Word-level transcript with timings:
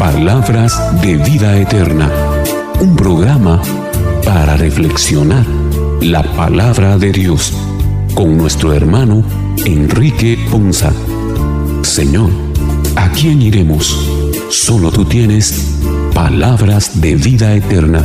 Palabras 0.00 0.76
de 1.02 1.14
Vida 1.16 1.56
Eterna, 1.56 2.10
un 2.80 2.96
programa 2.96 3.62
para 4.24 4.56
reflexionar 4.56 5.46
la 6.00 6.24
palabra 6.34 6.98
de 6.98 7.12
Dios 7.12 7.52
con 8.12 8.36
nuestro 8.36 8.72
hermano 8.72 9.22
Enrique 9.64 10.36
Ponza. 10.50 10.92
Señor, 11.82 12.30
¿a 12.96 13.08
quién 13.12 13.40
iremos? 13.40 13.96
Solo 14.48 14.90
tú 14.90 15.04
tienes 15.04 15.76
palabras 16.12 17.00
de 17.00 17.14
vida 17.14 17.54
eterna. 17.54 18.02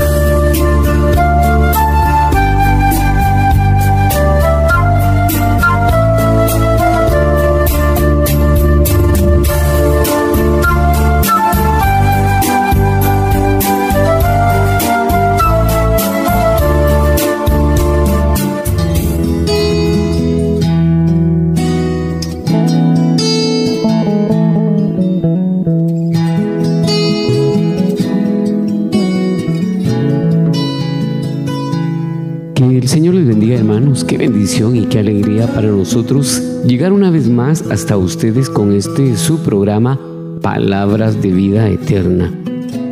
Qué 34.07 34.17
bendición 34.17 34.75
y 34.75 34.85
qué 34.85 34.99
alegría 34.99 35.47
para 35.47 35.69
nosotros 35.69 36.41
llegar 36.65 36.91
una 36.91 37.09
vez 37.09 37.29
más 37.29 37.61
hasta 37.71 37.95
ustedes 37.97 38.49
con 38.49 38.73
este 38.73 39.15
su 39.15 39.39
programa 39.43 39.97
Palabras 40.41 41.21
de 41.21 41.31
Vida 41.31 41.69
Eterna. 41.69 42.31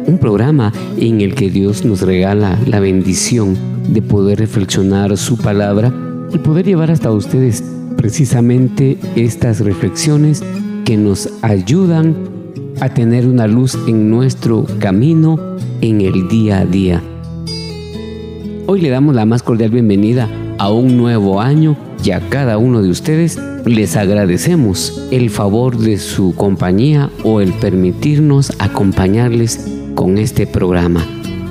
Un 0.07 0.17
programa 0.19 0.71
en 0.97 1.19
el 1.19 1.35
que 1.35 1.49
Dios 1.49 1.83
nos 1.83 2.01
regala 2.01 2.57
la 2.65 2.79
bendición 2.79 3.57
de 3.89 4.01
poder 4.01 4.39
reflexionar 4.39 5.17
su 5.17 5.37
palabra 5.37 5.93
y 6.33 6.37
poder 6.37 6.65
llevar 6.65 6.91
hasta 6.91 7.11
ustedes 7.11 7.63
precisamente 7.97 8.97
estas 9.15 9.59
reflexiones 9.59 10.41
que 10.85 10.95
nos 10.95 11.29
ayudan 11.41 12.15
a 12.79 12.89
tener 12.89 13.27
una 13.27 13.47
luz 13.47 13.77
en 13.87 14.09
nuestro 14.09 14.65
camino 14.79 15.57
en 15.81 16.01
el 16.01 16.29
día 16.29 16.59
a 16.59 16.65
día. 16.65 17.01
Hoy 18.65 18.79
le 18.79 18.89
damos 18.89 19.13
la 19.13 19.25
más 19.25 19.43
cordial 19.43 19.69
bienvenida 19.69 20.29
a 20.63 20.69
un 20.71 20.95
nuevo 20.95 21.41
año 21.41 21.75
y 22.05 22.11
a 22.11 22.21
cada 22.29 22.57
uno 22.57 22.81
de 22.81 22.89
ustedes 22.89 23.37
les 23.65 23.97
agradecemos 23.97 25.09
el 25.11 25.29
favor 25.29 25.77
de 25.77 25.97
su 25.97 26.33
compañía 26.35 27.09
o 27.25 27.41
el 27.41 27.51
permitirnos 27.51 28.53
acompañarles 28.59 29.67
con 29.93 30.17
este 30.17 30.47
programa. 30.47 31.05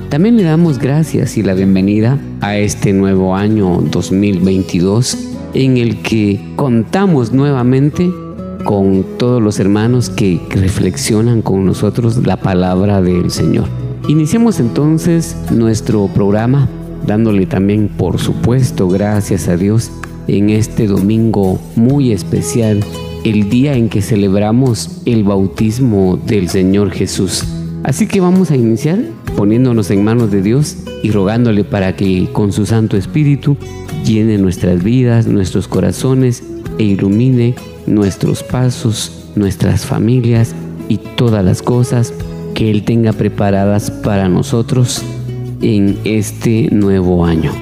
También 0.08 0.38
le 0.38 0.44
damos 0.44 0.78
gracias 0.78 1.36
y 1.36 1.42
la 1.42 1.52
bienvenida 1.52 2.18
a 2.40 2.56
este 2.56 2.94
nuevo 2.94 3.36
año 3.36 3.82
2022 3.82 5.18
en 5.52 5.76
el 5.76 6.00
que 6.00 6.40
contamos 6.56 7.32
nuevamente 7.32 8.10
con 8.64 9.04
todos 9.18 9.42
los 9.42 9.60
hermanos 9.60 10.08
que 10.08 10.40
reflexionan 10.48 11.42
con 11.42 11.66
nosotros 11.66 12.26
la 12.26 12.38
palabra 12.38 13.02
del 13.02 13.30
Señor. 13.30 13.66
Iniciemos 14.08 14.58
entonces 14.58 15.36
nuestro 15.50 16.06
programa 16.06 16.66
dándole 17.06 17.46
también, 17.46 17.88
por 17.88 18.18
supuesto, 18.18 18.88
gracias 18.88 19.48
a 19.48 19.56
Dios 19.56 19.90
en 20.28 20.50
este 20.50 20.86
domingo 20.86 21.58
muy 21.76 22.12
especial, 22.12 22.84
el 23.24 23.48
día 23.48 23.74
en 23.74 23.88
que 23.88 24.02
celebramos 24.02 25.02
el 25.04 25.24
bautismo 25.24 26.16
del 26.16 26.48
Señor 26.48 26.90
Jesús. 26.90 27.44
Así 27.84 28.06
que 28.06 28.20
vamos 28.20 28.50
a 28.50 28.56
iniciar 28.56 28.98
poniéndonos 29.36 29.90
en 29.90 30.04
manos 30.04 30.30
de 30.30 30.42
Dios 30.42 30.76
y 31.02 31.10
rogándole 31.10 31.64
para 31.64 31.96
que 31.96 32.28
con 32.32 32.52
su 32.52 32.66
Santo 32.66 32.96
Espíritu 32.96 33.56
llene 34.04 34.38
nuestras 34.38 34.82
vidas, 34.82 35.26
nuestros 35.26 35.66
corazones 35.68 36.42
e 36.78 36.84
ilumine 36.84 37.54
nuestros 37.86 38.42
pasos, 38.42 39.30
nuestras 39.34 39.84
familias 39.84 40.54
y 40.88 40.98
todas 40.98 41.44
las 41.44 41.62
cosas 41.62 42.12
que 42.54 42.70
Él 42.70 42.84
tenga 42.84 43.12
preparadas 43.12 43.90
para 43.90 44.28
nosotros 44.28 45.02
en 45.62 45.98
este 46.04 46.68
nuevo 46.70 47.24
año. 47.24 47.52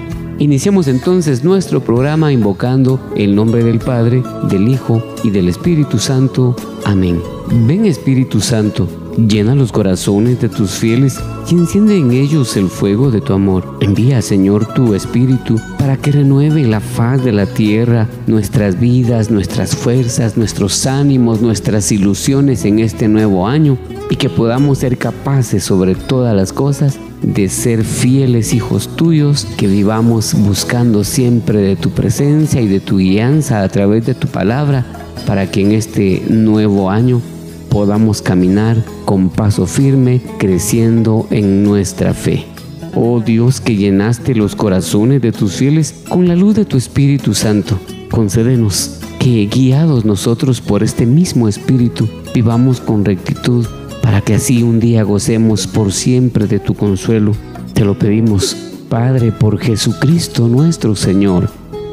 Iniciamos 0.40 0.88
entonces 0.88 1.44
nuestro 1.44 1.80
programa 1.80 2.32
invocando 2.32 2.98
el 3.14 3.36
nombre 3.36 3.62
del 3.62 3.78
Padre, 3.78 4.22
del 4.48 4.68
Hijo 4.68 5.02
y 5.22 5.28
del 5.28 5.50
Espíritu 5.50 5.98
Santo. 5.98 6.56
Amén. 6.86 7.20
Ven 7.66 7.84
Espíritu 7.84 8.40
Santo, 8.40 8.88
llena 9.18 9.54
los 9.54 9.70
corazones 9.70 10.40
de 10.40 10.48
tus 10.48 10.70
fieles 10.70 11.20
y 11.50 11.56
enciende 11.56 11.98
en 11.98 12.12
ellos 12.12 12.56
el 12.56 12.70
fuego 12.70 13.10
de 13.10 13.20
tu 13.20 13.34
amor. 13.34 13.76
Envía, 13.80 14.22
Señor, 14.22 14.64
tu 14.72 14.94
Espíritu 14.94 15.56
para 15.78 15.98
que 15.98 16.10
renueve 16.10 16.66
la 16.66 16.80
faz 16.80 17.22
de 17.22 17.32
la 17.32 17.44
tierra, 17.44 18.08
nuestras 18.26 18.80
vidas, 18.80 19.30
nuestras 19.30 19.76
fuerzas, 19.76 20.38
nuestros 20.38 20.86
ánimos, 20.86 21.42
nuestras 21.42 21.92
ilusiones 21.92 22.64
en 22.64 22.78
este 22.78 23.08
nuevo 23.08 23.46
año 23.46 23.76
y 24.08 24.16
que 24.16 24.30
podamos 24.30 24.78
ser 24.78 24.96
capaces 24.96 25.64
sobre 25.64 25.96
todas 25.96 26.34
las 26.34 26.54
cosas 26.54 26.98
de 27.22 27.48
ser 27.48 27.84
fieles 27.84 28.54
hijos 28.54 28.96
tuyos, 28.96 29.46
que 29.56 29.66
vivamos 29.66 30.34
buscando 30.34 31.04
siempre 31.04 31.58
de 31.58 31.76
tu 31.76 31.90
presencia 31.90 32.60
y 32.60 32.68
de 32.68 32.80
tu 32.80 32.98
guianza 32.98 33.62
a 33.62 33.68
través 33.68 34.06
de 34.06 34.14
tu 34.14 34.28
palabra, 34.28 34.86
para 35.26 35.50
que 35.50 35.60
en 35.60 35.72
este 35.72 36.22
nuevo 36.28 36.90
año 36.90 37.20
podamos 37.68 38.22
caminar 38.22 38.82
con 39.04 39.28
paso 39.28 39.66
firme, 39.66 40.20
creciendo 40.38 41.26
en 41.30 41.62
nuestra 41.62 42.14
fe. 42.14 42.46
Oh 42.94 43.20
Dios 43.20 43.60
que 43.60 43.76
llenaste 43.76 44.34
los 44.34 44.56
corazones 44.56 45.22
de 45.22 45.32
tus 45.32 45.54
fieles 45.54 45.94
con 46.08 46.26
la 46.26 46.34
luz 46.34 46.56
de 46.56 46.64
tu 46.64 46.76
Espíritu 46.76 47.34
Santo, 47.34 47.78
concédenos 48.10 48.98
que 49.20 49.46
guiados 49.46 50.04
nosotros 50.04 50.60
por 50.60 50.82
este 50.82 51.06
mismo 51.06 51.46
Espíritu, 51.46 52.08
vivamos 52.34 52.80
con 52.80 53.04
rectitud 53.04 53.66
para 54.10 54.22
que 54.22 54.34
así 54.34 54.64
un 54.64 54.80
día 54.80 55.04
gocemos 55.04 55.68
por 55.68 55.92
siempre 55.92 56.48
de 56.48 56.58
tu 56.58 56.74
consuelo. 56.74 57.30
Te 57.74 57.84
lo 57.84 57.96
pedimos, 57.96 58.56
Padre, 58.88 59.30
por 59.30 59.60
Jesucristo 59.60 60.48
nuestro 60.48 60.96
Señor. 60.96 61.48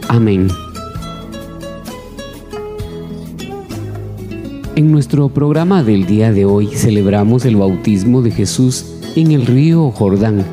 Amén. 0.08 0.48
En 4.76 4.92
nuestro 4.92 5.30
programa 5.30 5.84
del 5.84 6.08
día 6.08 6.32
de 6.32 6.46
hoy 6.46 6.70
celebramos 6.74 7.46
el 7.46 7.56
bautismo 7.56 8.24
de 8.24 8.32
Jesús 8.32 8.96
en 9.16 9.32
el 9.32 9.46
río 9.46 9.92
Jordán. 9.92 10.44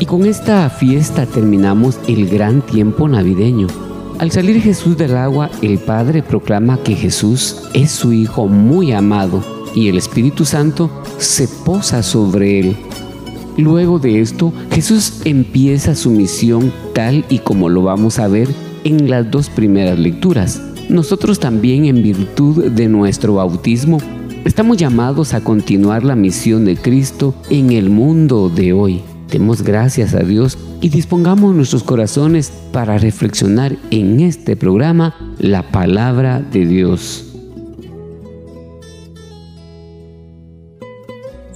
Y 0.00 0.06
con 0.06 0.26
esta 0.26 0.68
fiesta 0.70 1.24
terminamos 1.24 2.00
el 2.08 2.28
gran 2.28 2.62
tiempo 2.62 3.06
navideño. 3.06 3.68
Al 4.18 4.32
salir 4.32 4.60
Jesús 4.60 4.96
del 4.96 5.16
agua, 5.16 5.50
el 5.62 5.78
Padre 5.78 6.24
proclama 6.24 6.82
que 6.82 6.96
Jesús 6.96 7.62
es 7.74 7.92
su 7.92 8.12
Hijo 8.12 8.48
muy 8.48 8.90
amado 8.90 9.55
y 9.76 9.88
el 9.88 9.98
Espíritu 9.98 10.44
Santo 10.44 10.90
se 11.18 11.46
posa 11.46 12.02
sobre 12.02 12.58
él. 12.58 12.76
Luego 13.56 14.00
de 14.00 14.20
esto, 14.20 14.52
Jesús 14.72 15.20
empieza 15.24 15.94
su 15.94 16.10
misión 16.10 16.72
tal 16.92 17.24
y 17.28 17.38
como 17.38 17.68
lo 17.68 17.82
vamos 17.82 18.18
a 18.18 18.26
ver 18.26 18.48
en 18.82 19.08
las 19.08 19.30
dos 19.30 19.48
primeras 19.50 19.98
lecturas. 19.98 20.60
Nosotros 20.88 21.38
también, 21.38 21.84
en 21.84 22.02
virtud 22.02 22.70
de 22.72 22.88
nuestro 22.88 23.34
bautismo, 23.34 23.98
estamos 24.44 24.78
llamados 24.78 25.34
a 25.34 25.42
continuar 25.42 26.04
la 26.04 26.16
misión 26.16 26.64
de 26.64 26.76
Cristo 26.76 27.34
en 27.50 27.70
el 27.70 27.90
mundo 27.90 28.48
de 28.48 28.72
hoy. 28.72 29.02
Demos 29.30 29.62
gracias 29.62 30.14
a 30.14 30.20
Dios 30.20 30.56
y 30.80 30.88
dispongamos 30.88 31.54
nuestros 31.54 31.82
corazones 31.82 32.52
para 32.72 32.96
reflexionar 32.96 33.76
en 33.90 34.20
este 34.20 34.56
programa 34.56 35.14
la 35.38 35.70
palabra 35.70 36.40
de 36.40 36.64
Dios. 36.64 37.35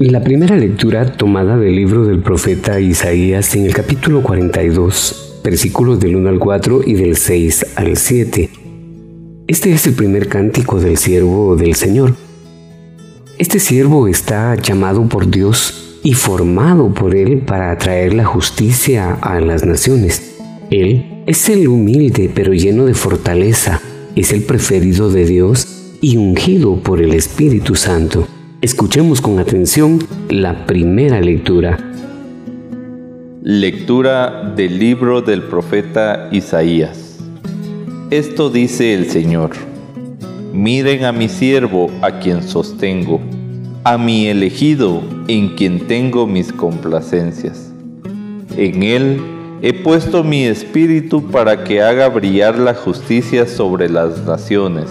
La 0.01 0.23
primera 0.23 0.57
lectura 0.57 1.13
tomada 1.13 1.59
del 1.59 1.77
libro 1.77 2.07
del 2.07 2.21
profeta 2.21 2.81
Isaías 2.81 3.55
en 3.55 3.67
el 3.67 3.75
capítulo 3.75 4.23
42, 4.23 5.41
versículos 5.45 6.01
del 6.01 6.17
1 6.17 6.27
al 6.31 6.39
4 6.39 6.81
y 6.87 6.95
del 6.95 7.19
6 7.19 7.67
al 7.77 7.99
7. 7.99 8.49
Este 9.47 9.73
es 9.75 9.87
el 9.87 9.93
primer 9.93 10.27
cántico 10.27 10.81
del 10.81 10.97
siervo 10.97 11.55
del 11.55 11.75
Señor. 11.75 12.15
Este 13.37 13.61
siervo 13.61 14.09
está 14.09 14.55
llamado 14.55 15.07
por 15.07 15.31
Dios 15.31 16.01
y 16.03 16.15
formado 16.15 16.95
por 16.95 17.15
Él 17.15 17.41
para 17.41 17.71
atraer 17.71 18.15
la 18.15 18.25
justicia 18.25 19.13
a 19.21 19.39
las 19.39 19.67
naciones. 19.67 20.35
Él 20.71 21.25
es 21.27 21.47
el 21.51 21.69
humilde 21.69 22.31
pero 22.35 22.55
lleno 22.55 22.87
de 22.87 22.95
fortaleza, 22.95 23.83
es 24.17 24.33
el 24.33 24.45
preferido 24.45 25.11
de 25.11 25.27
Dios 25.27 25.99
y 26.01 26.17
ungido 26.17 26.77
por 26.77 27.03
el 27.03 27.13
Espíritu 27.13 27.75
Santo. 27.75 28.27
Escuchemos 28.63 29.23
con 29.23 29.39
atención 29.39 30.01
la 30.29 30.67
primera 30.67 31.19
lectura. 31.23 31.79
Lectura 33.43 34.53
del 34.55 34.79
libro 34.79 35.23
del 35.23 35.45
profeta 35.45 36.29
Isaías. 36.31 37.21
Esto 38.11 38.51
dice 38.51 38.93
el 38.93 39.09
Señor. 39.09 39.53
Miren 40.53 41.07
a 41.07 41.13
mi 41.13 41.31
siervo 41.31 41.91
a 42.03 42.19
quien 42.19 42.43
sostengo, 42.43 43.19
a 43.83 43.97
mi 43.97 44.27
elegido 44.27 45.01
en 45.27 45.57
quien 45.57 45.87
tengo 45.87 46.27
mis 46.27 46.53
complacencias. 46.53 47.73
En 48.59 48.83
él 48.83 49.23
he 49.63 49.73
puesto 49.73 50.23
mi 50.23 50.45
espíritu 50.45 51.31
para 51.31 51.65
que 51.65 51.81
haga 51.81 52.11
brillar 52.11 52.59
la 52.59 52.75
justicia 52.75 53.47
sobre 53.47 53.89
las 53.89 54.23
naciones. 54.27 54.91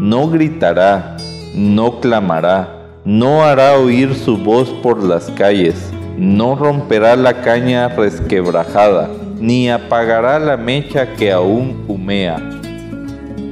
No 0.00 0.28
gritará, 0.28 1.16
no 1.54 2.00
clamará, 2.00 2.73
no 3.04 3.42
hará 3.42 3.78
oír 3.78 4.14
su 4.14 4.36
voz 4.38 4.70
por 4.82 5.02
las 5.02 5.30
calles, 5.32 5.92
no 6.16 6.54
romperá 6.56 7.16
la 7.16 7.42
caña 7.42 7.88
resquebrajada, 7.88 9.10
ni 9.38 9.68
apagará 9.68 10.38
la 10.38 10.56
mecha 10.56 11.14
que 11.14 11.32
aún 11.32 11.84
humea 11.86 12.54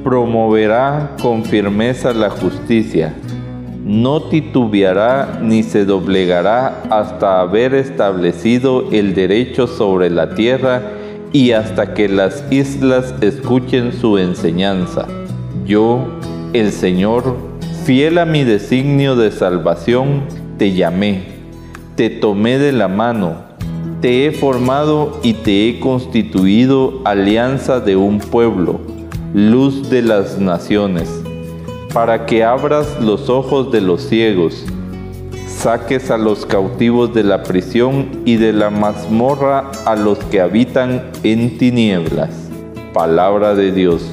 promoverá 0.03 1.15
con 1.21 1.45
firmeza 1.45 2.13
la 2.13 2.29
justicia, 2.29 3.13
no 3.85 4.23
titubeará 4.23 5.39
ni 5.41 5.63
se 5.63 5.85
doblegará 5.85 6.83
hasta 6.89 7.39
haber 7.39 7.73
establecido 7.73 8.89
el 8.91 9.13
derecho 9.15 9.65
sobre 9.65 10.09
la 10.09 10.35
tierra 10.35 10.81
y 11.31 11.51
hasta 11.51 11.93
que 11.93 12.09
las 12.09 12.43
islas 12.51 13.15
escuchen 13.21 13.93
su 13.93 14.17
enseñanza. 14.17 15.07
Yo, 15.65 16.05
el 16.53 16.71
Señor, 16.71 17.52
fiel 17.85 18.17
a 18.17 18.25
mi 18.25 18.45
designio 18.45 19.17
de 19.17 19.29
salvación, 19.29 20.21
te 20.57 20.71
llamé, 20.71 21.23
te 21.95 22.09
tomé 22.09 22.57
de 22.57 22.71
la 22.71 22.87
mano, 22.87 23.35
te 23.99 24.25
he 24.25 24.31
formado 24.31 25.19
y 25.21 25.33
te 25.33 25.67
he 25.67 25.79
constituido 25.81 27.01
alianza 27.03 27.81
de 27.81 27.97
un 27.97 28.19
pueblo 28.19 28.79
luz 29.33 29.89
de 29.89 30.01
las 30.01 30.39
naciones, 30.39 31.09
para 31.93 32.25
que 32.25 32.45
abras 32.45 33.01
los 33.01 33.29
ojos 33.29 33.71
de 33.71 33.81
los 33.81 34.01
ciegos, 34.03 34.63
saques 35.47 36.09
a 36.09 36.17
los 36.17 36.45
cautivos 36.45 37.13
de 37.13 37.23
la 37.23 37.43
prisión 37.43 38.07
y 38.23 38.37
de 38.37 38.53
la 38.53 38.69
mazmorra 38.69 39.71
a 39.85 39.95
los 39.97 40.19
que 40.19 40.39
habitan 40.39 41.03
en 41.23 41.57
tinieblas. 41.57 42.29
Palabra 42.93 43.55
de 43.55 43.71
Dios. 43.71 44.07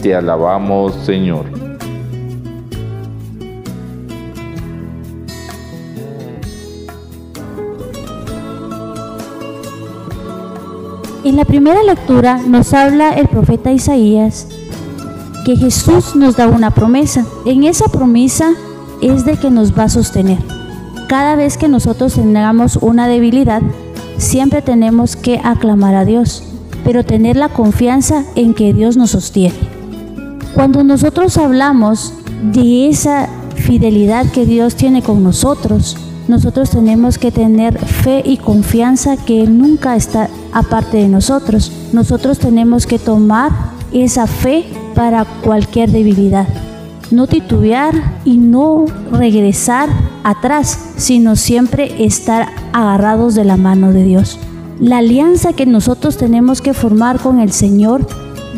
Te 0.00 0.14
alabamos, 0.14 0.94
Señor. 1.04 1.65
En 11.26 11.34
la 11.34 11.44
primera 11.44 11.82
lectura 11.82 12.38
nos 12.38 12.72
habla 12.72 13.10
el 13.10 13.26
profeta 13.26 13.72
Isaías 13.72 14.46
que 15.44 15.56
Jesús 15.56 16.14
nos 16.14 16.36
da 16.36 16.46
una 16.46 16.70
promesa. 16.70 17.26
En 17.44 17.64
esa 17.64 17.88
promesa 17.88 18.52
es 19.02 19.24
de 19.24 19.36
que 19.36 19.50
nos 19.50 19.76
va 19.76 19.82
a 19.82 19.88
sostener. 19.88 20.38
Cada 21.08 21.34
vez 21.34 21.58
que 21.58 21.66
nosotros 21.66 22.14
tengamos 22.14 22.76
una 22.76 23.08
debilidad, 23.08 23.60
siempre 24.18 24.62
tenemos 24.62 25.16
que 25.16 25.40
aclamar 25.42 25.96
a 25.96 26.04
Dios, 26.04 26.44
pero 26.84 27.02
tener 27.02 27.34
la 27.36 27.48
confianza 27.48 28.22
en 28.36 28.54
que 28.54 28.72
Dios 28.72 28.96
nos 28.96 29.10
sostiene. 29.10 29.56
Cuando 30.54 30.84
nosotros 30.84 31.38
hablamos 31.38 32.14
de 32.52 32.88
esa 32.88 33.28
fidelidad 33.56 34.30
que 34.30 34.46
Dios 34.46 34.76
tiene 34.76 35.02
con 35.02 35.24
nosotros, 35.24 35.96
nosotros 36.28 36.70
tenemos 36.70 37.18
que 37.18 37.30
tener 37.30 37.78
fe 37.78 38.22
y 38.24 38.38
confianza 38.38 39.16
que 39.16 39.42
Él 39.42 39.58
nunca 39.58 39.94
está 39.94 40.28
aparte 40.52 40.96
de 40.96 41.08
nosotros. 41.08 41.70
Nosotros 41.92 42.38
tenemos 42.38 42.86
que 42.86 42.98
tomar 42.98 43.52
esa 43.92 44.26
fe 44.26 44.64
para 44.94 45.24
cualquier 45.24 45.90
debilidad. 45.92 46.48
No 47.12 47.28
titubear 47.28 47.94
y 48.24 48.38
no 48.38 48.86
regresar 49.12 49.88
atrás, 50.24 50.76
sino 50.96 51.36
siempre 51.36 52.04
estar 52.04 52.48
agarrados 52.72 53.36
de 53.36 53.44
la 53.44 53.56
mano 53.56 53.92
de 53.92 54.02
Dios. 54.02 54.40
La 54.80 54.98
alianza 54.98 55.52
que 55.52 55.64
nosotros 55.64 56.16
tenemos 56.16 56.60
que 56.60 56.74
formar 56.74 57.20
con 57.20 57.38
el 57.38 57.52
Señor 57.52 58.04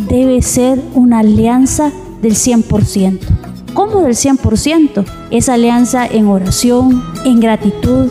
debe 0.08 0.40
ser 0.40 0.82
una 0.94 1.18
alianza 1.18 1.92
del 2.22 2.32
100%. 2.32 3.47
¿Cómo 3.78 4.00
del 4.00 4.16
100%? 4.16 5.04
Es 5.30 5.48
alianza 5.48 6.04
en 6.04 6.26
oración, 6.26 7.00
en 7.24 7.38
gratitud, 7.38 8.10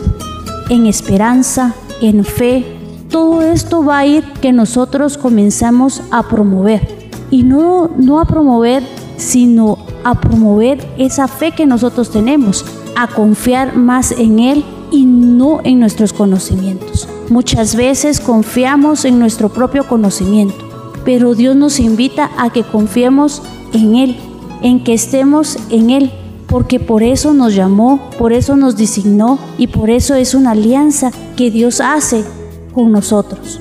en 0.70 0.86
esperanza, 0.86 1.74
en 2.00 2.24
fe. 2.24 2.64
Todo 3.10 3.42
esto 3.42 3.84
va 3.84 3.98
a 3.98 4.06
ir 4.06 4.24
que 4.40 4.50
nosotros 4.50 5.18
comenzamos 5.18 6.00
a 6.10 6.26
promover. 6.26 7.10
Y 7.30 7.42
no, 7.42 7.90
no 7.98 8.18
a 8.18 8.24
promover, 8.24 8.82
sino 9.18 9.76
a 10.04 10.18
promover 10.18 10.88
esa 10.96 11.28
fe 11.28 11.52
que 11.52 11.66
nosotros 11.66 12.10
tenemos, 12.10 12.64
a 12.96 13.06
confiar 13.06 13.76
más 13.76 14.12
en 14.12 14.38
Él 14.38 14.64
y 14.90 15.04
no 15.04 15.60
en 15.64 15.80
nuestros 15.80 16.14
conocimientos. 16.14 17.06
Muchas 17.28 17.76
veces 17.76 18.20
confiamos 18.20 19.04
en 19.04 19.18
nuestro 19.18 19.50
propio 19.50 19.86
conocimiento, 19.86 20.56
pero 21.04 21.34
Dios 21.34 21.54
nos 21.54 21.78
invita 21.78 22.30
a 22.38 22.48
que 22.48 22.62
confiemos 22.62 23.42
en 23.74 23.96
Él 23.96 24.16
en 24.62 24.82
que 24.84 24.94
estemos 24.94 25.58
en 25.70 25.90
Él, 25.90 26.12
porque 26.46 26.80
por 26.80 27.02
eso 27.02 27.34
nos 27.34 27.54
llamó, 27.54 28.10
por 28.18 28.32
eso 28.32 28.56
nos 28.56 28.76
designó 28.76 29.38
y 29.58 29.66
por 29.68 29.90
eso 29.90 30.14
es 30.14 30.34
una 30.34 30.52
alianza 30.52 31.10
que 31.36 31.50
Dios 31.50 31.80
hace 31.80 32.24
con 32.72 32.90
nosotros. 32.92 33.60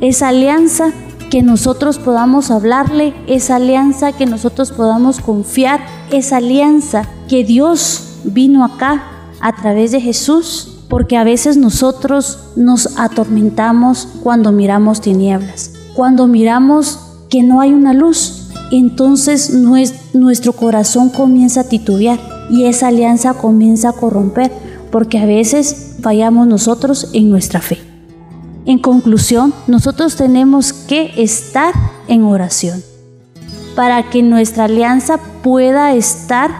Esa 0.00 0.28
alianza 0.28 0.92
que 1.30 1.42
nosotros 1.42 1.98
podamos 1.98 2.50
hablarle, 2.50 3.14
esa 3.26 3.56
alianza 3.56 4.12
que 4.12 4.26
nosotros 4.26 4.70
podamos 4.70 5.20
confiar, 5.20 5.80
esa 6.10 6.36
alianza 6.36 7.08
que 7.28 7.44
Dios 7.44 8.20
vino 8.24 8.64
acá 8.64 9.02
a 9.40 9.54
través 9.54 9.92
de 9.92 10.00
Jesús, 10.00 10.78
porque 10.88 11.16
a 11.16 11.24
veces 11.24 11.56
nosotros 11.56 12.38
nos 12.56 12.98
atormentamos 12.98 14.08
cuando 14.22 14.52
miramos 14.52 15.00
tinieblas, 15.00 15.72
cuando 15.94 16.26
miramos 16.26 17.00
que 17.28 17.42
no 17.42 17.60
hay 17.60 17.72
una 17.72 17.92
luz, 17.92 18.33
entonces 18.70 19.50
nuestro 19.50 20.52
corazón 20.52 21.10
comienza 21.10 21.60
a 21.60 21.68
titubear 21.68 22.18
y 22.50 22.64
esa 22.64 22.88
alianza 22.88 23.34
comienza 23.34 23.90
a 23.90 23.92
corromper 23.92 24.50
porque 24.90 25.18
a 25.18 25.26
veces 25.26 25.96
fallamos 26.00 26.46
nosotros 26.46 27.10
en 27.12 27.30
nuestra 27.30 27.60
fe. 27.60 27.78
En 28.66 28.78
conclusión, 28.78 29.52
nosotros 29.66 30.16
tenemos 30.16 30.72
que 30.72 31.12
estar 31.16 31.74
en 32.08 32.24
oración 32.24 32.82
para 33.74 34.08
que 34.08 34.22
nuestra 34.22 34.64
alianza 34.64 35.18
pueda 35.42 35.94
estar 35.94 36.50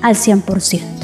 al 0.00 0.16
100%. 0.16 1.01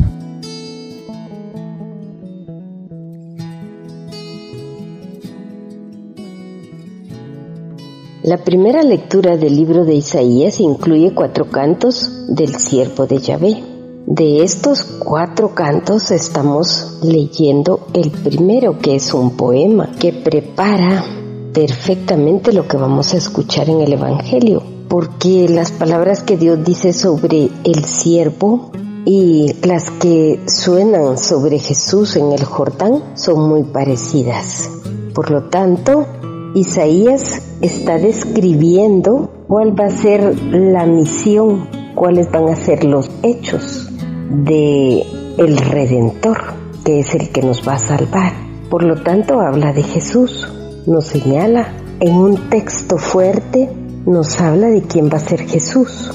La 8.29 8.37
primera 8.37 8.83
lectura 8.83 9.39
del 9.39 9.57
libro 9.57 9.87
de 9.87 9.95
Isaías 9.95 10.61
incluye 10.61 11.15
cuatro 11.15 11.47
cantos 11.47 12.27
del 12.29 12.57
siervo 12.57 13.07
de 13.07 13.21
Yahvé. 13.21 13.65
De 14.07 14.43
estos 14.43 14.85
cuatro 14.85 15.55
cantos 15.55 16.11
estamos 16.11 16.99
leyendo 17.03 17.87
el 17.95 18.11
primero 18.11 18.81
que 18.81 18.97
es 18.97 19.15
un 19.15 19.35
poema 19.35 19.93
que 19.99 20.13
prepara 20.13 21.07
perfectamente 21.55 22.53
lo 22.53 22.69
que 22.69 22.77
vamos 22.77 23.15
a 23.15 23.17
escuchar 23.17 23.71
en 23.71 23.81
el 23.81 23.95
Evangelio, 23.95 24.63
porque 24.91 25.49
las 25.49 25.73
palabras 25.73 26.23
que 26.23 26.37
Dios 26.37 26.63
dice 26.63 26.93
sobre 26.93 27.49
el 27.65 27.85
siervo 27.87 28.73
y 29.07 29.55
las 29.67 29.91
que 29.91 30.39
suenan 30.47 31.17
sobre 31.17 31.59
Jesús 31.59 32.15
en 32.17 32.33
el 32.33 32.45
Jordán 32.45 33.03
son 33.15 33.49
muy 33.49 33.63
parecidas. 33.63 34.69
Por 35.15 35.31
lo 35.31 35.45
tanto, 35.45 36.07
Isaías 36.55 37.43
está 37.61 37.99
describiendo 37.99 39.31
cuál 39.49 39.79
va 39.79 39.87
a 39.87 39.91
ser 39.91 40.35
la 40.51 40.87
misión, 40.87 41.69
cuáles 41.95 42.31
van 42.31 42.49
a 42.49 42.57
ser 42.57 42.85
los 42.85 43.11
hechos 43.23 43.91
de 44.31 45.05
el 45.37 45.57
redentor, 45.59 46.39
que 46.85 47.01
es 47.01 47.15
el 47.15 47.29
que 47.31 47.43
nos 47.43 47.67
va 47.69 47.75
a 47.75 47.79
salvar. 47.79 48.33
Por 48.71 48.83
lo 48.83 49.03
tanto, 49.03 49.41
habla 49.41 49.73
de 49.75 49.83
Jesús, 49.83 50.49
nos 50.87 51.05
señala 51.05 51.75
en 52.01 52.15
un 52.15 52.49
texto 52.49 52.97
fuerte, 52.97 53.69
nos 54.07 54.41
habla 54.41 54.69
de 54.69 54.83
quién 54.83 55.11
va 55.11 55.19
a 55.19 55.21
ser 55.21 55.41
Jesús. 55.43 56.11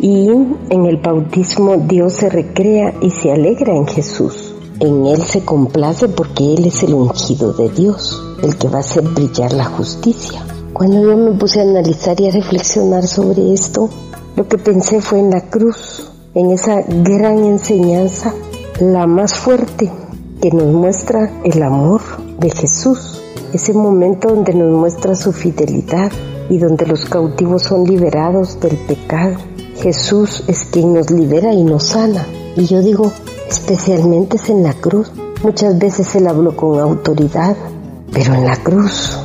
Y 0.00 0.28
en 0.30 0.86
el 0.86 0.96
bautismo 0.96 1.76
Dios 1.76 2.14
se 2.14 2.28
recrea 2.28 2.94
y 3.02 3.10
se 3.10 3.32
alegra 3.32 3.74
en 3.74 3.86
Jesús. 3.86 4.54
En 4.78 5.06
Él 5.06 5.22
se 5.22 5.44
complace 5.44 6.08
porque 6.08 6.54
Él 6.54 6.66
es 6.66 6.82
el 6.82 6.94
ungido 6.94 7.52
de 7.52 7.68
Dios 7.68 8.31
el 8.42 8.56
que 8.56 8.68
va 8.68 8.78
a 8.78 8.80
hacer 8.80 9.02
brillar 9.02 9.52
la 9.52 9.64
justicia. 9.64 10.44
Cuando 10.72 11.00
yo 11.00 11.16
me 11.16 11.32
puse 11.32 11.60
a 11.60 11.64
analizar 11.64 12.20
y 12.20 12.28
a 12.28 12.32
reflexionar 12.32 13.06
sobre 13.06 13.52
esto, 13.52 13.88
lo 14.36 14.48
que 14.48 14.58
pensé 14.58 15.00
fue 15.00 15.18
en 15.18 15.30
la 15.30 15.42
cruz, 15.42 16.10
en 16.34 16.50
esa 16.50 16.82
gran 16.82 17.44
enseñanza, 17.44 18.34
la 18.80 19.06
más 19.06 19.34
fuerte, 19.34 19.90
que 20.40 20.50
nos 20.50 20.66
muestra 20.66 21.30
el 21.44 21.62
amor 21.62 22.00
de 22.40 22.50
Jesús, 22.50 23.22
ese 23.52 23.74
momento 23.74 24.28
donde 24.28 24.52
nos 24.54 24.72
muestra 24.72 25.14
su 25.14 25.32
fidelidad 25.32 26.10
y 26.50 26.58
donde 26.58 26.84
los 26.86 27.04
cautivos 27.04 27.62
son 27.62 27.84
liberados 27.84 28.58
del 28.58 28.76
pecado. 28.76 29.36
Jesús 29.76 30.42
es 30.48 30.64
quien 30.64 30.94
nos 30.94 31.10
libera 31.10 31.52
y 31.52 31.62
nos 31.62 31.84
sana. 31.84 32.26
Y 32.56 32.66
yo 32.66 32.80
digo, 32.80 33.12
especialmente 33.48 34.36
es 34.36 34.48
en 34.48 34.62
la 34.62 34.74
cruz. 34.74 35.12
Muchas 35.42 35.78
veces 35.78 36.14
Él 36.16 36.26
habló 36.26 36.56
con 36.56 36.78
autoridad, 36.80 37.56
pero 38.12 38.34
en 38.34 38.44
la 38.44 38.56
cruz 38.56 39.18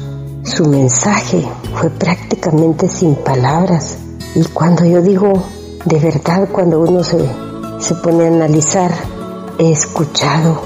su 0.44 0.65
mensaje 0.65 1.46
fue 1.75 1.89
prácticamente 1.89 2.88
sin 2.88 3.15
palabras. 3.15 3.98
Y 4.34 4.44
cuando 4.46 4.86
yo 4.86 5.01
digo, 5.01 5.44
de 5.86 6.00
verdad, 6.00 6.48
cuando 6.51 6.79
uno 6.79 7.03
se, 7.03 7.20
se 7.79 7.96
pone 7.96 8.25
a 8.25 8.27
analizar, 8.27 8.91
he 9.60 9.72
escuchado 9.72 10.62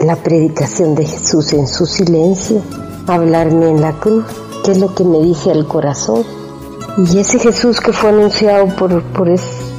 la 0.00 0.16
predicación 0.16 0.94
de 0.94 1.04
Jesús 1.04 1.52
en 1.52 1.66
su 1.66 1.84
silencio, 1.84 2.62
hablarme 3.06 3.68
en 3.68 3.80
la 3.80 3.92
cruz, 3.92 4.24
que 4.64 4.72
es 4.72 4.78
lo 4.78 4.94
que 4.94 5.04
me 5.04 5.18
dice 5.18 5.50
al 5.50 5.66
corazón. 5.66 6.24
Y 6.96 7.18
ese 7.18 7.38
Jesús 7.38 7.80
que 7.80 7.92
fue 7.92 8.10
anunciado 8.10 8.66
por, 8.76 9.02
por, 9.12 9.28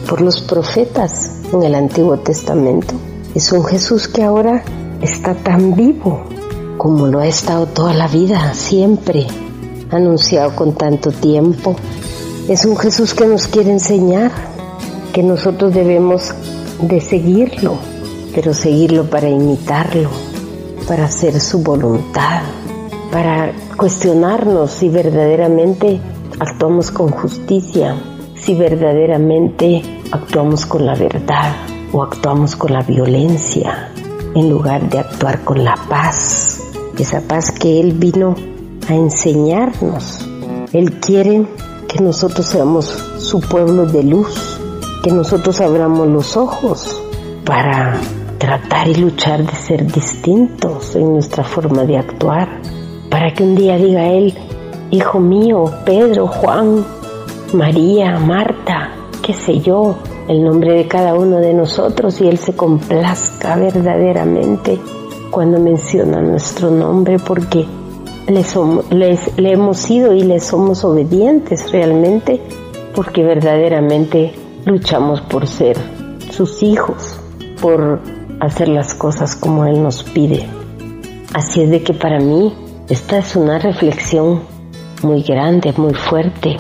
por 0.08 0.22
los 0.22 0.41
profetas 0.41 1.31
en 1.51 1.63
el 1.63 1.74
Antiguo 1.74 2.17
Testamento, 2.19 2.93
es 3.34 3.51
un 3.51 3.63
Jesús 3.65 4.08
que 4.08 4.24
ahora 4.24 4.63
está 5.01 5.34
tan 5.34 5.75
vivo 5.75 6.24
como 6.79 7.07
lo 7.07 7.19
ha 7.19 7.27
estado 7.27 7.65
toda 7.65 7.93
la 7.93 8.07
vida, 8.07 8.53
siempre, 8.53 9.27
anunciado 9.91 10.55
con 10.55 10.74
tanto 10.75 11.12
tiempo. 11.12 11.75
Es 12.48 12.63
un 12.63 12.77
Jesús 12.77 13.13
que 13.13 13.27
nos 13.27 13.48
quiere 13.48 13.69
enseñar 13.69 14.31
que 15.12 15.21
nosotros 15.21 15.74
debemos 15.74 16.33
de 16.81 17.01
seguirlo, 17.01 17.75
pero 18.33 18.53
seguirlo 18.53 19.09
para 19.09 19.27
imitarlo, 19.27 20.09
para 20.88 21.03
hacer 21.03 21.41
su 21.41 21.62
voluntad, 21.62 22.43
para 23.12 23.51
cuestionarnos 23.75 24.71
si 24.71 24.88
verdaderamente 24.88 26.00
actuamos 26.39 26.91
con 26.91 27.09
justicia, 27.09 28.01
si 28.36 28.55
verdaderamente 28.55 29.81
actuamos 30.13 30.65
con 30.65 30.86
la 30.86 30.95
verdad 30.95 31.57
o 31.91 32.03
actuamos 32.03 32.55
con 32.55 32.71
la 32.71 32.83
violencia 32.83 33.91
en 34.36 34.50
lugar 34.50 34.89
de 34.89 35.00
actuar 35.00 35.43
con 35.43 35.63
la 35.63 35.75
paz, 35.89 36.58
esa 36.99 37.21
paz 37.21 37.51
que 37.51 37.79
Él 37.79 37.93
vino 37.93 38.35
a 38.87 38.93
enseñarnos. 38.93 40.25
Él 40.73 40.99
quiere 40.99 41.45
que 41.87 42.03
nosotros 42.03 42.45
seamos 42.45 42.85
su 43.17 43.39
pueblo 43.39 43.85
de 43.85 44.03
luz, 44.03 44.59
que 45.03 45.11
nosotros 45.11 45.61
abramos 45.61 46.07
los 46.07 46.37
ojos 46.37 47.01
para 47.45 47.99
tratar 48.37 48.87
y 48.87 48.95
luchar 48.95 49.45
de 49.45 49.55
ser 49.55 49.91
distintos 49.91 50.95
en 50.95 51.13
nuestra 51.13 51.43
forma 51.43 51.85
de 51.85 51.97
actuar, 51.97 52.61
para 53.09 53.33
que 53.33 53.43
un 53.43 53.55
día 53.55 53.77
diga 53.77 54.07
Él, 54.07 54.33
Hijo 54.91 55.19
mío, 55.19 55.65
Pedro, 55.85 56.27
Juan, 56.27 56.83
María, 57.53 58.19
Marta, 58.19 58.91
qué 59.21 59.33
sé 59.33 59.59
yo, 59.59 59.97
el 60.27 60.43
nombre 60.43 60.73
de 60.73 60.87
cada 60.87 61.13
uno 61.13 61.37
de 61.37 61.53
nosotros 61.53 62.21
y 62.21 62.27
Él 62.27 62.37
se 62.37 62.55
complazca 62.55 63.55
verdaderamente 63.55 64.79
cuando 65.31 65.59
menciona 65.59 66.21
nuestro 66.21 66.71
nombre 66.71 67.19
porque 67.19 67.65
le, 68.27 68.43
somos, 68.43 68.86
le 68.91 69.17
hemos 69.38 69.77
sido 69.77 70.13
y 70.13 70.24
le 70.24 70.39
somos 70.39 70.83
obedientes 70.83 71.71
realmente 71.71 72.41
porque 72.95 73.24
verdaderamente 73.24 74.33
luchamos 74.65 75.21
por 75.21 75.48
ser 75.48 75.77
sus 76.31 76.63
hijos, 76.63 77.19
por 77.62 78.01
hacer 78.39 78.67
las 78.67 78.93
cosas 78.93 79.36
como 79.36 79.65
Él 79.65 79.81
nos 79.81 80.03
pide. 80.03 80.45
Así 81.33 81.62
es 81.62 81.69
de 81.69 81.83
que 81.83 81.93
para 81.93 82.19
mí 82.19 82.53
esta 82.89 83.19
es 83.19 83.36
una 83.36 83.59
reflexión 83.59 84.41
muy 85.03 85.21
grande, 85.21 85.74
muy 85.77 85.93
fuerte. 85.93 86.57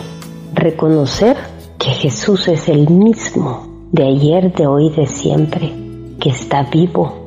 Reconocer 0.53 1.37
que 1.77 1.89
Jesús 1.89 2.47
es 2.47 2.69
el 2.69 2.89
mismo 2.89 3.67
de 3.91 4.07
ayer, 4.07 4.53
de 4.53 4.67
hoy, 4.67 4.89
de 4.91 5.07
siempre, 5.07 5.73
que 6.19 6.29
está 6.29 6.63
vivo 6.63 7.18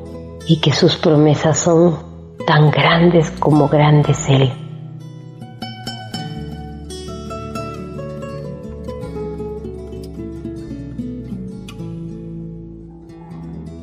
y 0.47 0.59
que 0.59 0.71
sus 0.71 0.95
promesas 0.97 1.57
son 1.57 1.97
tan 2.45 2.71
grandes 2.71 3.31
como 3.31 3.67
grandes 3.67 4.27
Él. 4.29 4.51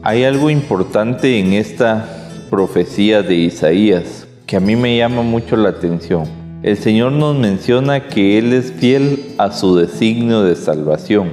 Hay 0.02 0.24
algo 0.24 0.50
importante 0.50 1.38
en 1.38 1.52
esta 1.52 2.06
profecía 2.50 3.22
de 3.22 3.34
Isaías 3.34 4.26
que 4.46 4.56
a 4.56 4.60
mí 4.60 4.76
me 4.76 4.96
llama 4.96 5.22
mucho 5.22 5.56
la 5.56 5.68
atención 5.68 6.40
el 6.62 6.76
Señor 6.76 7.12
nos 7.12 7.36
menciona 7.36 8.08
que 8.08 8.36
Él 8.36 8.52
es 8.52 8.70
fiel 8.70 9.34
a 9.38 9.50
su 9.50 9.76
designio 9.76 10.42
de 10.42 10.56
salvación. 10.56 11.30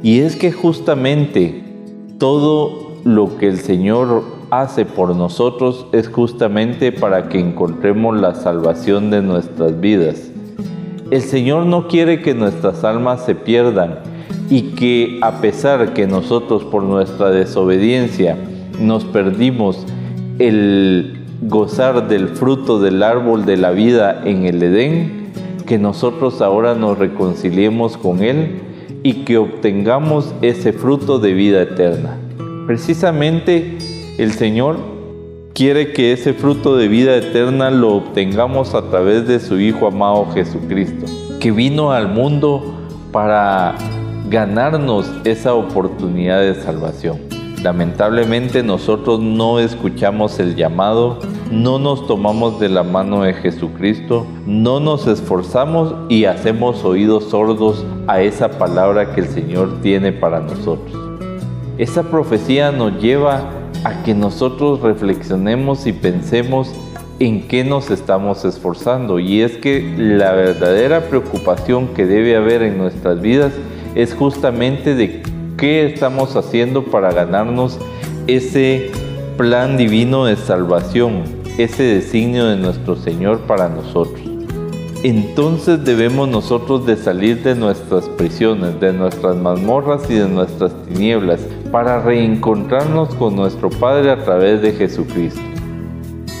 Y 0.00 0.20
es 0.20 0.36
que 0.36 0.52
justamente 0.52 1.64
todo 2.18 2.87
lo 3.04 3.36
que 3.38 3.48
el 3.48 3.58
Señor 3.58 4.22
hace 4.50 4.84
por 4.84 5.14
nosotros 5.14 5.86
es 5.92 6.08
justamente 6.08 6.92
para 6.92 7.28
que 7.28 7.38
encontremos 7.38 8.18
la 8.18 8.34
salvación 8.34 9.10
de 9.10 9.22
nuestras 9.22 9.80
vidas. 9.80 10.30
El 11.10 11.22
Señor 11.22 11.66
no 11.66 11.88
quiere 11.88 12.20
que 12.20 12.34
nuestras 12.34 12.84
almas 12.84 13.24
se 13.24 13.34
pierdan 13.34 14.00
y 14.50 14.74
que 14.74 15.18
a 15.22 15.40
pesar 15.40 15.94
que 15.94 16.06
nosotros 16.06 16.64
por 16.64 16.82
nuestra 16.82 17.30
desobediencia 17.30 18.36
nos 18.80 19.04
perdimos 19.04 19.86
el 20.38 21.26
gozar 21.42 22.08
del 22.08 22.28
fruto 22.28 22.80
del 22.80 23.02
árbol 23.02 23.44
de 23.44 23.56
la 23.56 23.70
vida 23.70 24.22
en 24.24 24.44
el 24.44 24.62
Edén, 24.62 25.32
que 25.66 25.78
nosotros 25.78 26.40
ahora 26.40 26.74
nos 26.74 26.98
reconciliemos 26.98 27.96
con 27.96 28.22
Él 28.22 28.60
y 29.02 29.24
que 29.24 29.38
obtengamos 29.38 30.34
ese 30.42 30.72
fruto 30.72 31.18
de 31.18 31.32
vida 31.32 31.62
eterna. 31.62 32.16
Precisamente 32.68 33.78
el 34.18 34.32
Señor 34.32 34.76
quiere 35.54 35.94
que 35.94 36.12
ese 36.12 36.34
fruto 36.34 36.76
de 36.76 36.86
vida 36.86 37.16
eterna 37.16 37.70
lo 37.70 37.94
obtengamos 37.94 38.74
a 38.74 38.90
través 38.90 39.26
de 39.26 39.40
su 39.40 39.58
Hijo 39.58 39.86
amado 39.86 40.28
Jesucristo, 40.34 41.06
que 41.40 41.50
vino 41.50 41.92
al 41.92 42.08
mundo 42.08 42.74
para 43.10 43.74
ganarnos 44.28 45.10
esa 45.24 45.54
oportunidad 45.54 46.42
de 46.42 46.56
salvación. 46.56 47.16
Lamentablemente 47.62 48.62
nosotros 48.62 49.18
no 49.18 49.60
escuchamos 49.60 50.38
el 50.38 50.54
llamado, 50.54 51.20
no 51.50 51.78
nos 51.78 52.06
tomamos 52.06 52.60
de 52.60 52.68
la 52.68 52.82
mano 52.82 53.22
de 53.22 53.32
Jesucristo, 53.32 54.26
no 54.44 54.78
nos 54.78 55.06
esforzamos 55.06 55.94
y 56.10 56.26
hacemos 56.26 56.84
oídos 56.84 57.30
sordos 57.30 57.86
a 58.08 58.20
esa 58.20 58.50
palabra 58.50 59.14
que 59.14 59.22
el 59.22 59.28
Señor 59.28 59.80
tiene 59.80 60.12
para 60.12 60.40
nosotros. 60.40 61.07
Esa 61.78 62.02
profecía 62.02 62.72
nos 62.72 63.00
lleva 63.00 63.50
a 63.84 64.02
que 64.02 64.12
nosotros 64.12 64.80
reflexionemos 64.80 65.86
y 65.86 65.92
pensemos 65.92 66.72
en 67.20 67.46
qué 67.46 67.62
nos 67.62 67.90
estamos 67.90 68.44
esforzando. 68.44 69.20
Y 69.20 69.42
es 69.42 69.56
que 69.56 69.94
la 69.96 70.32
verdadera 70.32 71.08
preocupación 71.08 71.88
que 71.94 72.04
debe 72.04 72.36
haber 72.36 72.62
en 72.62 72.78
nuestras 72.78 73.20
vidas 73.20 73.52
es 73.94 74.12
justamente 74.12 74.94
de 74.94 75.22
¿Qué 75.58 75.86
estamos 75.86 76.36
haciendo 76.36 76.84
para 76.84 77.10
ganarnos 77.10 77.80
ese 78.28 78.92
plan 79.36 79.76
divino 79.76 80.26
de 80.26 80.36
salvación, 80.36 81.24
ese 81.58 81.82
designio 81.82 82.46
de 82.46 82.56
nuestro 82.56 82.94
Señor 82.94 83.40
para 83.40 83.68
nosotros? 83.68 84.20
Entonces 85.02 85.84
debemos 85.84 86.28
nosotros 86.28 86.86
de 86.86 86.96
salir 86.96 87.42
de 87.42 87.56
nuestras 87.56 88.08
prisiones, 88.08 88.78
de 88.78 88.92
nuestras 88.92 89.34
mazmorras 89.34 90.08
y 90.08 90.14
de 90.14 90.28
nuestras 90.28 90.72
tinieblas 90.84 91.40
para 91.70 92.00
reencontrarnos 92.00 93.14
con 93.14 93.36
nuestro 93.36 93.70
Padre 93.70 94.10
a 94.10 94.24
través 94.24 94.62
de 94.62 94.72
Jesucristo. 94.72 95.40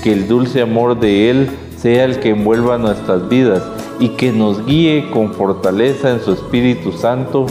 Que 0.02 0.12
el 0.12 0.28
dulce 0.28 0.62
amor 0.62 0.98
de 0.98 1.30
Él 1.30 1.50
sea 1.76 2.04
el 2.04 2.18
que 2.18 2.30
envuelva 2.30 2.78
nuestras 2.78 3.28
vidas 3.28 3.62
y 4.00 4.10
que 4.10 4.32
nos 4.32 4.64
guíe 4.64 5.10
con 5.10 5.32
fortaleza 5.34 6.10
en 6.10 6.20
su 6.20 6.32
Espíritu 6.32 6.92
Santo 6.92 7.46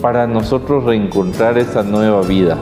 para 0.00 0.26
nosotros 0.26 0.84
reencontrar 0.84 1.58
esa 1.58 1.82
nueva 1.82 2.22
vida, 2.22 2.58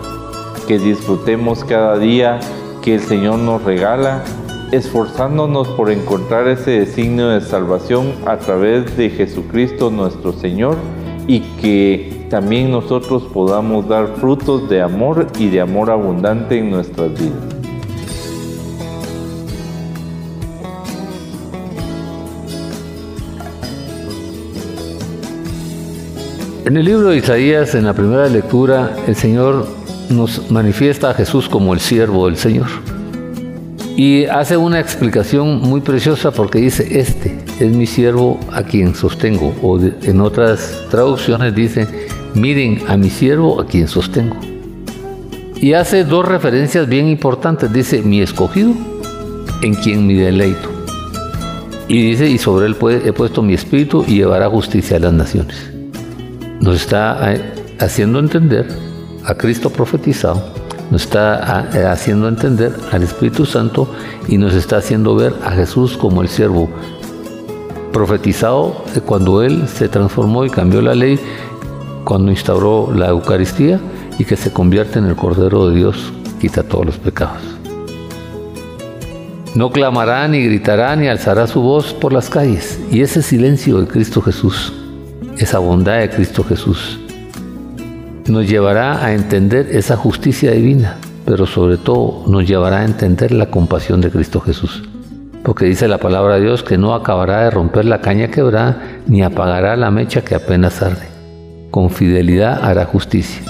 que 0.67 0.79
disfrutemos 0.79 1.65
cada 1.65 1.99
día 1.99 2.41
que 2.83 2.95
el 2.95 3.01
Señor 3.01 3.39
nos 3.39 3.63
regala, 3.63 4.25
esforzándonos 4.73 5.69
por 5.69 5.91
encontrar 5.91 6.49
ese 6.49 6.73
designio 6.73 7.29
de 7.29 7.41
salvación 7.41 8.13
a 8.27 8.39
través 8.39 8.97
de 8.97 9.11
Jesucristo 9.11 9.91
nuestro 9.91 10.33
Señor 10.33 10.77
y 11.27 11.41
que 11.61 12.18
también 12.29 12.71
nosotros 12.71 13.23
podamos 13.33 13.89
dar 13.89 14.09
frutos 14.17 14.69
de 14.69 14.83
amor 14.83 15.27
y 15.39 15.49
de 15.49 15.61
amor 15.61 15.91
abundante 15.91 16.59
en 16.59 16.71
nuestras 16.71 17.11
vidas. 17.13 17.59
En 26.65 26.77
el 26.77 26.85
libro 26.85 27.09
de 27.09 27.17
Isaías, 27.17 27.75
en 27.75 27.85
la 27.85 27.95
primera 27.95 28.29
lectura, 28.29 28.95
el 29.07 29.17
Señor 29.17 29.67
nos 30.11 30.51
manifiesta 30.51 31.11
a 31.11 31.15
Jesús 31.15 31.49
como 31.49 31.73
el 31.73 31.81
siervo 31.81 32.27
del 32.27 32.37
Señor. 32.37 32.69
Y 33.97 34.27
hace 34.27 34.57
una 34.57 34.79
explicación 34.79 35.61
muy 35.61 35.81
preciosa 35.81 36.31
porque 36.31 36.59
dice, 36.59 37.01
este 37.01 37.39
es 37.59 37.73
mi 37.73 37.87
siervo 37.87 38.39
a 38.53 38.63
quien 38.63 38.95
sostengo. 38.95 39.55
O 39.63 39.81
en 39.81 40.21
otras 40.21 40.85
traducciones 40.91 41.55
dice, 41.55 41.89
Miren 42.35 42.83
a 42.89 42.97
mi 42.97 43.11
siervo 43.11 43.61
a 43.61 43.67
quien 43.67 43.89
sostengo. 43.89 44.37
Y 45.61 45.73
hace 45.73 46.05
dos 46.05 46.25
referencias 46.27 46.89
bien 46.89 47.09
importantes. 47.09 47.73
Dice, 47.73 48.03
mi 48.03 48.21
escogido, 48.21 48.73
en 49.63 49.75
quien 49.75 50.07
mi 50.07 50.15
deleito. 50.15 50.69
Y 51.89 52.11
dice, 52.11 52.29
y 52.29 52.39
sobre 52.39 52.67
él 52.67 52.77
he 53.05 53.13
puesto 53.13 53.43
mi 53.43 53.55
espíritu 53.55 54.05
y 54.07 54.17
llevará 54.17 54.49
justicia 54.49 54.99
a 54.99 55.01
las 55.01 55.13
naciones. 55.13 55.73
Nos 56.61 56.77
está 56.77 57.33
eh, 57.33 57.41
haciendo 57.79 58.19
entender 58.19 58.69
a 59.25 59.35
Cristo 59.35 59.71
profetizado, 59.71 60.43
nos 60.91 61.03
está 61.03 61.69
eh, 61.75 61.87
haciendo 61.87 62.29
entender 62.29 62.75
al 62.93 63.03
Espíritu 63.03 63.47
Santo 63.47 63.89
y 64.27 64.39
nos 64.39 64.55
está 64.55 64.79
haciendo 64.79 65.15
ver 65.15 65.35
a 65.45 65.51
Jesús 65.51 65.97
como 65.97 66.23
el 66.23 66.29
siervo 66.29 66.69
profetizado 67.93 68.85
cuando 69.07 69.43
Él 69.43 69.67
se 69.69 69.89
transformó 69.89 70.45
y 70.45 70.51
cambió 70.51 70.83
la 70.83 70.95
ley, 70.95 71.19
cuando 72.09 72.31
instauró 72.31 72.91
la 72.95 73.09
Eucaristía 73.09 73.79
y 74.19 74.25
que 74.25 74.37
se 74.37 74.51
convierte 74.51 74.99
en 74.99 75.05
el 75.05 75.15
Cordero 75.15 75.69
de 75.69 75.77
Dios, 75.77 76.11
quita 76.41 76.63
todos 76.63 76.87
los 76.87 76.97
pecados. 76.97 77.43
No 79.55 79.71
clamará, 79.71 80.27
ni 80.27 80.43
gritará, 80.43 80.97
ni 80.97 81.07
alzará 81.07 81.47
su 81.47 81.61
voz 81.61 81.93
por 81.93 82.15
las 82.15 82.31
calles. 82.31 82.81
Y 82.91 83.03
ese 83.03 83.21
silencio 83.21 83.79
de 83.79 83.89
Cristo 83.89 84.23
Jesús, 84.23 84.73
esa 85.37 85.59
bondad 85.59 85.99
de 85.99 86.09
Cristo 86.09 86.43
Jesús, 86.45 86.99
nos 88.27 88.49
llevará 88.49 89.05
a 89.05 89.13
entender 89.13 89.69
esa 89.71 89.95
justicia 89.99 90.53
divina, 90.53 90.97
pero 91.27 91.47
sobre 91.47 91.77
todo 91.77 92.25
nos 92.27 92.49
llevará 92.49 92.79
a 92.79 92.85
entender 92.87 93.33
la 93.33 93.51
compasión 93.51 94.01
de 94.01 94.11
Cristo 94.11 94.41
Jesús. 94.41 94.83
Porque 95.43 95.67
dice 95.67 95.89
la 95.89 95.99
palabra 95.99 96.37
de 96.37 96.41
Dios 96.41 96.63
que 96.63 96.79
no 96.79 96.95
acabará 96.95 97.43
de 97.43 97.51
romper 97.51 97.85
la 97.85 98.01
caña 98.01 98.29
quebrada, 98.29 98.81
ni 99.07 99.23
apagará 99.23 99.77
la 99.77 99.91
mecha 99.91 100.23
que 100.23 100.35
apenas 100.35 100.81
arde. 100.81 101.18
Con 101.71 101.91
fidelidad 101.91 102.65
hará 102.65 102.85
justicia, 102.85 103.43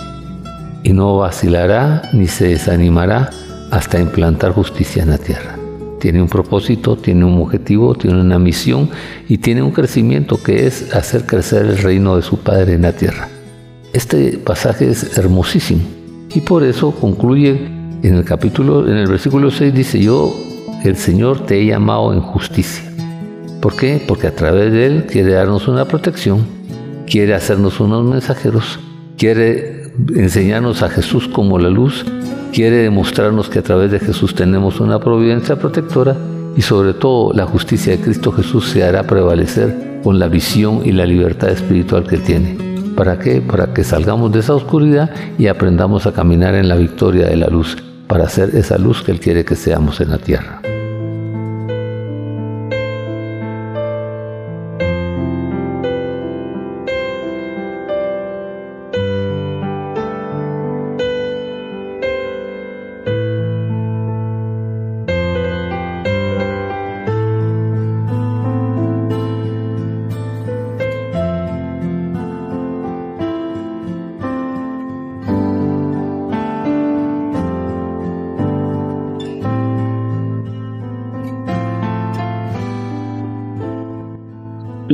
y 0.83 0.93
no 0.93 1.19
vacilará 1.19 2.03
ni 2.13 2.27
se 2.27 2.49
desanimará 2.49 3.31
hasta 3.71 4.01
implantar 4.01 4.53
justicia 4.53 5.03
en 5.03 5.11
la 5.11 5.19
tierra 5.19 5.59
tiene 5.99 6.23
un 6.23 6.29
propósito, 6.29 6.97
tiene 6.97 7.25
un 7.25 7.41
objetivo, 7.41 7.95
tiene 7.95 8.21
una 8.21 8.39
misión 8.39 8.89
y 9.29 9.39
tiene 9.39 9.63
un 9.63 9.73
crecimiento 9.73 10.41
que 10.43 10.67
es 10.67 10.95
hacer 10.95 11.27
crecer 11.27 11.67
el 11.67 11.79
reino 11.79 12.17
de 12.17 12.23
su 12.23 12.39
Padre 12.39 12.75
en 12.75 12.83
la 12.83 12.93
tierra. 12.93 13.29
Este 13.93 14.39
pasaje 14.39 14.91
es 14.91 15.19
hermosísimo 15.19 15.83
y 16.35 16.41
por 16.41 16.63
eso 16.63 16.93
concluye 16.93 17.69
en 18.03 18.15
el 18.15 18.25
capítulo, 18.25 18.89
en 18.89 18.97
el 18.97 19.09
versículo 19.09 19.51
6 19.51 19.75
dice, 19.75 20.01
yo, 20.01 20.35
el 20.85 20.97
Señor 20.97 21.47
te 21.47 21.61
he 21.61 21.67
llamado 21.67 22.13
en 22.13 22.21
justicia. 22.21 22.85
¿Por 23.61 23.75
qué? 23.75 24.01
Porque 24.07 24.29
a 24.29 24.35
través 24.35 24.73
de 24.73 24.87
Él 24.87 25.07
quiere 25.07 25.33
darnos 25.33 25.67
una 25.67 25.85
protección, 25.85 26.47
quiere 27.09 27.35
hacernos 27.35 27.81
unos 27.81 28.05
mensajeros, 28.05 28.79
quiere 29.17 29.93
enseñarnos 30.15 30.83
a 30.83 30.89
Jesús 30.89 31.29
como 31.29 31.59
la 31.59 31.71
luz 31.71 32.05
quiere 32.53 32.79
demostrarnos 32.79 33.49
que 33.49 33.59
a 33.59 33.63
través 33.63 33.91
de 33.91 34.01
Jesús 34.01 34.35
tenemos 34.35 34.81
una 34.81 34.99
providencia 34.99 35.57
protectora 35.57 36.17
y 36.57 36.63
sobre 36.63 36.95
todo 36.95 37.33
la 37.33 37.47
justicia 37.47 37.97
de 37.97 38.03
Cristo 38.03 38.33
Jesús 38.33 38.69
se 38.69 38.85
hará 38.85 39.05
prevalecer 39.05 40.01
con 40.03 40.19
la 40.19 40.29
visión 40.29 40.83
y 40.85 40.93
la 40.93 41.07
libertad 41.07 41.51
espiritual 41.51 42.07
que 42.07 42.19
tiene. 42.19 42.57
¿Para 42.97 43.19
qué? 43.19 43.41
Para 43.41 43.73
que 43.73 43.85
salgamos 43.85 44.33
de 44.33 44.41
esa 44.41 44.55
oscuridad 44.55 45.11
y 45.39 45.47
aprendamos 45.47 46.07
a 46.07 46.13
caminar 46.13 46.55
en 46.55 46.69
la 46.69 46.75
victoria 46.75 47.27
de 47.27 47.37
la 47.37 47.47
luz, 47.47 47.77
para 48.09 48.29
ser 48.29 48.57
esa 48.57 48.79
luz 48.79 49.03
que 49.03 49.13
Él 49.13 49.21
quiere 49.21 49.45
que 49.45 49.55
seamos 49.55 50.01
en 50.01 50.11
la 50.11 50.19
tierra. 50.19 50.61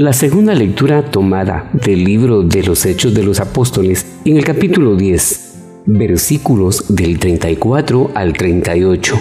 La 0.04 0.12
segunda 0.12 0.54
lectura 0.54 1.02
tomada 1.10 1.70
del 1.72 2.04
libro 2.04 2.42
de 2.42 2.62
los 2.62 2.84
Hechos 2.84 3.14
de 3.14 3.22
los 3.22 3.40
Apóstoles 3.40 4.04
en 4.26 4.36
el 4.36 4.44
capítulo 4.44 4.96
10, 4.96 5.54
versículos 5.86 6.94
del 6.94 7.18
34 7.18 8.10
al 8.14 8.34
38. 8.34 9.18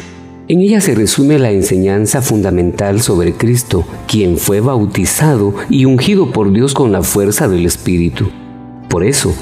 En 0.49 0.59
ella 0.59 0.81
se 0.81 0.93
resume 0.93 1.39
la 1.39 1.51
enseñanza 1.51 2.21
fundamental 2.21 3.01
sobre 3.01 3.31
Cristo, 3.31 3.87
quien 4.09 4.37
fue 4.37 4.59
bautizado 4.59 5.55
y 5.69 5.85
ungido 5.85 6.33
por 6.33 6.51
Dios 6.51 6.73
con 6.73 6.91
la 6.91 7.01
fuerza 7.01 7.47
del 7.47 7.65
Espíritu. 7.65 8.29
Por 8.89 9.05
eso, 9.05 9.33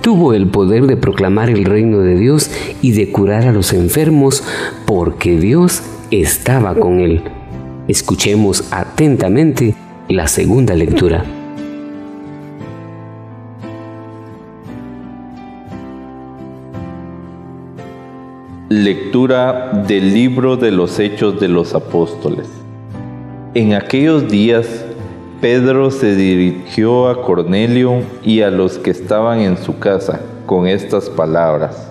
tuvo 0.00 0.32
el 0.32 0.46
poder 0.46 0.86
de 0.86 0.96
proclamar 0.96 1.50
el 1.50 1.64
reino 1.64 2.02
de 2.02 2.16
Dios 2.16 2.52
y 2.82 2.92
de 2.92 3.10
curar 3.10 3.48
a 3.48 3.52
los 3.52 3.72
enfermos, 3.72 4.44
porque 4.86 5.40
Dios 5.40 5.82
estaba 6.12 6.76
con 6.76 7.00
él. 7.00 7.24
Escuchemos 7.88 8.68
atentamente 8.70 9.74
la 10.08 10.26
segunda 10.26 10.74
lectura. 10.74 11.24
Lectura 18.68 19.84
del 19.88 20.12
libro 20.12 20.58
de 20.58 20.72
los 20.72 20.98
Hechos 20.98 21.40
de 21.40 21.48
los 21.48 21.74
Apóstoles. 21.74 22.46
En 23.54 23.72
aquellos 23.72 24.28
días, 24.28 24.84
Pedro 25.40 25.90
se 25.90 26.14
dirigió 26.14 27.08
a 27.08 27.22
Cornelio 27.22 28.02
y 28.22 28.42
a 28.42 28.50
los 28.50 28.76
que 28.76 28.90
estaban 28.90 29.40
en 29.40 29.56
su 29.56 29.78
casa 29.78 30.20
con 30.44 30.66
estas 30.66 31.08
palabras. 31.08 31.90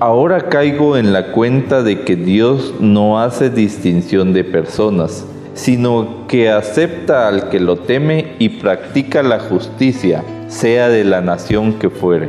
Ahora 0.00 0.48
caigo 0.48 0.96
en 0.96 1.12
la 1.12 1.32
cuenta 1.32 1.82
de 1.82 2.00
que 2.00 2.16
Dios 2.16 2.74
no 2.80 3.20
hace 3.20 3.50
distinción 3.50 4.32
de 4.32 4.44
personas 4.44 5.26
sino 5.54 6.26
que 6.28 6.50
acepta 6.50 7.28
al 7.28 7.48
que 7.48 7.60
lo 7.60 7.76
teme 7.76 8.34
y 8.38 8.48
practica 8.50 9.22
la 9.22 9.38
justicia, 9.38 10.22
sea 10.48 10.88
de 10.88 11.04
la 11.04 11.20
nación 11.20 11.74
que 11.74 11.90
fuere. 11.90 12.28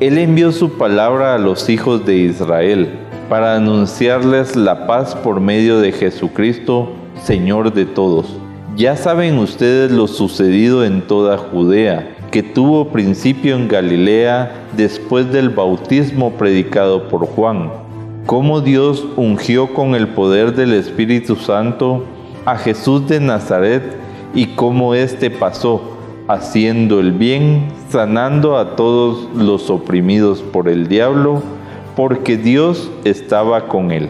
Él 0.00 0.18
envió 0.18 0.52
su 0.52 0.78
palabra 0.78 1.34
a 1.34 1.38
los 1.38 1.68
hijos 1.68 2.06
de 2.06 2.16
Israel 2.16 2.88
para 3.28 3.56
anunciarles 3.56 4.54
la 4.54 4.86
paz 4.86 5.14
por 5.16 5.40
medio 5.40 5.80
de 5.80 5.92
Jesucristo, 5.92 6.92
Señor 7.24 7.72
de 7.72 7.84
todos. 7.84 8.36
Ya 8.76 8.96
saben 8.96 9.38
ustedes 9.38 9.90
lo 9.90 10.06
sucedido 10.06 10.84
en 10.84 11.02
toda 11.02 11.36
Judea, 11.36 12.14
que 12.30 12.42
tuvo 12.42 12.90
principio 12.90 13.56
en 13.56 13.66
Galilea 13.66 14.52
después 14.76 15.32
del 15.32 15.48
bautismo 15.48 16.34
predicado 16.34 17.08
por 17.08 17.26
Juan, 17.26 17.70
cómo 18.26 18.60
Dios 18.60 19.04
ungió 19.16 19.74
con 19.74 19.94
el 19.94 20.08
poder 20.08 20.54
del 20.54 20.74
Espíritu 20.74 21.34
Santo 21.34 22.04
a 22.48 22.56
Jesús 22.56 23.06
de 23.06 23.20
Nazaret 23.20 23.82
y 24.32 24.46
cómo 24.54 24.94
éste 24.94 25.30
pasó, 25.30 25.82
haciendo 26.28 26.98
el 26.98 27.12
bien, 27.12 27.68
sanando 27.90 28.56
a 28.56 28.74
todos 28.74 29.28
los 29.34 29.68
oprimidos 29.68 30.40
por 30.40 30.66
el 30.66 30.88
diablo, 30.88 31.42
porque 31.94 32.38
Dios 32.38 32.90
estaba 33.04 33.68
con 33.68 33.90
él. 33.90 34.08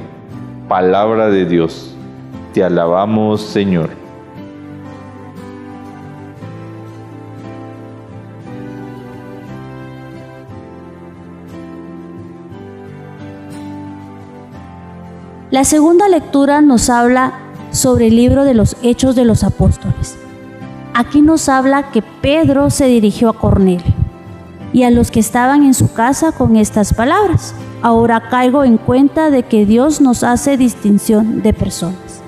Palabra 0.68 1.31
de 1.31 1.46
Dios. 1.46 1.96
Te 2.55 2.62
alabamos, 2.62 3.40
Señor. 3.40 3.90
La 15.51 15.64
segunda 15.64 16.09
lectura 16.09 16.61
nos 16.61 16.88
habla 16.88 17.47
sobre 17.70 18.09
el 18.09 18.16
libro 18.16 18.44
de 18.44 18.54
los 18.54 18.76
Hechos 18.83 19.14
de 19.14 19.24
los 19.24 19.44
Apóstoles. 19.44 20.16
Aquí 20.94 21.22
nos 21.22 21.48
habla 21.48 21.90
que 21.90 22.02
Pedro 22.02 22.70
se 22.70 22.87
dirigió 22.87 23.28
a 23.28 23.38
Cornelio 23.38 23.94
y 24.72 24.83
a 24.83 24.90
los 24.90 25.11
que 25.11 25.20
estaban 25.20 25.64
en 25.64 25.74
su 25.74 25.92
casa 25.92 26.33
con 26.33 26.57
estas 26.57 26.92
palabras. 26.92 27.54
Ahora 27.83 28.28
caigo 28.28 28.64
en 28.64 28.76
cuenta 28.76 29.31
de 29.31 29.44
que 29.44 29.64
Dios 29.64 30.00
nos 30.00 30.24
hace 30.24 30.57
distinción 30.57 31.42
de 31.42 31.52
personas. 31.52 32.20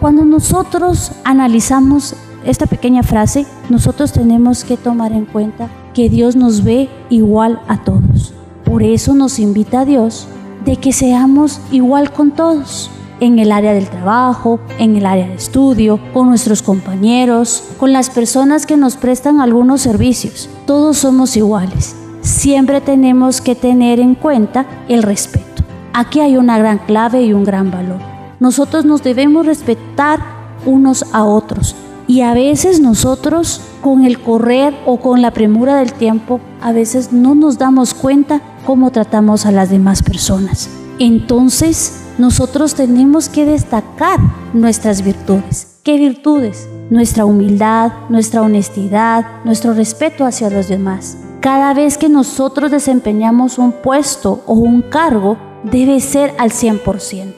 Cuando 0.00 0.24
nosotros 0.24 1.12
analizamos 1.24 2.14
esta 2.44 2.66
pequeña 2.66 3.02
frase, 3.02 3.46
nosotros 3.68 4.12
tenemos 4.12 4.62
que 4.62 4.76
tomar 4.76 5.12
en 5.12 5.24
cuenta 5.24 5.68
que 5.92 6.08
Dios 6.08 6.36
nos 6.36 6.62
ve 6.62 6.88
igual 7.10 7.60
a 7.66 7.82
todos. 7.82 8.32
Por 8.64 8.84
eso 8.84 9.14
nos 9.14 9.40
invita 9.40 9.80
a 9.80 9.84
Dios 9.84 10.28
de 10.64 10.76
que 10.76 10.92
seamos 10.92 11.60
igual 11.72 12.12
con 12.12 12.30
todos 12.30 12.90
en 13.20 13.38
el 13.38 13.52
área 13.52 13.72
del 13.72 13.88
trabajo, 13.88 14.60
en 14.78 14.96
el 14.96 15.06
área 15.06 15.26
de 15.26 15.34
estudio, 15.34 15.98
con 16.12 16.28
nuestros 16.28 16.62
compañeros, 16.62 17.64
con 17.78 17.92
las 17.92 18.10
personas 18.10 18.66
que 18.66 18.76
nos 18.76 18.96
prestan 18.96 19.40
algunos 19.40 19.80
servicios. 19.80 20.48
Todos 20.66 20.98
somos 20.98 21.36
iguales. 21.36 21.94
siempre 22.20 22.80
tenemos 22.80 23.40
que 23.40 23.54
tener 23.54 24.00
en 24.00 24.14
cuenta 24.14 24.66
el 24.88 25.02
respeto. 25.02 25.62
Aquí 25.94 26.20
hay 26.20 26.36
una 26.36 26.58
gran 26.58 26.78
clave 26.78 27.22
y 27.22 27.32
un 27.32 27.44
gran 27.44 27.70
valor. 27.70 28.00
Nosotros 28.38 28.84
nos 28.84 29.02
debemos 29.02 29.46
respetar 29.46 30.20
unos 30.66 31.04
a 31.12 31.24
otros. 31.24 31.74
Y 32.06 32.22
a 32.22 32.34
veces 32.34 32.80
nosotros 32.80 33.60
con 33.82 34.04
el 34.04 34.20
correr 34.20 34.74
o 34.86 34.98
con 34.98 35.22
la 35.22 35.30
premura 35.30 35.76
del 35.76 35.92
tiempo, 35.92 36.40
a 36.60 36.72
veces 36.72 37.12
no 37.12 37.34
nos 37.34 37.58
damos 37.58 37.94
cuenta 37.94 38.40
cómo 38.64 38.90
tratamos 38.90 39.44
a 39.44 39.52
las 39.52 39.70
demás 39.70 40.02
personas. 40.02 40.70
Entonces, 40.98 42.07
nosotros 42.18 42.74
tenemos 42.74 43.28
que 43.28 43.44
destacar 43.46 44.18
nuestras 44.52 45.02
virtudes. 45.02 45.78
¿Qué 45.84 45.96
virtudes? 45.96 46.68
Nuestra 46.90 47.24
humildad, 47.24 47.92
nuestra 48.08 48.42
honestidad, 48.42 49.24
nuestro 49.44 49.72
respeto 49.72 50.26
hacia 50.26 50.50
los 50.50 50.68
demás. 50.68 51.16
Cada 51.40 51.72
vez 51.74 51.96
que 51.96 52.08
nosotros 52.08 52.72
desempeñamos 52.72 53.58
un 53.58 53.70
puesto 53.70 54.42
o 54.46 54.54
un 54.54 54.82
cargo, 54.82 55.38
debe 55.62 56.00
ser 56.00 56.34
al 56.38 56.50
100%. 56.50 57.34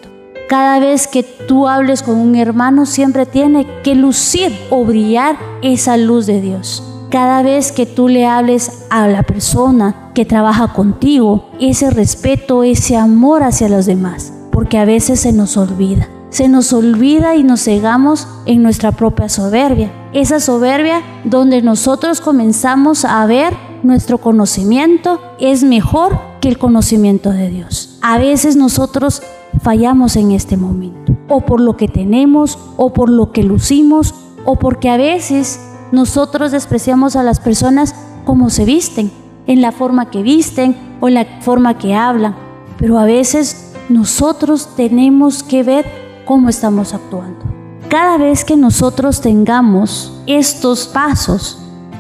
Cada 0.49 0.81
vez 0.81 1.07
que 1.07 1.23
tú 1.23 1.69
hables 1.69 2.03
con 2.03 2.17
un 2.17 2.35
hermano, 2.35 2.87
siempre 2.87 3.27
tiene 3.27 3.67
que 3.85 3.95
lucir 3.95 4.51
o 4.71 4.85
brillar 4.85 5.37
esa 5.63 5.99
luz 5.99 6.27
de 6.27 6.41
Dios. 6.41 6.83
Cada 7.11 7.43
vez 7.43 7.71
que 7.71 7.87
tú 7.87 8.09
le 8.09 8.27
hables 8.27 8.87
a 8.89 9.07
la 9.09 9.23
persona 9.25 10.11
que 10.15 10.25
trabaja 10.25 10.73
contigo, 10.73 11.51
ese 11.61 11.91
respeto, 11.91 12.63
ese 12.63 12.97
amor 12.97 13.43
hacia 13.43 13.69
los 13.69 13.87
demás, 13.87 14.33
porque 14.61 14.77
a 14.77 14.85
veces 14.85 15.21
se 15.21 15.33
nos 15.33 15.57
olvida. 15.57 16.07
Se 16.29 16.47
nos 16.47 16.75
olvida 16.75 17.35
y 17.35 17.45
nos 17.45 17.65
cegamos 17.65 18.29
en 18.45 18.63
nuestra 18.63 18.93
propia 18.93 19.31
soberbia. 19.31 19.91
Esa 20.13 20.39
soberbia 20.39 21.01
donde 21.25 21.63
nosotros 21.63 22.21
comenzamos 22.21 23.07
a 23.07 23.25
ver 23.25 23.57
nuestro 23.83 24.19
conocimiento 24.19 25.19
es 25.41 25.65
mejor 25.65 26.21
que 26.43 26.51
el 26.51 26.59
conocimiento 26.59 27.31
de 27.31 27.49
Dios. 27.49 27.97
A 28.03 28.19
veces 28.19 28.55
nosotros 28.55 29.23
fallamos 29.63 30.17
en 30.17 30.31
este 30.31 30.59
momento, 30.59 31.17
o 31.31 31.41
por 31.41 31.59
lo 31.59 31.79
que 31.79 31.89
tenemos, 31.89 32.59
o 32.77 32.93
por 32.93 33.09
lo 33.09 33.33
que 33.33 33.43
lucimos, 33.43 34.15
o 34.45 34.57
porque 34.57 34.91
a 34.91 34.99
veces 34.99 35.59
nosotros 35.91 36.53
despreciamos 36.53 37.17
a 37.17 37.23
las 37.23 37.41
personas 37.41 37.95
como 38.27 38.51
se 38.51 38.67
visten, 38.67 39.11
en 39.47 39.63
la 39.63 39.73
forma 39.73 40.11
que 40.11 40.23
visten 40.23 40.77
o 41.01 41.09
en 41.09 41.15
la 41.15 41.25
forma 41.41 41.79
que 41.79 41.95
hablan, 41.95 42.37
pero 42.77 42.99
a 42.99 43.07
veces 43.07 43.70
nosotros 43.89 44.69
tenemos 44.77 45.43
que 45.43 45.63
ver 45.63 45.87
cómo 46.25 46.49
estamos 46.49 46.95
actuando. 46.95 47.45
Cada 47.89 48.19
vez 48.19 48.45
que 48.45 48.57
nosotros 48.57 49.21
tengamos 49.21 50.13
estos 50.27 50.87
pasos 50.87 51.59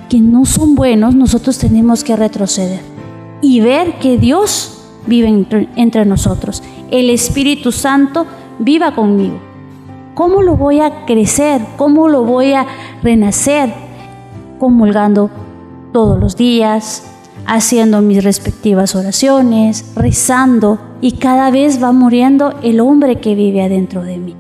que 0.09 0.21
no 0.21 0.45
son 0.45 0.75
buenos, 0.75 1.15
nosotros 1.15 1.59
tenemos 1.59 2.05
que 2.05 2.17
retroceder 2.17 2.81
y 3.41 3.61
ver 3.61 3.99
que 3.99 4.19
Dios 4.19 4.83
vive 5.07 5.47
entre, 5.77 6.05
nosotros. 6.05 6.63
El 6.91 7.11
Espíritu 7.11 7.73
Santo 7.73 8.27
viva 8.59 8.95
conmigo. 8.95 9.41
¿Cómo 10.15 10.43
lo 10.43 10.57
voy 10.57 10.81
a 10.81 11.07
crecer? 11.07 11.63
¿Cómo 11.77 12.09
lo 12.09 12.25
voy 12.25 12.53
a 12.53 12.67
renacer? 13.03 13.73
Comulgando 14.59 15.31
todos 15.93 16.21
los 16.21 16.37
días, 16.37 17.05
haciendo 17.47 18.03
mis 18.03 18.23
respectivas 18.23 18.95
oraciones, 18.95 19.93
rezando, 19.97 20.79
y 21.01 21.13
cada 21.13 21.51
vez 21.51 21.83
va 21.83 21.93
muriendo 21.93 22.55
el 22.63 22.81
hombre 22.81 23.17
que 23.17 23.35
vive 23.35 23.63
adentro 23.63 24.03
de 24.03 24.19
mí. 24.19 24.37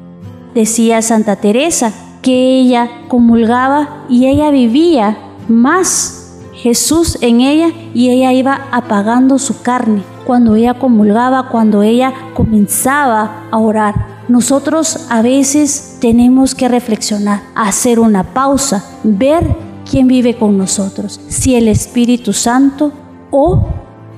Decía 0.54 1.02
Santa 1.02 1.36
Teresa 1.36 1.92
que 2.22 2.60
ella 2.60 2.90
comulgaba 3.08 4.04
y 4.08 4.26
ella 4.26 4.50
vivía 4.50 5.18
más 5.48 6.38
Jesús 6.54 7.18
en 7.22 7.40
ella 7.40 7.70
y 7.94 8.10
ella 8.10 8.32
iba 8.32 8.66
apagando 8.70 9.38
su 9.38 9.62
carne 9.62 10.02
cuando 10.26 10.54
ella 10.54 10.74
comulgaba, 10.74 11.48
cuando 11.48 11.82
ella 11.82 12.12
comenzaba 12.34 13.44
a 13.50 13.58
orar. 13.58 13.94
Nosotros 14.28 15.06
a 15.08 15.22
veces 15.22 15.96
tenemos 16.00 16.54
que 16.54 16.68
reflexionar, 16.68 17.42
hacer 17.54 17.98
una 17.98 18.22
pausa, 18.22 18.84
ver 19.02 19.56
quién 19.90 20.06
vive 20.06 20.36
con 20.36 20.56
nosotros, 20.56 21.20
si 21.28 21.56
el 21.56 21.66
Espíritu 21.66 22.32
Santo 22.32 22.92
o 23.30 23.66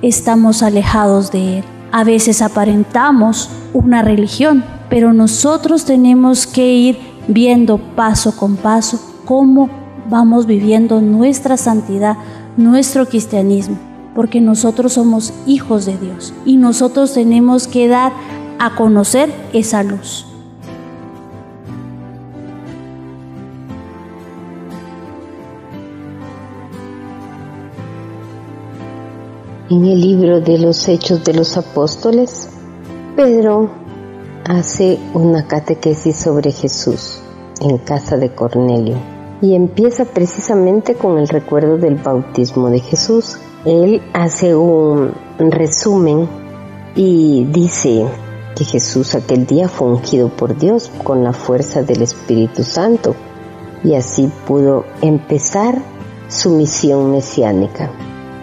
estamos 0.01 0.61
alejados 0.61 1.31
de 1.31 1.59
Él. 1.59 1.63
A 1.95 2.03
veces 2.03 2.41
aparentamos 2.41 3.51
una 3.71 4.01
religión, 4.01 4.63
pero 4.89 5.13
nosotros 5.13 5.85
tenemos 5.85 6.47
que 6.47 6.73
ir 6.73 6.97
viendo 7.27 7.77
paso 7.77 8.35
con 8.35 8.55
paso 8.55 8.99
cómo 9.25 9.69
vamos 10.09 10.47
viviendo 10.47 11.01
nuestra 11.01 11.55
santidad, 11.55 12.17
nuestro 12.57 13.05
cristianismo, 13.05 13.77
porque 14.15 14.41
nosotros 14.41 14.93
somos 14.93 15.35
hijos 15.45 15.85
de 15.85 15.95
Dios 15.99 16.33
y 16.45 16.57
nosotros 16.57 17.13
tenemos 17.13 17.67
que 17.67 17.87
dar 17.87 18.11
a 18.57 18.73
conocer 18.75 19.31
esa 19.53 19.83
luz. 19.83 20.32
En 29.73 29.85
el 29.85 30.01
libro 30.01 30.39
de 30.39 30.59
los 30.59 30.87
Hechos 30.87 31.23
de 31.23 31.33
los 31.33 31.57
Apóstoles, 31.57 32.47
Pedro 33.15 33.71
hace 34.45 34.99
una 35.15 35.47
catequesis 35.47 36.15
sobre 36.15 36.51
Jesús 36.51 37.19
en 37.59 37.79
casa 37.79 38.17
de 38.17 38.29
Cornelio 38.29 38.97
y 39.41 39.55
empieza 39.55 40.05
precisamente 40.05 40.93
con 40.93 41.17
el 41.17 41.27
recuerdo 41.27 41.79
del 41.79 41.95
bautismo 41.95 42.69
de 42.69 42.81
Jesús. 42.81 43.39
Él 43.65 44.03
hace 44.13 44.55
un 44.55 45.11
resumen 45.39 46.29
y 46.95 47.45
dice 47.45 48.05
que 48.55 48.65
Jesús 48.65 49.15
aquel 49.15 49.47
día 49.47 49.69
fue 49.69 49.87
ungido 49.87 50.29
por 50.29 50.55
Dios 50.55 50.91
con 51.03 51.23
la 51.23 51.33
fuerza 51.33 51.81
del 51.81 52.03
Espíritu 52.03 52.61
Santo 52.61 53.15
y 53.83 53.95
así 53.95 54.29
pudo 54.45 54.85
empezar 55.01 55.81
su 56.27 56.51
misión 56.51 57.09
mesiánica 57.09 57.89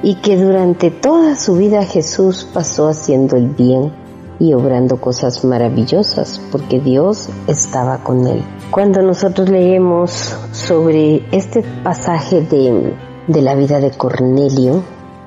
y 0.02 0.16
que 0.16 0.36
durante 0.36 0.90
toda 0.90 1.36
su 1.36 1.56
vida 1.56 1.84
Jesús 1.84 2.48
pasó 2.52 2.88
haciendo 2.88 3.36
el 3.36 3.48
bien 3.48 3.92
y 4.38 4.54
obrando 4.54 5.00
cosas 5.00 5.44
maravillosas 5.44 6.40
porque 6.50 6.80
Dios 6.80 7.28
estaba 7.46 7.98
con 7.98 8.26
él. 8.26 8.42
Cuando 8.70 9.02
nosotros 9.02 9.50
leemos 9.50 10.34
sobre 10.52 11.22
este 11.30 11.62
pasaje 11.84 12.40
de, 12.40 12.94
de 13.26 13.42
la 13.42 13.54
vida 13.54 13.80
de 13.80 13.90
Cornelio, 13.90 14.82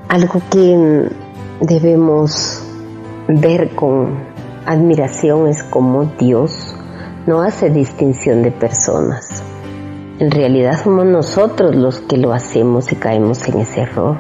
algo 0.09 0.41
que 0.49 1.09
debemos 1.61 2.63
ver 3.27 3.75
con 3.75 4.33
admiración 4.65 5.47
es 5.47 5.63
cómo 5.63 6.05
Dios 6.19 6.75
no 7.27 7.41
hace 7.41 7.69
distinción 7.69 8.41
de 8.41 8.51
personas. 8.51 9.43
En 10.19 10.31
realidad 10.31 10.81
somos 10.83 11.05
nosotros 11.05 11.75
los 11.75 11.99
que 11.99 12.17
lo 12.17 12.33
hacemos 12.33 12.91
y 12.91 12.95
caemos 12.95 13.47
en 13.47 13.59
ese 13.59 13.81
error, 13.81 14.17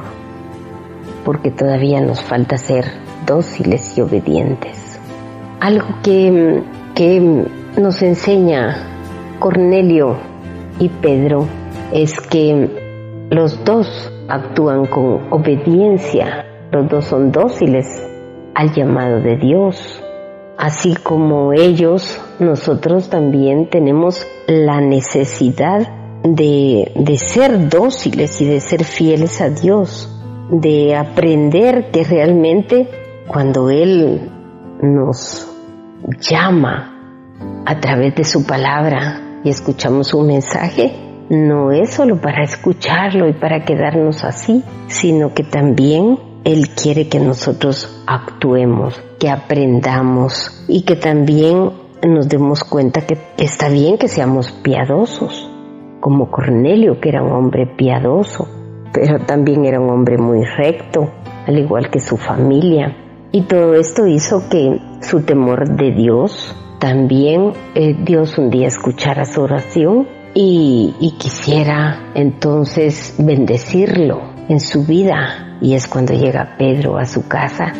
porque 1.23 1.51
todavía 1.51 2.01
nos 2.01 2.21
falta 2.21 2.57
ser 2.57 2.85
dóciles 3.25 3.97
y 3.97 4.01
obedientes. 4.01 4.99
Algo 5.59 5.87
que, 6.03 6.63
que 6.95 7.45
nos 7.77 8.01
enseña 8.01 8.75
Cornelio 9.39 10.17
y 10.79 10.89
Pedro 10.89 11.47
es 11.91 12.19
que 12.19 12.69
los 13.29 13.63
dos 13.63 14.11
actúan 14.27 14.85
con 14.85 15.31
obediencia, 15.31 16.45
los 16.71 16.89
dos 16.89 17.05
son 17.05 17.31
dóciles 17.31 17.85
al 18.55 18.73
llamado 18.73 19.19
de 19.19 19.37
Dios. 19.37 20.01
Así 20.57 20.95
como 20.95 21.51
ellos, 21.51 22.21
nosotros 22.39 23.09
también 23.09 23.69
tenemos 23.69 24.25
la 24.47 24.81
necesidad 24.81 25.87
de, 26.23 26.91
de, 26.95 27.17
ser 27.17 27.69
dóciles 27.69 28.39
y 28.39 28.45
de 28.45 28.59
ser 28.61 28.83
fieles 28.83 29.41
a 29.41 29.49
Dios, 29.49 30.12
de 30.53 30.95
aprender 30.95 31.89
que 31.91 32.03
realmente 32.03 32.87
cuando 33.27 33.71
Él 33.71 34.29
nos 34.81 35.47
llama 36.19 37.63
a 37.65 37.79
través 37.79 38.15
de 38.15 38.23
su 38.23 38.45
palabra 38.45 39.39
y 39.43 39.49
escuchamos 39.49 40.13
un 40.13 40.27
mensaje, 40.27 40.93
no 41.29 41.71
es 41.71 41.89
solo 41.89 42.21
para 42.21 42.43
escucharlo 42.43 43.27
y 43.27 43.33
para 43.33 43.65
quedarnos 43.65 44.23
así, 44.23 44.63
sino 44.87 45.33
que 45.33 45.43
también 45.43 46.19
Él 46.43 46.69
quiere 46.69 47.07
que 47.07 47.19
nosotros 47.19 48.03
actuemos, 48.05 49.01
que 49.19 49.29
aprendamos 49.29 50.65
y 50.67 50.83
que 50.83 50.95
también 50.95 51.71
nos 52.07 52.29
demos 52.29 52.63
cuenta 52.63 53.01
que 53.01 53.17
está 53.37 53.69
bien 53.69 53.97
que 53.97 54.07
seamos 54.07 54.51
piadosos, 54.51 55.49
como 55.99 56.29
Cornelio, 56.29 56.99
que 56.99 57.09
era 57.09 57.23
un 57.23 57.31
hombre 57.31 57.65
piadoso, 57.65 58.62
pero 58.93 59.19
también 59.25 59.65
era 59.65 59.79
un 59.79 59.89
hombre 59.89 60.17
muy 60.17 60.45
recto, 60.45 61.09
al 61.47 61.57
igual 61.57 61.89
que 61.89 61.99
su 61.99 62.15
familia. 62.17 62.95
Y 63.31 63.41
todo 63.41 63.73
esto 63.73 64.05
hizo 64.05 64.47
que 64.49 64.79
su 65.01 65.23
temor 65.23 65.75
de 65.75 65.91
Dios, 65.91 66.55
también 66.79 67.53
eh, 67.73 67.95
Dios 68.03 68.37
un 68.37 68.49
día 68.49 68.67
escuchara 68.67 69.25
su 69.25 69.41
oración 69.41 70.07
y, 70.33 70.93
y 70.99 71.11
quisiera 71.17 72.11
entonces 72.13 73.15
bendecirlo 73.17 74.21
en 74.47 74.59
su 74.59 74.85
vida 74.85 75.57
y 75.61 75.73
es 75.73 75.87
cuando 75.87 76.13
llega 76.13 76.55
Pedro 76.57 76.97
a 76.97 77.05
su 77.05 77.27
casa 77.27 77.73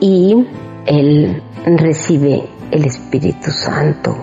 y 0.00 0.46
él 0.86 1.42
recibe 1.64 2.44
el 2.70 2.84
Espíritu 2.84 3.50
Santo. 3.50 4.14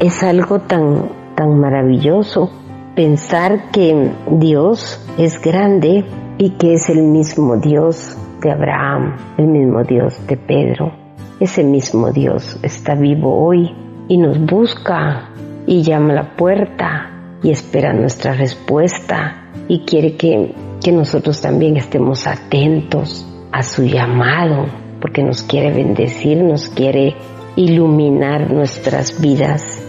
Es 0.00 0.22
algo 0.22 0.60
tan, 0.60 1.10
tan 1.36 1.58
maravilloso 1.58 2.50
pensar 2.94 3.70
que 3.70 4.12
Dios 4.30 5.00
es 5.18 5.40
grande 5.40 6.04
y 6.38 6.50
que 6.50 6.74
es 6.74 6.88
el 6.88 7.02
mismo 7.02 7.56
Dios 7.56 8.16
de 8.40 8.52
Abraham, 8.52 9.16
el 9.36 9.46
mismo 9.46 9.82
Dios 9.82 10.14
de 10.26 10.36
Pedro. 10.36 10.92
Ese 11.40 11.64
mismo 11.64 12.12
Dios 12.12 12.58
está 12.62 12.94
vivo 12.94 13.44
hoy 13.44 13.74
y 14.08 14.18
nos 14.18 14.38
busca 14.38 15.30
y 15.66 15.82
llama 15.82 16.12
a 16.12 16.16
la 16.16 16.36
puerta 16.36 17.10
y 17.42 17.50
espera 17.50 17.92
nuestra 17.92 18.34
respuesta 18.34 19.50
y 19.66 19.80
quiere 19.80 20.16
que, 20.16 20.54
que 20.82 20.92
nosotros 20.92 21.40
también 21.40 21.76
estemos 21.76 22.26
atentos 22.26 23.26
a 23.50 23.62
su 23.62 23.84
llamado 23.84 24.66
porque 25.00 25.22
nos 25.22 25.42
quiere 25.42 25.72
bendecir, 25.72 26.42
nos 26.42 26.68
quiere 26.68 27.14
iluminar 27.56 28.50
nuestras 28.52 29.20
vidas 29.20 29.83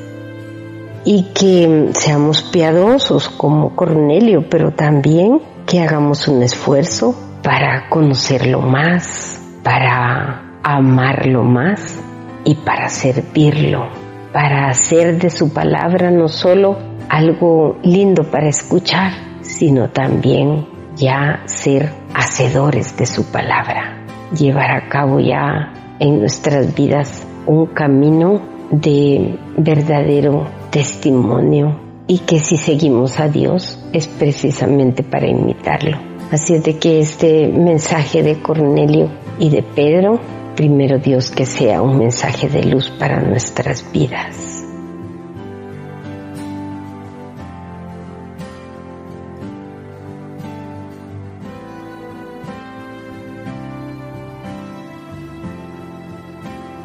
y 1.05 1.23
que 1.33 1.91
seamos 1.97 2.41
piadosos 2.41 3.29
como 3.29 3.75
Cornelio, 3.75 4.49
pero 4.49 4.71
también 4.71 5.39
que 5.67 5.79
hagamos 5.79 6.27
un 6.27 6.41
esfuerzo 6.41 7.15
para 7.43 7.87
conocerlo 7.89 8.61
más, 8.61 9.39
para 9.63 10.59
amarlo 10.63 11.43
más 11.43 12.01
y 12.43 12.55
para 12.55 12.89
servirlo, 12.89 13.87
para 14.33 14.67
hacer 14.67 15.19
de 15.19 15.29
su 15.29 15.53
palabra 15.53 16.09
no 16.09 16.27
solo 16.27 16.77
algo 17.07 17.77
lindo 17.83 18.23
para 18.23 18.49
escuchar, 18.49 19.11
sino 19.41 19.89
también 19.89 20.67
ya 20.95 21.43
ser 21.45 21.91
hacedores 22.15 22.97
de 22.97 23.05
su 23.05 23.31
palabra, 23.31 24.05
llevar 24.35 24.71
a 24.71 24.89
cabo 24.89 25.19
ya 25.19 25.71
en 25.99 26.19
nuestras 26.19 26.73
vidas 26.73 27.27
un 27.45 27.67
camino 27.67 28.41
de 28.71 29.37
verdadero 29.57 30.47
testimonio 30.75 31.79
y 32.05 32.19
que 32.19 32.39
si 32.39 32.57
seguimos 32.57 33.21
a 33.21 33.29
Dios 33.29 33.79
es 33.93 34.07
precisamente 34.07 35.03
para 35.03 35.25
imitarlo. 35.25 35.97
Así 36.31 36.55
es 36.55 36.65
de 36.65 36.77
que 36.77 36.99
este 36.99 37.47
mensaje 37.47 38.23
de 38.23 38.41
Cornelio 38.41 39.09
y 39.39 39.51
de 39.51 39.63
Pedro, 39.63 40.19
primero 40.57 40.99
Dios 40.99 41.31
que 41.31 41.45
sea 41.45 41.81
un 41.81 41.97
mensaje 41.97 42.49
de 42.49 42.65
luz 42.65 42.89
para 42.89 43.21
nuestras 43.21 43.89
vidas. 43.93 44.65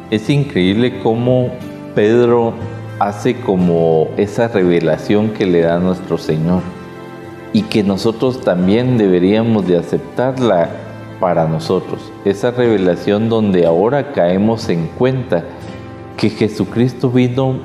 Es 0.09 0.29
increíble 0.29 1.01
cómo 1.03 1.49
Pedro 1.93 2.53
hace 3.01 3.33
como 3.33 4.09
esa 4.17 4.47
revelación 4.47 5.31
que 5.31 5.47
le 5.47 5.61
da 5.61 5.79
nuestro 5.79 6.19
Señor 6.19 6.61
y 7.51 7.63
que 7.63 7.81
nosotros 7.81 8.41
también 8.41 8.99
deberíamos 8.99 9.67
de 9.67 9.79
aceptarla 9.79 10.69
para 11.19 11.47
nosotros. 11.47 12.11
Esa 12.25 12.51
revelación 12.51 13.27
donde 13.27 13.65
ahora 13.65 14.11
caemos 14.11 14.69
en 14.69 14.85
cuenta 14.99 15.43
que 16.15 16.29
Jesucristo 16.29 17.09
vino 17.09 17.55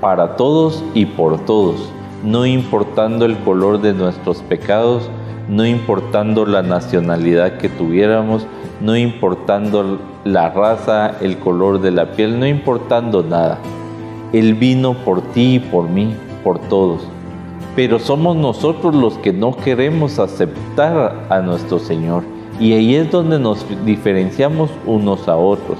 para 0.00 0.36
todos 0.36 0.84
y 0.94 1.06
por 1.06 1.44
todos, 1.44 1.90
no 2.22 2.46
importando 2.46 3.24
el 3.24 3.36
color 3.38 3.80
de 3.80 3.94
nuestros 3.94 4.42
pecados, 4.42 5.10
no 5.48 5.66
importando 5.66 6.46
la 6.46 6.62
nacionalidad 6.62 7.58
que 7.58 7.68
tuviéramos, 7.68 8.46
no 8.80 8.96
importando 8.96 9.98
la 10.22 10.50
raza, 10.50 11.16
el 11.20 11.36
color 11.38 11.80
de 11.80 11.90
la 11.90 12.12
piel, 12.12 12.38
no 12.38 12.46
importando 12.46 13.24
nada. 13.24 13.58
Él 14.34 14.54
vino 14.54 14.94
por 15.04 15.22
ti 15.32 15.54
y 15.54 15.58
por 15.60 15.88
mí, 15.88 16.12
por 16.42 16.58
todos. 16.58 17.02
Pero 17.76 18.00
somos 18.00 18.36
nosotros 18.36 18.92
los 18.92 19.16
que 19.18 19.32
no 19.32 19.56
queremos 19.56 20.18
aceptar 20.18 21.26
a 21.30 21.38
nuestro 21.38 21.78
Señor. 21.78 22.24
Y 22.58 22.72
ahí 22.72 22.96
es 22.96 23.12
donde 23.12 23.38
nos 23.38 23.64
diferenciamos 23.86 24.70
unos 24.86 25.28
a 25.28 25.36
otros. 25.36 25.78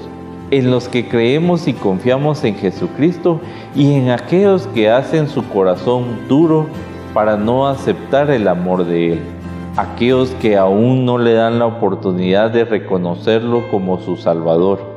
En 0.51 0.71
los 0.71 0.87
que 0.87 1.05
creemos 1.09 1.67
y 1.67 1.73
confiamos 1.73 2.45
en 2.45 2.55
Jesucristo 2.55 3.41
y 3.75 3.91
en 3.95 4.09
aquellos 4.09 4.67
que 4.67 4.89
hacen 4.89 5.27
su 5.27 5.45
corazón 5.49 6.05
duro 6.29 6.67
para 7.13 7.35
no 7.35 7.67
aceptar 7.67 8.29
el 8.31 8.47
amor 8.47 8.85
de 8.85 9.13
Él 9.13 9.19
aquellos 9.77 10.29
que 10.41 10.55
aún 10.55 11.03
no 11.03 11.17
le 11.17 11.33
dan 11.33 11.59
la 11.59 11.65
oportunidad 11.65 12.49
de 12.51 12.63
reconocerlo 12.63 13.69
como 13.69 13.99
su 13.99 14.15
Salvador 14.15 14.94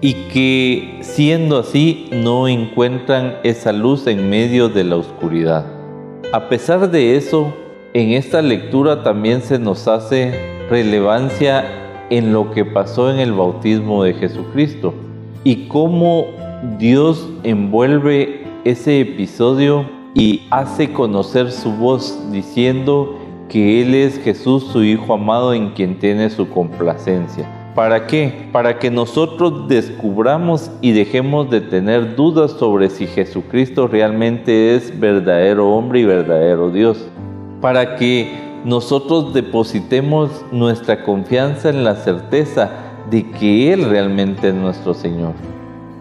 y 0.00 0.14
que 0.32 0.98
siendo 1.00 1.58
así 1.58 2.08
no 2.12 2.48
encuentran 2.48 3.36
esa 3.44 3.72
luz 3.72 4.06
en 4.06 4.28
medio 4.28 4.68
de 4.68 4.84
la 4.84 4.96
oscuridad. 4.96 5.64
A 6.32 6.48
pesar 6.48 6.90
de 6.90 7.16
eso, 7.16 7.52
en 7.94 8.10
esta 8.10 8.42
lectura 8.42 9.02
también 9.02 9.40
se 9.42 9.58
nos 9.58 9.88
hace 9.88 10.66
relevancia 10.68 11.64
en 12.10 12.32
lo 12.32 12.50
que 12.50 12.64
pasó 12.64 13.10
en 13.10 13.20
el 13.20 13.32
bautismo 13.32 14.04
de 14.04 14.14
Jesucristo 14.14 14.92
y 15.44 15.66
cómo 15.68 16.26
Dios 16.78 17.28
envuelve 17.42 18.44
ese 18.64 19.00
episodio 19.00 19.88
y 20.14 20.42
hace 20.50 20.92
conocer 20.92 21.52
su 21.52 21.70
voz 21.72 22.18
diciendo 22.32 23.16
que 23.48 23.82
Él 23.82 23.94
es 23.94 24.18
Jesús, 24.18 24.64
su 24.72 24.82
Hijo 24.82 25.14
amado, 25.14 25.54
en 25.54 25.70
quien 25.70 25.98
tiene 25.98 26.30
su 26.30 26.48
complacencia. 26.48 27.48
¿Para 27.76 28.06
qué? 28.06 28.48
Para 28.52 28.78
que 28.78 28.90
nosotros 28.90 29.68
descubramos 29.68 30.70
y 30.80 30.92
dejemos 30.92 31.50
de 31.50 31.60
tener 31.60 32.16
dudas 32.16 32.52
sobre 32.52 32.88
si 32.88 33.06
Jesucristo 33.06 33.86
realmente 33.86 34.74
es 34.74 34.98
verdadero 34.98 35.68
hombre 35.68 36.00
y 36.00 36.06
verdadero 36.06 36.70
Dios. 36.70 37.06
Para 37.60 37.96
que 37.96 38.32
nosotros 38.64 39.34
depositemos 39.34 40.30
nuestra 40.52 41.02
confianza 41.02 41.68
en 41.68 41.84
la 41.84 41.96
certeza 41.96 42.70
de 43.10 43.30
que 43.32 43.74
Él 43.74 43.90
realmente 43.90 44.48
es 44.48 44.54
nuestro 44.54 44.94
Señor. 44.94 45.34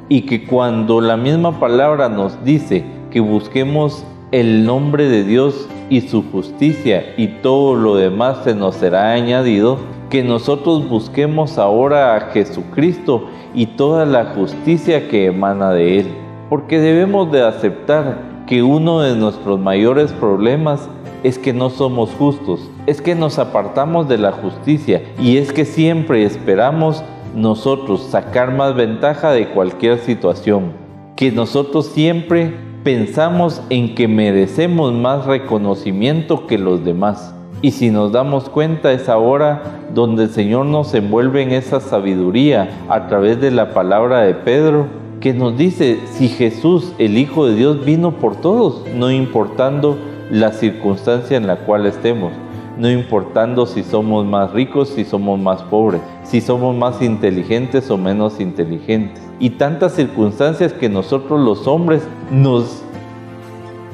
Y 0.08 0.22
que 0.22 0.46
cuando 0.46 1.02
la 1.02 1.18
misma 1.18 1.60
palabra 1.60 2.08
nos 2.08 2.42
dice 2.46 2.86
que 3.12 3.20
busquemos 3.20 4.06
el 4.32 4.66
nombre 4.66 5.10
de 5.10 5.26
Dios 5.26 5.68
y 5.90 6.00
su 6.00 6.24
justicia 6.32 7.16
y 7.18 7.28
todo 7.42 7.76
lo 7.76 7.98
demás 7.98 8.46
se 8.46 8.56
nos 8.56 8.76
será 8.76 9.12
añadido, 9.12 9.78
que 10.10 10.24
nosotros 10.24 10.88
busquemos 10.88 11.58
ahora 11.58 12.16
a 12.16 12.20
Jesucristo 12.32 13.28
y 13.54 13.66
toda 13.68 14.06
la 14.06 14.26
justicia 14.26 15.08
que 15.08 15.26
emana 15.26 15.72
de 15.72 16.00
Él. 16.00 16.08
Porque 16.50 16.80
debemos 16.80 17.32
de 17.32 17.44
aceptar 17.44 18.36
que 18.48 18.62
uno 18.62 19.02
de 19.02 19.16
nuestros 19.16 19.60
mayores 19.60 20.12
problemas 20.14 20.88
es 21.24 21.40
que 21.40 21.54
no 21.54 21.72
somos 21.72 22.12
justos, 22.12 22.70
es 22.86 23.02
que 23.02 23.16
nos 23.16 23.40
apartamos 23.40 24.08
de 24.08 24.20
la 24.20 24.32
justicia 24.32 25.02
y 25.20 25.38
es 25.38 25.52
que 25.52 25.66
siempre 25.66 26.24
esperamos 26.24 27.04
nosotros 27.36 28.04
sacar 28.04 28.54
más 28.54 28.76
ventaja 28.76 29.32
de 29.32 29.50
cualquier 29.50 29.98
situación, 29.98 30.74
que 31.16 31.32
nosotros 31.32 31.88
siempre 31.88 32.54
pensamos 32.84 33.62
en 33.72 33.96
que 33.96 34.08
merecemos 34.08 34.94
más 34.94 35.26
reconocimiento 35.26 36.46
que 36.46 36.60
los 36.60 36.86
demás. 36.86 37.35
Y 37.66 37.72
si 37.72 37.90
nos 37.90 38.12
damos 38.12 38.48
cuenta 38.48 38.92
es 38.92 39.10
ahora 39.10 39.80
donde 39.92 40.26
el 40.26 40.30
Señor 40.30 40.68
nos 40.68 40.94
envuelve 40.94 41.42
en 41.42 41.52
esa 41.52 41.80
sabiduría 41.80 42.70
a 42.90 43.08
través 43.08 43.42
de 43.42 43.50
la 43.50 43.74
palabra 43.74 44.22
de 44.22 44.36
Pedro, 44.36 44.86
que 45.20 45.34
nos 45.34 45.58
dice 45.58 45.98
si 46.12 46.28
Jesús, 46.28 46.94
el 47.00 47.18
Hijo 47.18 47.48
de 47.48 47.56
Dios, 47.56 47.84
vino 47.84 48.12
por 48.12 48.36
todos, 48.36 48.84
no 48.94 49.10
importando 49.10 49.98
la 50.30 50.52
circunstancia 50.52 51.38
en 51.38 51.48
la 51.48 51.56
cual 51.56 51.88
estemos, 51.88 52.34
no 52.78 52.88
importando 52.88 53.66
si 53.66 53.82
somos 53.82 54.28
más 54.28 54.52
ricos, 54.52 54.90
si 54.90 55.04
somos 55.04 55.40
más 55.40 55.64
pobres, 55.64 56.02
si 56.22 56.42
somos 56.42 56.76
más 56.76 57.02
inteligentes 57.02 57.90
o 57.90 57.98
menos 57.98 58.40
inteligentes. 58.40 59.24
Y 59.40 59.50
tantas 59.50 59.94
circunstancias 59.94 60.72
que 60.72 60.88
nosotros 60.88 61.40
los 61.40 61.66
hombres 61.66 62.08
nos 62.30 62.84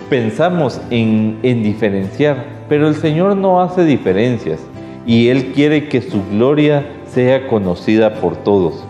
pensamos 0.09 0.81
en, 0.89 1.39
en 1.41 1.63
diferenciar, 1.63 2.59
pero 2.71 2.87
el 2.87 2.95
Señor 2.95 3.35
no 3.35 3.59
hace 3.59 3.83
diferencias 3.83 4.61
y 5.05 5.27
Él 5.27 5.51
quiere 5.51 5.89
que 5.89 6.01
su 6.01 6.23
gloria 6.31 6.85
sea 7.05 7.45
conocida 7.49 8.21
por 8.21 8.37
todos. 8.37 8.85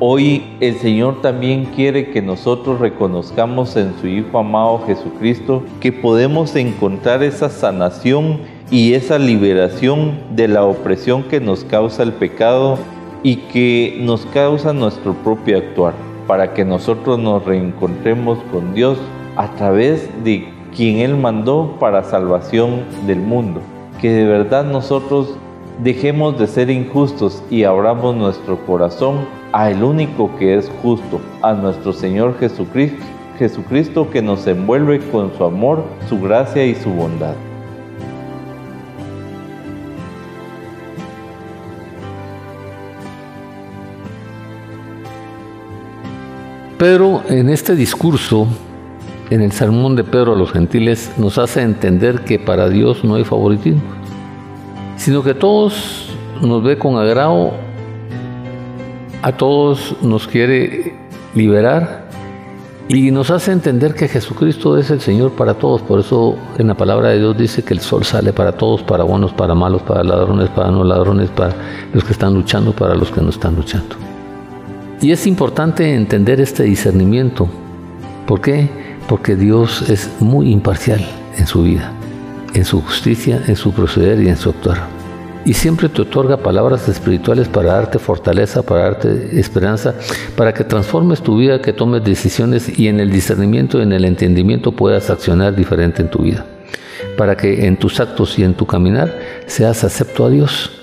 Hoy 0.00 0.42
el 0.58 0.74
Señor 0.78 1.22
también 1.22 1.66
quiere 1.66 2.10
que 2.10 2.20
nosotros 2.20 2.80
reconozcamos 2.80 3.76
en 3.76 3.94
su 4.00 4.08
Hijo 4.08 4.40
amado 4.40 4.82
Jesucristo 4.88 5.62
que 5.78 5.92
podemos 5.92 6.56
encontrar 6.56 7.22
esa 7.22 7.48
sanación 7.48 8.40
y 8.72 8.94
esa 8.94 9.20
liberación 9.20 10.18
de 10.34 10.48
la 10.48 10.64
opresión 10.64 11.22
que 11.22 11.38
nos 11.38 11.62
causa 11.62 12.02
el 12.02 12.14
pecado 12.14 12.76
y 13.22 13.36
que 13.36 13.98
nos 14.00 14.26
causa 14.26 14.72
nuestro 14.72 15.14
propio 15.14 15.58
actuar, 15.58 15.94
para 16.26 16.54
que 16.54 16.64
nosotros 16.64 17.20
nos 17.20 17.44
reencontremos 17.44 18.40
con 18.50 18.74
Dios 18.74 18.98
a 19.36 19.46
través 19.54 20.10
de 20.24 20.51
quien 20.74 20.98
Él 20.98 21.16
mandó 21.16 21.76
para 21.78 22.02
salvación 22.02 22.84
del 23.06 23.20
mundo. 23.20 23.60
Que 24.00 24.10
de 24.10 24.24
verdad 24.24 24.64
nosotros 24.64 25.36
Dejemos 25.82 26.38
de 26.38 26.46
ser 26.46 26.70
injustos 26.70 27.42
y 27.50 27.64
abramos 27.64 28.14
nuestro 28.14 28.56
corazón 28.66 29.26
a 29.52 29.68
el 29.70 29.82
único 29.82 30.30
que 30.36 30.56
es 30.56 30.70
justo, 30.80 31.20
a 31.40 31.54
nuestro 31.54 31.92
Señor 31.92 32.38
Jesucristo, 32.38 33.04
Jesucristo 33.36 34.08
que 34.08 34.22
nos 34.22 34.46
envuelve 34.46 35.00
con 35.10 35.36
su 35.36 35.42
amor, 35.42 35.82
su 36.08 36.20
gracia 36.20 36.64
y 36.64 36.76
su 36.76 36.90
bondad. 36.90 37.34
Pedro 46.78 47.22
en 47.28 47.48
este 47.48 47.74
discurso, 47.74 48.46
en 49.32 49.40
el 49.40 49.52
sermón 49.52 49.96
de 49.96 50.04
Pedro 50.04 50.34
a 50.34 50.36
los 50.36 50.52
gentiles, 50.52 51.10
nos 51.16 51.38
hace 51.38 51.62
entender 51.62 52.20
que 52.20 52.38
para 52.38 52.68
Dios 52.68 53.02
no 53.02 53.14
hay 53.14 53.24
favoritismo, 53.24 53.80
sino 54.96 55.22
que 55.22 55.32
todos 55.32 56.14
nos 56.42 56.62
ve 56.62 56.76
con 56.76 56.96
agrado, 56.96 57.52
a 59.22 59.32
todos 59.32 59.96
nos 60.02 60.26
quiere 60.26 60.94
liberar 61.34 62.08
y 62.88 63.10
nos 63.10 63.30
hace 63.30 63.52
entender 63.52 63.94
que 63.94 64.06
Jesucristo 64.06 64.76
es 64.76 64.90
el 64.90 65.00
Señor 65.00 65.32
para 65.32 65.54
todos. 65.54 65.80
Por 65.80 66.00
eso 66.00 66.36
en 66.58 66.66
la 66.66 66.74
palabra 66.74 67.08
de 67.08 67.18
Dios 67.18 67.38
dice 67.38 67.62
que 67.62 67.72
el 67.72 67.80
sol 67.80 68.04
sale 68.04 68.34
para 68.34 68.52
todos, 68.52 68.82
para 68.82 69.02
buenos, 69.02 69.32
para 69.32 69.54
malos, 69.54 69.80
para 69.80 70.04
ladrones, 70.04 70.50
para 70.50 70.70
no 70.70 70.84
ladrones, 70.84 71.30
para 71.30 71.54
los 71.94 72.04
que 72.04 72.12
están 72.12 72.34
luchando, 72.34 72.72
para 72.72 72.94
los 72.94 73.10
que 73.10 73.22
no 73.22 73.30
están 73.30 73.56
luchando. 73.56 73.96
Y 75.00 75.10
es 75.10 75.26
importante 75.26 75.94
entender 75.94 76.38
este 76.38 76.64
discernimiento. 76.64 77.48
¿Por 78.26 78.42
qué? 78.42 78.91
Porque 79.08 79.36
Dios 79.36 79.88
es 79.88 80.10
muy 80.20 80.50
imparcial 80.50 81.04
en 81.36 81.46
su 81.46 81.62
vida, 81.62 81.92
en 82.54 82.64
su 82.64 82.80
justicia, 82.80 83.42
en 83.46 83.56
su 83.56 83.72
proceder 83.72 84.20
y 84.20 84.28
en 84.28 84.36
su 84.36 84.50
actuar. 84.50 84.86
Y 85.44 85.54
siempre 85.54 85.88
te 85.88 86.02
otorga 86.02 86.36
palabras 86.36 86.88
espirituales 86.88 87.48
para 87.48 87.72
darte 87.72 87.98
fortaleza, 87.98 88.62
para 88.62 88.82
darte 88.82 89.40
esperanza, 89.40 89.94
para 90.36 90.54
que 90.54 90.62
transformes 90.62 91.20
tu 91.20 91.36
vida, 91.36 91.60
que 91.60 91.72
tomes 91.72 92.04
decisiones 92.04 92.78
y 92.78 92.86
en 92.86 93.00
el 93.00 93.10
discernimiento, 93.10 93.82
en 93.82 93.92
el 93.92 94.04
entendimiento 94.04 94.72
puedas 94.72 95.10
accionar 95.10 95.56
diferente 95.56 96.00
en 96.00 96.10
tu 96.10 96.20
vida. 96.20 96.46
Para 97.16 97.36
que 97.36 97.66
en 97.66 97.76
tus 97.76 97.98
actos 97.98 98.38
y 98.38 98.44
en 98.44 98.54
tu 98.54 98.66
caminar 98.66 99.18
seas 99.46 99.82
acepto 99.82 100.24
a 100.26 100.30
Dios 100.30 100.81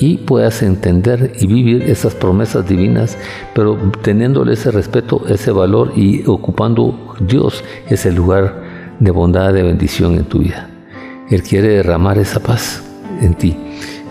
y 0.00 0.18
puedas 0.18 0.62
entender 0.62 1.32
y 1.38 1.46
vivir 1.46 1.82
esas 1.82 2.14
promesas 2.14 2.68
divinas, 2.68 3.16
pero 3.54 3.76
teniéndole 4.02 4.52
ese 4.52 4.70
respeto, 4.70 5.22
ese 5.28 5.50
valor 5.50 5.92
y 5.96 6.26
ocupando 6.26 7.16
Dios 7.20 7.64
ese 7.88 8.12
lugar 8.12 8.62
de 9.00 9.10
bondad, 9.10 9.52
de 9.52 9.62
bendición 9.62 10.14
en 10.14 10.24
tu 10.24 10.38
vida. 10.38 10.70
Él 11.30 11.42
quiere 11.42 11.68
derramar 11.68 12.18
esa 12.18 12.40
paz 12.40 12.82
en 13.20 13.34
ti, 13.34 13.56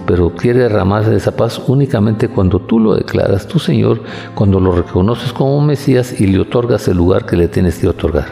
pero 0.05 0.35
quiere 0.35 0.59
derramar 0.59 1.11
esa 1.13 1.35
paz 1.35 1.61
únicamente 1.67 2.27
cuando 2.27 2.59
tú 2.59 2.79
lo 2.79 2.95
declaras, 2.95 3.47
tu 3.47 3.59
Señor, 3.59 4.01
cuando 4.35 4.59
lo 4.59 4.71
reconoces 4.73 5.33
como 5.33 5.61
Mesías 5.61 6.19
y 6.19 6.27
le 6.27 6.39
otorgas 6.39 6.87
el 6.87 6.97
lugar 6.97 7.25
que 7.25 7.37
le 7.37 7.47
tienes 7.47 7.79
que 7.79 7.87
otorgar. 7.87 8.27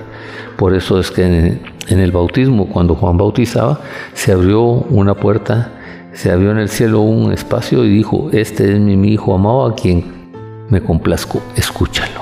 Por 0.58 0.74
eso 0.74 1.00
es 1.00 1.12
que 1.12 1.24
en, 1.24 1.62
en 1.88 2.00
el 2.00 2.12
bautismo, 2.12 2.68
cuando 2.70 2.96
Juan 2.96 3.18
bautizaba, 3.18 3.82
se 4.14 4.32
abrió 4.32 4.62
una 4.62 5.16
puerta 5.16 5.72
se 6.16 6.32
abrió 6.32 6.52
en 6.52 6.60
el 6.60 6.70
cielo 6.70 7.02
un 7.02 7.34
espacio 7.34 7.84
y 7.84 7.90
dijo, 7.90 8.30
este 8.32 8.74
es 8.74 8.80
mi, 8.80 9.10
hijo 9.10 9.36
amado 9.36 9.66
a 9.66 9.76
quien 9.76 10.32
me 10.70 10.82
complazco, 10.82 11.42
escúchalo, 11.58 12.22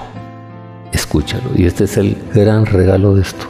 escúchalo. 0.92 1.44
Y 1.56 1.66
este 1.66 1.84
es 1.84 1.98
el 1.98 2.18
gran 2.34 2.66
regalo 2.66 3.16
de 3.16 3.22
esto. 3.22 3.46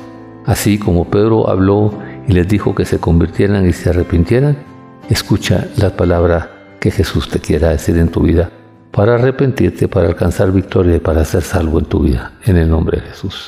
Así 0.46 0.78
como 0.78 1.06
Pedro 1.06 1.50
habló 1.50 1.94
y 2.28 2.34
les 2.34 2.48
dijo 2.48 2.76
que 2.76 2.84
se 2.84 3.00
convirtieran 3.00 3.66
y 3.66 3.72
se 3.72 3.90
arrepintieran, 3.90 4.58
escucha 5.10 5.68
la 5.78 5.96
palabra 5.96 6.52
que 6.82 6.92
Jesús 6.92 7.30
te 7.30 7.40
quiera 7.40 7.70
decir 7.70 7.98
en 7.98 8.10
tu 8.10 8.22
vida 8.22 8.52
para 8.92 9.16
arrepentirte, 9.16 9.88
para 9.88 10.08
alcanzar 10.10 10.52
victoria 10.52 10.98
y 10.98 11.00
para 11.00 11.24
ser 11.24 11.42
salvo 11.42 11.80
en 11.80 11.86
tu 11.86 12.00
vida, 12.02 12.34
en 12.46 12.58
el 12.58 12.70
nombre 12.70 13.00
de 13.00 13.08
Jesús. 13.08 13.48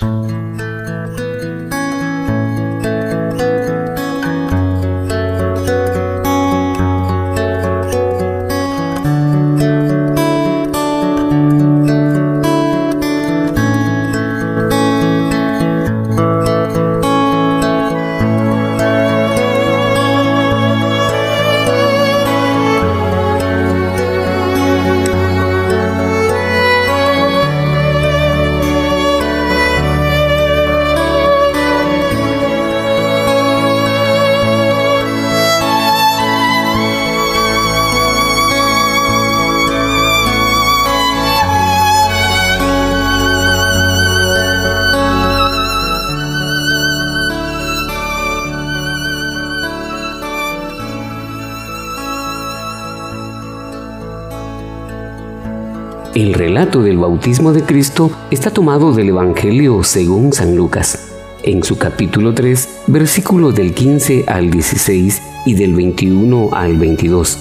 El 56.15 56.33
relato 56.33 56.81
del 56.81 56.97
bautismo 56.97 57.51
de 57.51 57.63
Cristo 57.63 58.09
está 58.31 58.49
tomado 58.49 58.93
del 58.93 59.09
Evangelio 59.09 59.83
según 59.83 60.31
San 60.31 60.55
Lucas, 60.55 61.09
en 61.43 61.61
su 61.61 61.77
capítulo 61.77 62.33
3, 62.33 62.69
versículos 62.87 63.53
del 63.53 63.73
15 63.73 64.23
al 64.25 64.49
16 64.49 65.21
y 65.45 65.55
del 65.55 65.75
21 65.75 66.51
al 66.53 66.77
22. 66.77 67.37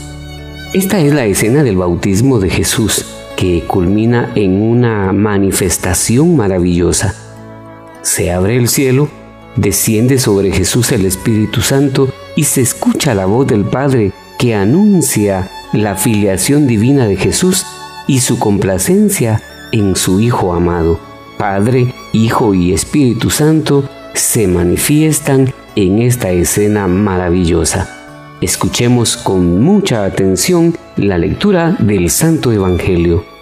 Esta 0.73 0.99
es 0.99 1.15
la 1.15 1.25
escena 1.25 1.63
del 1.63 1.77
bautismo 1.77 2.41
de 2.41 2.51
Jesús, 2.51 3.07
que 3.37 3.63
culmina 3.63 4.33
en 4.35 4.61
una 4.61 5.13
manifestación 5.13 6.35
maravillosa. 6.35 7.15
Se 8.03 8.33
abre 8.33 8.57
el 8.57 8.67
cielo, 8.67 9.09
desciende 9.55 10.19
sobre 10.19 10.51
Jesús 10.51 10.91
el 10.91 11.07
Espíritu 11.07 11.61
Santo 11.61 12.09
y 12.35 12.43
se 12.43 12.63
escucha 12.63 13.15
la 13.15 13.27
voz 13.27 13.47
del 13.47 13.67
Padre 13.67 14.11
que 14.37 14.57
anuncia 14.57 15.49
la 15.73 15.95
filiación 15.95 16.67
divina 16.67 17.07
de 17.07 17.17
Jesús 17.17 17.65
y 18.07 18.21
su 18.21 18.39
complacencia 18.39 19.43
en 19.73 19.97
su 19.97 20.21
Hijo 20.21 20.55
amado. 20.55 20.99
Padre, 21.39 21.95
Hijo 22.13 22.55
y 22.55 22.73
Espíritu 22.73 23.31
Santo 23.31 23.89
se 24.15 24.47
manifiestan 24.47 25.53
en 25.77 26.01
esta 26.01 26.31
escena 26.31 26.87
maravillosa. 26.87 27.89
Escuchemos 28.41 29.17
con 29.17 29.63
mucha 29.63 30.05
atención 30.05 30.77
la 30.97 31.19
lectura 31.19 31.77
del 31.81 32.11
Santo 32.11 32.53
Evangelio. 32.53 33.34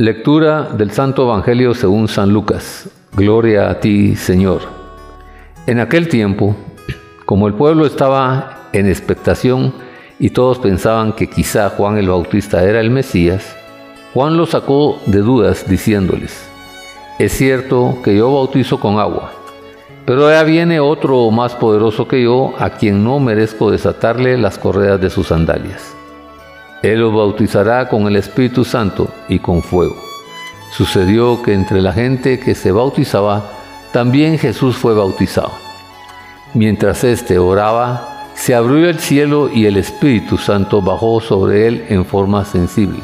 Lectura 0.00 0.62
del 0.62 0.92
Santo 0.92 1.24
Evangelio 1.24 1.74
según 1.74 2.08
San 2.08 2.32
Lucas. 2.32 2.88
Gloria 3.12 3.68
a 3.68 3.80
ti, 3.80 4.16
Señor. 4.16 4.62
En 5.66 5.78
aquel 5.78 6.08
tiempo, 6.08 6.56
como 7.26 7.46
el 7.46 7.52
pueblo 7.52 7.84
estaba 7.84 8.70
en 8.72 8.88
expectación 8.88 9.74
y 10.18 10.30
todos 10.30 10.58
pensaban 10.58 11.12
que 11.12 11.28
quizá 11.28 11.68
Juan 11.68 11.98
el 11.98 12.08
Bautista 12.08 12.64
era 12.64 12.80
el 12.80 12.88
Mesías, 12.88 13.54
Juan 14.14 14.38
los 14.38 14.48
sacó 14.48 14.98
de 15.04 15.18
dudas 15.18 15.68
diciéndoles, 15.68 16.48
es 17.18 17.32
cierto 17.32 17.98
que 18.02 18.16
yo 18.16 18.32
bautizo 18.32 18.80
con 18.80 18.98
agua, 18.98 19.32
pero 20.06 20.30
ya 20.30 20.42
viene 20.44 20.80
otro 20.80 21.30
más 21.30 21.54
poderoso 21.54 22.08
que 22.08 22.22
yo, 22.22 22.54
a 22.58 22.70
quien 22.70 23.04
no 23.04 23.20
merezco 23.20 23.70
desatarle 23.70 24.38
las 24.38 24.56
correas 24.56 24.98
de 24.98 25.10
sus 25.10 25.26
sandalias. 25.26 25.94
Él 26.82 27.00
los 27.00 27.14
bautizará 27.14 27.88
con 27.88 28.06
el 28.06 28.16
Espíritu 28.16 28.64
Santo 28.64 29.08
y 29.28 29.38
con 29.38 29.62
fuego. 29.62 29.96
Sucedió 30.70 31.42
que 31.42 31.52
entre 31.52 31.82
la 31.82 31.92
gente 31.92 32.38
que 32.38 32.54
se 32.54 32.72
bautizaba, 32.72 33.50
también 33.92 34.38
Jesús 34.38 34.76
fue 34.76 34.94
bautizado. 34.94 35.52
Mientras 36.54 37.04
éste 37.04 37.38
oraba, 37.38 38.28
se 38.34 38.54
abrió 38.54 38.88
el 38.88 38.98
cielo 38.98 39.50
y 39.52 39.66
el 39.66 39.76
Espíritu 39.76 40.38
Santo 40.38 40.80
bajó 40.80 41.20
sobre 41.20 41.66
él 41.66 41.84
en 41.88 42.06
forma 42.06 42.44
sensible, 42.44 43.00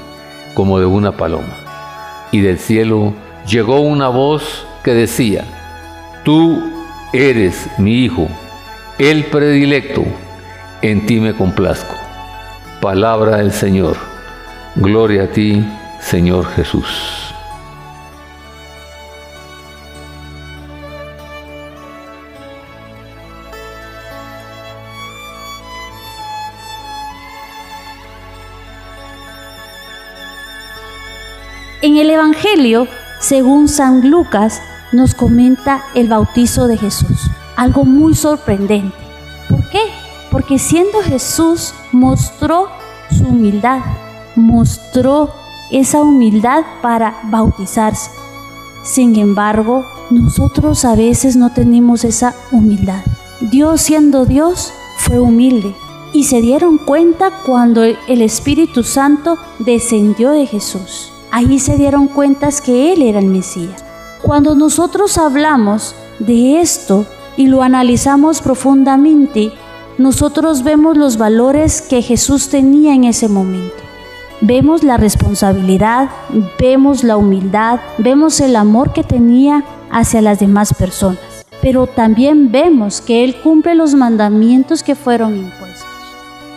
como 0.55 0.79
de 0.79 0.87
una 0.87 1.13
paloma. 1.13 1.55
Y 2.33 2.41
del 2.41 2.59
cielo 2.59 3.13
llegó 3.47 3.81
una 3.81 4.09
voz 4.09 4.67
que 4.83 4.95
decía, 4.95 5.45
Tú 6.25 6.63
eres 7.13 7.69
mi 7.79 8.05
Hijo, 8.05 8.29
el 8.99 9.27
predilecto, 9.27 10.05
en 10.81 11.05
ti 11.05 11.21
me 11.21 11.35
complazco. 11.35 12.06
Palabra 12.87 13.39
del 13.39 13.51
Señor. 13.51 13.97
Gloria 14.77 15.25
a 15.25 15.27
ti, 15.27 15.69
Señor 16.01 16.47
Jesús. 16.47 17.35
En 31.83 31.97
el 31.97 32.09
Evangelio, 32.09 32.87
según 33.19 33.67
San 33.67 34.09
Lucas, 34.09 34.63
nos 34.93 35.17
comenta 35.17 35.83
el 35.97 36.07
bautizo 36.07 36.69
de 36.69 36.79
Jesús. 36.79 37.33
Algo 37.57 37.85
muy 37.85 38.15
sorprendente. 38.15 38.97
¿Por 39.51 39.69
qué? 39.71 39.81
Porque 40.31 40.61
siendo 40.61 41.03
Jesús 41.03 41.75
mostró 41.91 42.76
humildad, 43.27 43.81
mostró 44.35 45.31
esa 45.71 46.01
humildad 46.01 46.65
para 46.83 47.19
bautizarse. 47.25 48.11
Sin 48.83 49.17
embargo, 49.17 49.85
nosotros 50.11 50.85
a 50.85 50.95
veces 50.95 51.37
no 51.37 51.53
tenemos 51.53 52.05
esa 52.05 52.35
humildad. 52.53 53.03
Dios 53.41 53.83
siendo 53.83 54.25
Dios 54.25 54.73
fue 54.99 55.19
humilde 55.19 55.75
y 56.13 56.25
se 56.25 56.41
dieron 56.41 56.79
cuenta 56.79 57.31
cuando 57.45 57.83
el 57.83 58.23
Espíritu 58.23 58.83
Santo 58.83 59.37
descendió 59.59 60.31
de 60.31 60.47
Jesús. 60.47 61.13
Ahí 61.31 61.59
se 61.59 61.77
dieron 61.77 62.09
cuenta 62.09 62.49
que 62.65 62.93
Él 62.93 63.03
era 63.03 63.19
el 63.19 63.27
Mesías. 63.27 63.85
Cuando 64.23 64.55
nosotros 64.55 65.19
hablamos 65.19 65.95
de 66.19 66.61
esto 66.61 67.05
y 67.37 67.49
lo 67.49 67.63
analizamos 67.63 68.41
profundamente, 68.41 69.53
nosotros 69.99 70.63
vemos 70.63 70.97
los 70.97 71.17
valores 71.17 71.81
que 71.81 72.03
Jesús 72.03 72.49
tenía 72.49 72.95
en 72.95 73.05
ese 73.05 73.29
momento. 73.29 73.75
Vemos 74.43 74.83
la 74.83 74.99
responsabilidad, 74.99 76.11
vemos 76.59 77.03
la 77.03 77.17
humildad, 77.17 77.81
vemos 77.97 78.41
el 78.41 78.57
amor 78.57 78.93
que 78.93 79.03
tenía 79.03 79.65
hacia 79.91 80.21
las 80.21 80.39
demás 80.39 80.75
personas, 80.75 81.47
pero 81.63 81.87
también 81.87 82.53
vemos 82.53 83.01
que 83.01 83.25
Él 83.25 83.41
cumple 83.41 83.75
los 83.75 83.95
mandamientos 83.95 84.83
que 84.83 84.95
fueron 84.95 85.35
impuestos. 85.35 85.87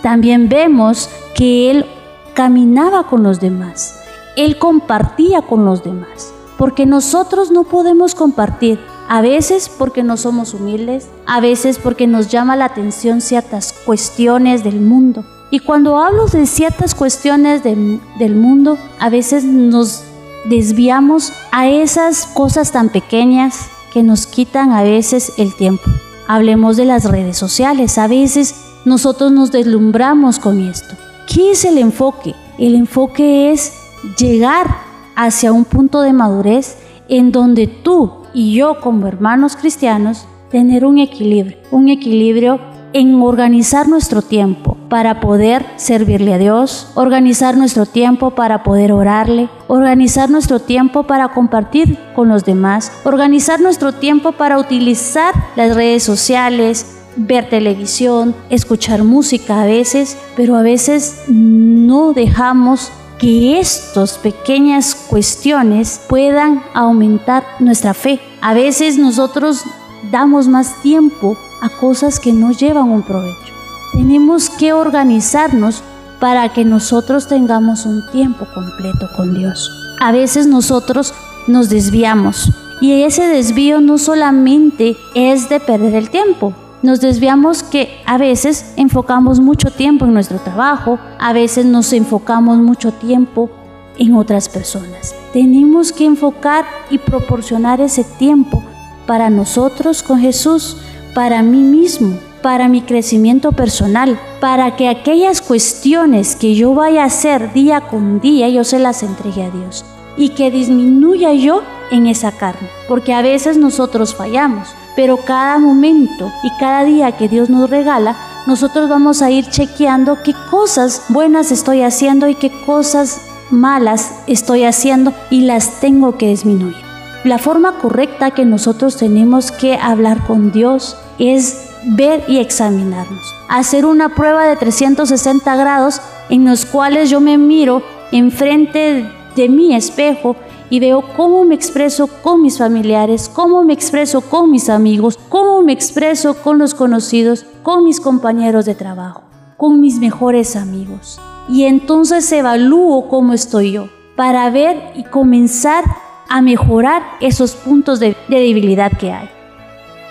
También 0.02 0.50
vemos 0.50 1.10
que 1.36 1.72
Él 1.72 1.86
caminaba 2.34 3.08
con 3.08 3.24
los 3.24 3.40
demás, 3.40 3.98
Él 4.36 4.58
compartía 4.58 5.42
con 5.42 5.64
los 5.64 5.82
demás, 5.82 6.34
porque 6.58 6.86
nosotros 6.86 7.50
no 7.50 7.64
podemos 7.64 8.14
compartir, 8.14 8.80
a 9.10 9.22
veces 9.22 9.70
porque 9.70 10.03
no 10.03 10.16
somos 10.16 10.53
humildes, 10.53 11.10
a 11.26 11.41
veces 11.41 11.80
porque 11.80 12.07
nos 12.07 12.30
llama 12.30 12.55
la 12.55 12.66
atención 12.66 13.20
ciertas 13.20 13.74
cuestiones 13.74 14.64
del 14.64 14.80
mundo, 14.80 15.26
y 15.51 15.60
cuando 15.60 15.97
hablo 15.97 16.28
de 16.28 16.45
ciertas 16.45 16.93
cuestiones 16.93 17.64
del 17.64 18.36
mundo, 18.36 18.78
a 18.99 19.10
veces 19.10 19.43
nos 19.43 20.03
desviamos 20.45 21.34
a 21.51 21.68
esas 21.68 22.28
cosas 22.28 22.72
tan 22.72 22.89
pequeñas 22.89 23.66
que 23.91 24.03
nos 24.03 24.28
quitan 24.28 24.72
a 24.74 24.84
veces 24.84 25.34
el 25.38 25.55
tiempo. 25.55 25.89
Hablemos 26.28 26.78
de 26.78 26.86
las 26.86 27.05
redes 27.05 27.36
sociales. 27.36 27.97
A 27.97 28.07
veces 28.07 28.53
nosotros 28.86 29.32
nos 29.32 29.51
deslumbramos 29.51 30.38
con 30.38 30.60
esto. 30.60 30.95
¿Qué 31.28 31.51
es 31.51 31.66
el 31.66 31.80
enfoque? 31.80 32.36
El 32.60 32.76
enfoque 32.76 33.51
es 33.51 33.74
llegar 34.20 34.68
hacia 35.16 35.51
un 35.51 35.66
punto 35.66 36.01
de 36.01 36.14
madurez 36.14 36.78
en 37.07 37.32
donde 37.32 37.66
tú 37.66 38.18
y 38.34 38.54
yo 38.54 38.80
como 38.82 39.08
hermanos 39.08 39.56
cristianos 39.56 40.28
tener 40.50 40.86
un 40.86 41.00
equilibrio, 41.00 41.58
un 41.72 41.90
equilibrio 41.90 42.60
en 42.94 43.22
organizar 43.22 43.88
nuestro 43.88 44.22
tiempo 44.22 44.76
para 44.90 45.20
poder 45.20 45.64
servirle 45.76 46.34
a 46.34 46.38
Dios, 46.40 46.92
organizar 46.96 47.56
nuestro 47.56 47.86
tiempo 47.86 48.32
para 48.32 48.64
poder 48.64 48.92
orarle, 48.92 49.50
organizar 49.68 50.30
nuestro 50.30 50.60
tiempo 50.60 51.04
para 51.04 51.30
compartir 51.30 52.00
con 52.16 52.30
los 52.30 52.46
demás, 52.46 52.92
organizar 53.04 53.62
nuestro 53.62 53.92
tiempo 53.92 54.32
para 54.32 54.58
utilizar 54.58 55.36
las 55.56 55.76
redes 55.76 56.02
sociales, 56.02 56.98
ver 57.16 57.50
televisión, 57.50 58.36
escuchar 58.50 59.04
música 59.04 59.62
a 59.62 59.66
veces, 59.66 60.18
pero 60.36 60.56
a 60.56 60.64
veces 60.64 61.24
no 61.28 62.14
dejamos 62.14 62.92
que 63.20 63.59
estas 63.59 64.17
pequeñas 64.17 64.95
cuestiones 64.95 66.01
puedan 66.07 66.63
aumentar 66.74 67.43
nuestra 67.59 67.93
fe. 67.93 68.20
A 68.41 68.53
veces 68.53 68.97
nosotros 68.97 69.63
damos 70.11 70.47
más 70.47 70.82
tiempo 70.82 71.38
a 71.61 71.70
cosas 71.70 72.20
que 72.20 72.32
no 72.32 72.51
llevan 72.51 72.89
un 72.89 73.03
provecho. 73.03 73.53
Tenemos 73.93 74.49
que 74.49 74.72
organizarnos 74.72 75.84
para 76.20 76.49
que 76.53 76.63
nosotros 76.63 77.28
tengamos 77.28 77.86
un 77.86 78.09
tiempo 78.11 78.47
completo 78.53 79.09
con 79.15 79.34
Dios. 79.34 79.70
A 79.99 80.11
veces 80.11 80.47
nosotros 80.47 81.13
nos 81.47 81.70
desviamos 81.70 82.51
y 82.82 83.03
ese 83.03 83.28
desvío 83.28 83.82
no 83.82 83.97
solamente 83.97 84.95
es 85.13 85.49
de 85.49 85.59
perder 85.59 85.95
el 85.95 86.09
tiempo, 86.09 86.53
nos 86.82 87.02
desviamos 87.02 87.64
que 87.64 88.02
a 88.06 88.18
veces 88.18 88.74
enfocamos 88.76 89.40
mucho 89.40 89.72
tiempo 89.72 90.06
en 90.06 90.14
nuestro 90.14 90.40
trabajo, 90.40 91.00
a 91.20 91.34
veces 91.34 91.66
nos 91.66 91.92
enfocamos 91.94 92.58
mucho 92.58 92.92
tiempo 92.92 93.50
en 93.98 94.16
otras 94.16 94.48
personas. 94.50 95.14
Tenemos 95.34 95.92
que 95.92 96.06
enfocar 96.06 96.66
y 96.90 96.98
proporcionar 96.98 97.82
ese 97.82 98.04
tiempo 98.04 98.64
para 99.06 99.30
nosotros 99.30 100.04
con 100.04 100.20
Jesús, 100.20 100.78
para 101.14 101.42
mí 101.44 101.60
mismo, 101.60 102.18
para 102.42 102.70
mi 102.70 102.82
crecimiento 102.82 103.52
personal, 103.52 104.18
para 104.40 104.76
que 104.76 104.88
aquellas 104.88 105.42
cuestiones 105.42 106.36
que 106.36 106.56
yo 106.56 106.74
vaya 106.74 107.04
a 107.04 107.08
hacer 107.08 107.52
día 107.54 107.82
con 107.82 108.22
día, 108.22 108.48
yo 108.50 108.64
se 108.64 108.80
las 108.80 109.04
entregue 109.04 109.44
a 109.44 109.50
Dios 109.50 109.84
y 110.16 110.30
que 110.30 110.52
disminuya 110.52 111.34
yo 111.34 111.64
en 111.92 112.08
esa 112.08 112.32
carne, 112.32 112.70
porque 112.88 113.14
a 113.14 113.22
veces 113.22 113.58
nosotros 113.58 114.16
fallamos, 114.16 114.70
pero 115.00 115.16
cada 115.16 115.58
momento 115.60 116.30
y 116.43 116.50
cada 116.60 116.84
día 116.84 117.14
que 117.14 117.30
Dios 117.30 117.50
nos 117.50 117.70
regala, 117.70 118.18
nosotros 118.47 118.89
vamos 118.89 119.22
a 119.22 119.32
ir 119.32 119.45
chequeando 119.45 120.18
qué 120.26 120.34
cosas 120.52 121.04
buenas 121.08 121.54
estoy 121.54 121.84
haciendo 121.84 122.28
y 122.28 122.36
qué 122.36 122.52
cosas 122.66 123.22
malas 123.50 124.14
estoy 124.28 124.66
haciendo 124.66 125.14
y 125.30 125.43
las 125.43 125.80
tengo 125.80 126.18
que 126.18 126.28
disminuir. 126.28 126.76
La 127.24 127.38
forma 127.38 127.78
correcta 127.78 128.32
que 128.32 128.43
nosotros 128.43 128.97
tenemos 128.97 129.54
que 129.54 129.76
hablar 129.76 130.28
con 130.28 130.52
Dios 130.52 130.97
es 131.18 131.70
ver 131.86 132.26
y 132.28 132.39
examinarnos. 132.39 133.24
Hacer 133.47 133.86
una 133.86 134.10
prueba 134.10 134.47
de 134.47 134.58
360 134.58 135.56
grados 135.56 136.02
en 136.28 136.43
los 136.43 136.66
cuales 136.66 137.10
yo 137.10 137.22
me 137.22 137.38
miro 137.38 137.84
enfrente 138.12 139.10
de 139.38 139.47
mi 139.47 139.74
espejo 139.74 140.36
y 140.70 140.80
veo 140.80 141.03
cómo 141.15 141.43
me 141.45 141.55
expreso 141.55 142.07
con 142.07 142.41
mis 142.41 142.57
familiares, 142.57 143.30
cómo 143.34 143.63
me 143.63 143.74
expreso 143.74 144.22
con 144.22 144.51
mis 144.51 144.70
amigos, 144.70 145.17
cómo 145.30 145.61
me 145.61 145.74
expreso 145.74 146.36
con 146.36 146.57
los 146.57 146.74
conocidos, 146.74 147.45
con 147.63 147.84
mis 147.84 147.99
compañeros 147.99 148.65
de 148.65 148.76
trabajo, 148.76 149.24
con 149.57 149.82
mis 149.82 149.99
mejores 149.99 150.55
amigos. 150.55 151.20
Y 151.47 151.65
entonces 151.65 152.32
evalúo 152.32 153.07
cómo 153.09 153.34
estoy 153.34 153.72
yo 153.72 153.89
para 154.15 154.49
ver 154.49 154.91
y 154.95 155.03
comenzar 155.03 155.84
a 156.30 156.41
mejorar 156.41 157.03
esos 157.22 157.53
puntos 157.53 157.99
de, 157.99 158.15
debilidad 158.30 158.91
que 158.91 159.11
hay. 159.11 159.30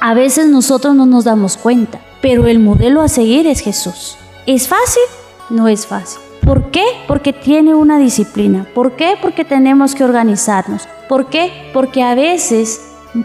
A 0.01 0.15
veces 0.15 0.49
nosotros 0.49 0.95
no 0.95 1.07
nos 1.07 1.25
damos 1.25 1.57
cuenta, 1.57 2.01
pero 2.21 2.47
el 2.47 2.59
modelo 2.59 3.03
a 3.03 3.09
seguir 3.09 3.47
es 3.47 3.61
Jesús. 3.61 4.17
¿Es 4.47 4.67
fácil? 4.67 5.03
No 5.51 5.69
es 5.69 5.87
fácil. 5.87 6.28
¿Por 6.49 6.71
qué? 6.71 6.87
Porque 7.07 7.35
tiene 7.35 7.75
una 7.75 7.99
disciplina. 7.99 8.67
¿Por 8.75 8.97
qué? 8.97 9.17
Porque 9.21 9.45
tenemos 9.45 9.95
que 9.95 10.03
organizarnos. 10.03 10.89
¿Por 11.07 11.27
qué? 11.27 11.53
Porque 11.75 12.03
a 12.03 12.15
veces 12.15 12.81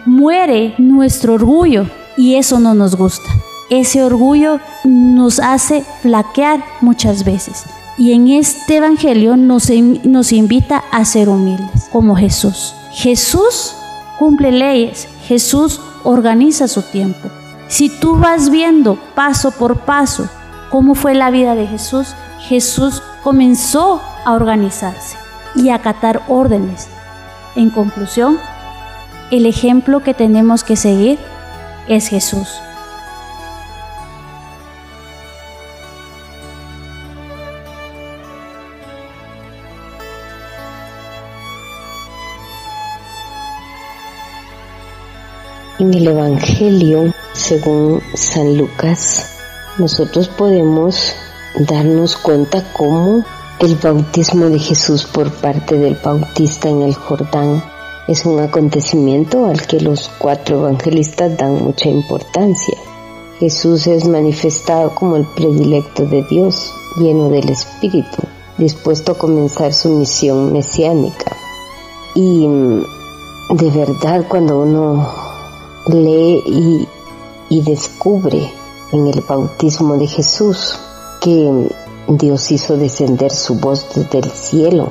muere 0.05 0.75
nuestro 0.77 1.35
orgullo 1.35 1.85
y 2.17 2.35
eso 2.35 2.59
no 2.59 2.73
nos 2.73 2.97
gusta. 2.97 3.29
Ese 3.69 4.03
orgullo 4.03 4.59
nos 4.83 5.39
hace 5.39 5.85
flaquear 6.01 6.65
muchas 6.81 7.23
veces. 7.23 7.63
Y 7.97 8.11
en 8.11 8.27
este 8.27 8.75
Evangelio 8.75 9.37
nos, 9.37 9.69
invita 9.69 10.83
a 10.91 11.05
ser 11.05 11.29
humildes, 11.29 11.87
como 11.93 12.17
Jesús. 12.17 12.75
Jesús 12.91 13.73
cumple 14.19 14.51
leyes, 14.51 15.07
Jesús 15.29 15.79
organiza 16.03 16.67
su 16.67 16.81
tiempo. 16.81 17.29
Si 17.69 17.87
tú 17.87 18.17
vas 18.17 18.49
viendo 18.49 18.97
paso 19.15 19.51
por 19.51 19.77
paso 19.77 20.27
cómo 20.69 20.93
fue 20.93 21.13
la 21.13 21.31
vida 21.31 21.55
de 21.55 21.67
Jesús, 21.67 22.15
Jesús 22.49 23.01
comenzó 23.23 24.01
a 24.25 24.33
organizarse 24.33 25.17
y 25.55 25.69
a 25.69 25.75
acatar 25.75 26.21
órdenes. 26.27 26.89
En 27.55 27.69
conclusión, 27.69 28.37
el 29.31 29.45
ejemplo 29.45 30.01
que 30.03 30.13
tenemos 30.13 30.63
que 30.63 30.75
seguir 30.75 31.17
es 31.87 32.07
Jesús. 32.07 32.49
En 45.79 45.93
el 45.93 46.07
Evangelio, 46.07 47.13
según 47.33 48.01
San 48.13 48.57
Lucas, 48.57 49.37
nosotros 49.77 50.27
podemos 50.29 51.15
darnos 51.55 52.17
cuenta 52.17 52.63
cómo 52.73 53.23
El 53.59 53.75
bautismo 53.75 54.49
de 54.49 54.59
Jesús 54.59 55.05
por 55.05 55.31
parte 55.31 55.77
del 55.77 55.95
Bautista 56.03 56.67
en 56.69 56.81
el 56.81 56.95
Jordán 56.95 57.63
es 58.07 58.25
un 58.25 58.39
acontecimiento 58.39 59.45
al 59.45 59.65
que 59.65 59.79
los 59.79 60.09
cuatro 60.17 60.59
evangelistas 60.59 61.37
dan 61.37 61.63
mucha 61.63 61.87
importancia. 61.87 62.77
Jesús 63.39 63.87
es 63.87 64.05
manifestado 64.05 64.93
como 64.95 65.15
el 65.15 65.25
predilecto 65.25 66.05
de 66.05 66.23
Dios, 66.23 66.73
lleno 66.97 67.29
del 67.29 67.47
Espíritu, 67.49 68.23
dispuesto 68.57 69.13
a 69.13 69.17
comenzar 69.17 69.73
su 69.73 69.89
misión 69.89 70.51
mesiánica. 70.51 71.37
Y 72.15 72.47
mm, 72.47 72.83
de 73.51 73.69
verdad 73.69 74.25
cuando 74.27 74.61
uno 74.61 75.07
lee 75.87 76.43
y, 76.47 76.87
y 77.49 77.61
descubre 77.61 78.51
en 78.91 79.07
el 79.07 79.21
bautismo 79.21 79.95
de 79.95 80.07
Jesús 80.07 80.77
que 81.23 81.69
Dios 82.09 82.51
hizo 82.51 82.75
descender 82.75 83.31
su 83.31 83.55
voz 83.55 83.87
desde 83.95 84.19
el 84.19 84.29
cielo 84.29 84.89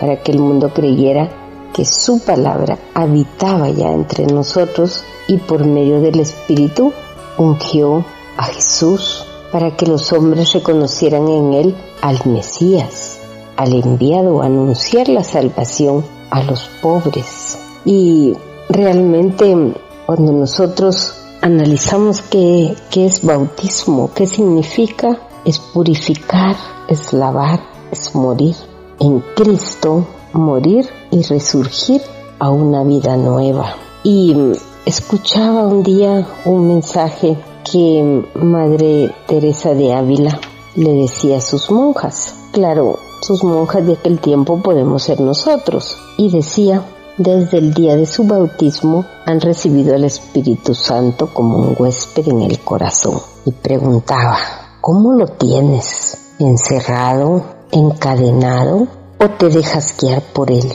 para 0.00 0.22
que 0.22 0.32
el 0.32 0.38
mundo 0.38 0.70
creyera 0.72 1.30
que 1.74 1.84
su 1.84 2.20
palabra 2.20 2.78
habitaba 2.94 3.68
ya 3.68 3.92
entre 3.92 4.26
nosotros 4.26 5.04
y 5.28 5.36
por 5.36 5.66
medio 5.66 6.00
del 6.00 6.20
Espíritu 6.20 6.92
ungió 7.36 8.02
a 8.38 8.44
Jesús 8.44 9.26
para 9.52 9.76
que 9.76 9.86
los 9.86 10.10
hombres 10.14 10.54
reconocieran 10.54 11.28
en 11.28 11.52
él 11.52 11.76
al 12.00 12.18
Mesías, 12.24 13.20
al 13.56 13.74
enviado 13.74 14.40
a 14.40 14.46
anunciar 14.46 15.08
la 15.08 15.22
salvación 15.22 16.02
a 16.30 16.42
los 16.44 16.70
pobres. 16.80 17.58
Y 17.84 18.32
realmente 18.70 19.74
cuando 20.06 20.32
nosotros 20.32 21.14
analizamos 21.42 22.22
qué, 22.22 22.74
qué 22.90 23.04
es 23.04 23.22
bautismo, 23.22 24.10
qué 24.14 24.26
significa, 24.26 25.18
es 25.44 25.58
purificar, 25.58 26.56
es 26.88 27.12
lavar, 27.12 27.60
es 27.90 28.14
morir. 28.14 28.54
En 29.00 29.20
Cristo 29.34 30.06
morir 30.32 30.88
y 31.10 31.22
resurgir 31.22 32.02
a 32.38 32.50
una 32.50 32.82
vida 32.84 33.16
nueva. 33.16 33.76
Y 34.02 34.36
escuchaba 34.84 35.66
un 35.66 35.82
día 35.82 36.26
un 36.44 36.68
mensaje 36.68 37.38
que 37.70 38.24
Madre 38.34 39.14
Teresa 39.26 39.74
de 39.74 39.94
Ávila 39.94 40.38
le 40.76 40.92
decía 40.92 41.38
a 41.38 41.40
sus 41.40 41.70
monjas. 41.70 42.34
Claro, 42.52 42.98
sus 43.22 43.42
monjas 43.42 43.86
de 43.86 43.94
aquel 43.94 44.18
tiempo 44.18 44.60
podemos 44.60 45.02
ser 45.02 45.20
nosotros. 45.20 45.96
Y 46.18 46.30
decía, 46.30 46.84
desde 47.16 47.58
el 47.58 47.72
día 47.72 47.96
de 47.96 48.06
su 48.06 48.24
bautismo 48.24 49.04
han 49.24 49.40
recibido 49.40 49.94
al 49.94 50.04
Espíritu 50.04 50.74
Santo 50.74 51.28
como 51.32 51.58
un 51.58 51.76
huésped 51.78 52.28
en 52.28 52.42
el 52.42 52.58
corazón. 52.60 53.20
Y 53.46 53.52
preguntaba, 53.52 54.36
¿cómo 54.84 55.14
lo 55.14 55.26
tienes? 55.28 56.34
¿Encerrado? 56.38 57.42
¿Encadenado? 57.72 58.86
¿O 59.18 59.30
te 59.30 59.48
dejas 59.48 59.96
guiar 59.98 60.20
por 60.20 60.50
él? 60.50 60.70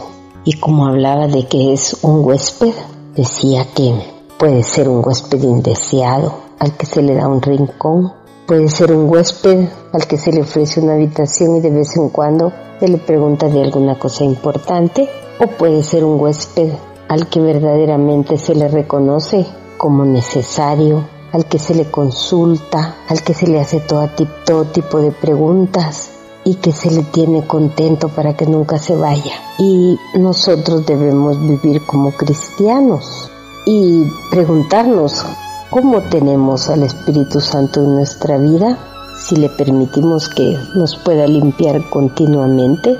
Y 0.45 0.53
como 0.53 0.87
hablaba 0.87 1.27
de 1.27 1.45
que 1.45 1.73
es 1.73 1.95
un 2.01 2.25
huésped, 2.25 2.73
decía 3.15 3.67
que 3.75 3.93
puede 4.39 4.63
ser 4.63 4.89
un 4.89 5.05
huésped 5.05 5.43
indeseado, 5.43 6.33
al 6.57 6.75
que 6.75 6.87
se 6.87 7.03
le 7.03 7.13
da 7.13 7.27
un 7.27 7.39
rincón, 7.39 8.11
puede 8.47 8.67
ser 8.69 8.91
un 8.93 9.07
huésped 9.07 9.69
al 9.93 10.07
que 10.07 10.17
se 10.17 10.31
le 10.31 10.41
ofrece 10.41 10.81
una 10.81 10.95
habitación 10.95 11.57
y 11.57 11.59
de 11.59 11.69
vez 11.69 11.95
en 11.95 12.09
cuando 12.09 12.51
se 12.79 12.87
le 12.87 12.97
pregunta 12.97 13.47
de 13.47 13.61
alguna 13.61 13.99
cosa 13.99 14.23
importante, 14.23 15.07
o 15.39 15.45
puede 15.45 15.83
ser 15.83 16.03
un 16.03 16.19
huésped 16.19 16.71
al 17.09 17.27
que 17.27 17.41
verdaderamente 17.41 18.39
se 18.39 18.55
le 18.55 18.69
reconoce 18.69 19.45
como 19.77 20.03
necesario, 20.03 21.03
al 21.31 21.45
que 21.45 21.59
se 21.59 21.75
le 21.75 21.89
consulta, 21.89 22.95
al 23.07 23.21
que 23.23 23.33
se 23.33 23.47
le 23.47 23.59
hace 23.59 23.79
todo, 23.79 24.09
todo 24.45 24.65
tipo 24.65 24.99
de 24.99 25.11
preguntas 25.11 26.11
y 26.43 26.55
que 26.55 26.71
se 26.71 26.89
le 26.91 27.03
tiene 27.03 27.45
contento 27.45 28.09
para 28.09 28.35
que 28.35 28.45
nunca 28.45 28.77
se 28.79 28.95
vaya. 28.95 29.33
Y 29.57 29.97
nosotros 30.17 30.85
debemos 30.85 31.39
vivir 31.41 31.85
como 31.85 32.11
cristianos 32.11 33.29
y 33.65 34.03
preguntarnos 34.31 35.25
cómo 35.69 36.01
tenemos 36.01 36.69
al 36.69 36.83
Espíritu 36.83 37.39
Santo 37.39 37.83
en 37.83 37.95
nuestra 37.95 38.37
vida, 38.37 38.77
si 39.19 39.35
le 39.35 39.49
permitimos 39.49 40.29
que 40.29 40.57
nos 40.75 40.95
pueda 40.95 41.27
limpiar 41.27 41.89
continuamente, 41.89 42.97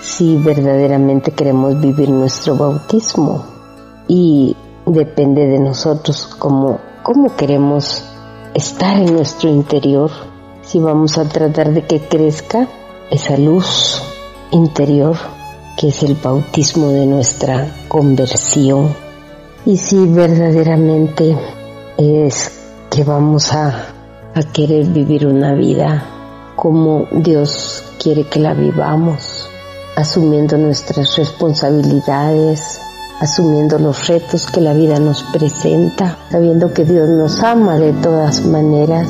si 0.00 0.36
verdaderamente 0.36 1.30
queremos 1.32 1.78
vivir 1.80 2.08
nuestro 2.08 2.56
bautismo. 2.56 3.44
Y 4.08 4.56
depende 4.86 5.46
de 5.46 5.58
nosotros 5.58 6.26
cómo 6.38 6.80
cómo 7.08 7.34
queremos 7.36 8.04
estar 8.52 8.98
en 8.98 9.14
nuestro 9.14 9.48
interior, 9.48 10.10
si 10.60 10.78
vamos 10.78 11.16
a 11.16 11.26
tratar 11.26 11.72
de 11.72 11.86
que 11.86 12.00
crezca 12.00 12.68
esa 13.10 13.38
luz 13.38 14.02
interior 14.50 15.16
que 15.78 15.88
es 15.88 16.02
el 16.02 16.16
bautismo 16.16 16.88
de 16.88 17.06
nuestra 17.06 17.66
conversión 17.88 18.94
y 19.64 19.78
si 19.78 20.04
verdaderamente 20.04 21.34
es 21.96 22.52
que 22.90 23.04
vamos 23.04 23.54
a, 23.54 23.86
a 24.34 24.42
querer 24.52 24.84
vivir 24.88 25.26
una 25.26 25.54
vida 25.54 26.04
como 26.56 27.08
Dios 27.10 27.84
quiere 27.98 28.24
que 28.24 28.38
la 28.38 28.52
vivamos, 28.52 29.48
asumiendo 29.96 30.58
nuestras 30.58 31.16
responsabilidades, 31.16 32.82
asumiendo 33.20 33.78
los 33.78 34.06
retos 34.06 34.46
que 34.46 34.60
la 34.60 34.74
vida 34.74 34.98
nos 34.98 35.22
presenta, 35.24 36.16
sabiendo 36.30 36.72
que 36.72 36.84
Dios 36.84 37.08
nos 37.08 37.42
ama 37.42 37.78
de 37.78 37.92
todas 37.92 38.44
maneras, 38.44 39.08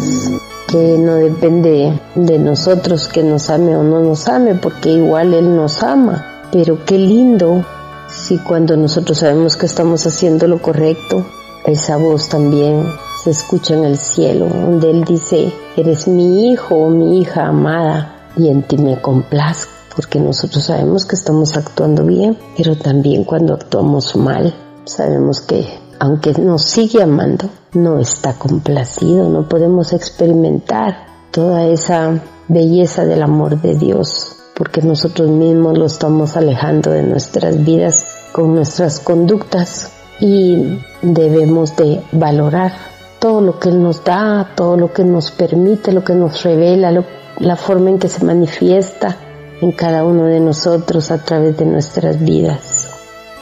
que 0.68 0.98
no 0.98 1.14
depende 1.14 1.98
de 2.14 2.38
nosotros 2.38 3.09
que 3.09 3.22
nos 3.22 3.50
ame 3.50 3.76
o 3.76 3.82
no 3.82 4.00
nos 4.00 4.28
ame, 4.28 4.54
porque 4.54 4.90
igual 4.90 5.34
Él 5.34 5.56
nos 5.56 5.82
ama. 5.82 6.24
Pero 6.52 6.84
qué 6.84 6.98
lindo 6.98 7.64
si 8.09 8.38
cuando 8.38 8.76
nosotros 8.76 9.18
sabemos 9.18 9.56
que 9.56 9.66
estamos 9.66 10.06
haciendo 10.06 10.46
lo 10.46 10.61
correcto, 10.61 11.24
esa 11.66 11.96
voz 11.96 12.28
también 12.28 12.86
se 13.22 13.30
escucha 13.30 13.74
en 13.74 13.84
el 13.84 13.98
cielo, 13.98 14.48
donde 14.48 14.90
Él 14.90 15.04
dice, 15.04 15.52
eres 15.76 16.09
mi 16.09 16.50
hijo 16.50 16.76
o 16.76 16.90
mi 16.90 17.20
hija 17.20 17.46
amada 17.46 18.14
y 18.36 18.48
en 18.48 18.62
ti 18.62 18.78
me 18.78 19.00
complazco 19.00 19.78
porque 19.99 20.20
nosotros 20.20 20.62
sabemos 20.62 21.07
que 21.07 21.16
estamos 21.16 21.57
actuando 21.57 22.05
bien, 22.05 22.38
pero 22.57 22.76
también 22.76 23.24
cuando 23.24 23.55
actuamos 23.55 24.14
mal, 24.14 24.55
sabemos 24.84 25.40
que 25.40 25.66
aunque 25.99 26.34
nos 26.34 26.62
sigue 26.62 27.03
amando, 27.03 27.51
no 27.72 27.99
está 27.99 28.34
complacido, 28.34 29.28
no 29.28 29.49
podemos 29.49 29.92
experimentar 29.92 30.99
toda 31.32 31.66
esa 31.66 32.22
belleza 32.46 33.07
del 33.07 33.24
amor 33.24 33.61
de 33.61 33.74
Dios, 33.74 34.36
porque 34.55 34.82
nosotros 34.82 35.30
mismos 35.30 35.76
lo 35.76 35.86
estamos 35.86 36.36
alejando 36.36 36.92
de 36.92 37.03
nuestras 37.03 37.64
vidas 37.64 38.07
con 38.30 38.55
nuestras 38.55 39.01
conductas 39.01 39.90
y 40.20 40.78
debemos 41.03 41.74
de 41.74 42.05
valorar 42.12 42.70
todo 43.18 43.40
lo 43.40 43.59
que 43.59 43.70
Él 43.70 43.82
nos 43.82 44.05
da, 44.05 44.53
todo 44.55 44.76
lo 44.76 44.92
que 44.92 45.03
nos 45.03 45.32
permite, 45.32 45.90
lo 45.90 46.05
que 46.05 46.14
nos 46.14 46.44
revela, 46.44 47.05
la 47.40 47.57
forma 47.57 47.90
en 47.90 47.99
que 47.99 48.09
se 48.09 48.24
manifiesta 48.24 49.16
en 49.61 49.72
cada 49.72 50.04
uno 50.04 50.24
de 50.24 50.40
nosotros 50.40 51.11
a 51.11 51.24
través 51.24 51.56
de 51.56 51.64
nuestras 51.64 52.22
vidas. 52.22 52.88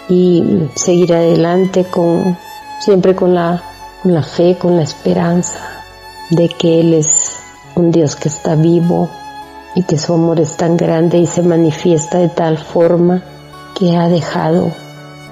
Y 0.08 0.68
seguir 0.74 1.14
adelante 1.14 1.84
con 1.84 2.36
siempre 2.80 3.14
con 3.14 3.34
la, 3.34 3.62
con 4.02 4.14
la 4.14 4.22
fe, 4.22 4.56
con 4.58 4.76
la 4.76 4.82
esperanza 4.82 5.58
de 6.30 6.48
que 6.48 6.80
Él 6.80 6.94
es 6.94 7.38
un 7.74 7.90
Dios 7.90 8.16
que 8.16 8.28
está 8.28 8.54
vivo 8.54 9.08
y 9.74 9.82
que 9.82 9.98
su 9.98 10.14
amor 10.14 10.40
es 10.40 10.56
tan 10.56 10.76
grande 10.76 11.18
y 11.18 11.26
se 11.26 11.42
manifiesta 11.42 12.18
de 12.18 12.28
tal 12.28 12.58
forma 12.58 13.22
que 13.78 13.96
ha 13.96 14.08
dejado 14.08 14.72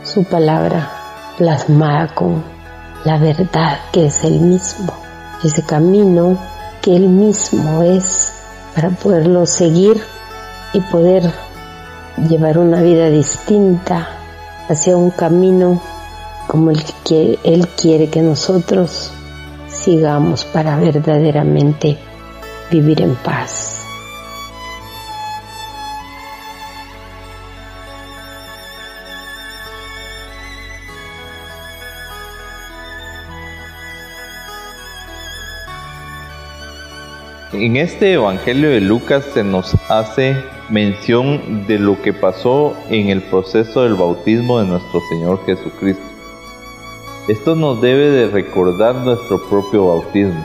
su 0.03 0.25
palabra 0.25 0.91
plasmada 1.39 2.15
con 2.15 2.45
la 3.05 3.19
verdad 3.19 3.79
que 3.93 4.07
es 4.07 4.25
Él 4.25 4.41
mismo, 4.41 4.93
ese 5.43 5.63
camino 5.63 6.39
que 6.83 6.97
Él 6.97 7.09
mismo 7.09 7.83
es 7.83 8.33
para 8.75 8.91
poderlo 8.91 9.47
seguir 9.47 10.03
y 10.75 10.81
poder 10.81 11.33
llevar 12.29 12.59
una 12.59 12.83
vida 12.83 13.09
distinta 13.09 14.09
hacia 14.69 14.97
un 14.97 15.11
camino 15.11 15.81
como 16.47 16.71
el 16.71 16.83
que 17.05 17.39
Él 17.45 17.67
quiere 17.69 18.09
que 18.11 18.21
nosotros 18.21 19.11
sigamos 19.69 20.45
para 20.45 20.77
verdaderamente 20.77 21.97
vivir 22.71 23.01
en 23.01 23.15
paz. 23.17 23.71
En 37.53 37.77
este 37.77 38.15
Evangelio 38.15 38.71
de 38.71 38.81
Lucas 38.81 39.25
se 39.33 39.45
nos 39.45 39.77
hace 39.89 40.54
mención 40.71 41.67
de 41.67 41.79
lo 41.79 42.01
que 42.01 42.13
pasó 42.13 42.75
en 42.89 43.09
el 43.09 43.23
proceso 43.23 43.83
del 43.83 43.95
bautismo 43.95 44.61
de 44.61 44.67
nuestro 44.67 45.01
Señor 45.11 45.45
Jesucristo. 45.45 46.03
Esto 47.29 47.55
nos 47.55 47.81
debe 47.81 48.11
de 48.11 48.29
recordar 48.29 48.97
nuestro 48.97 49.43
propio 49.49 49.87
bautismo, 49.89 50.45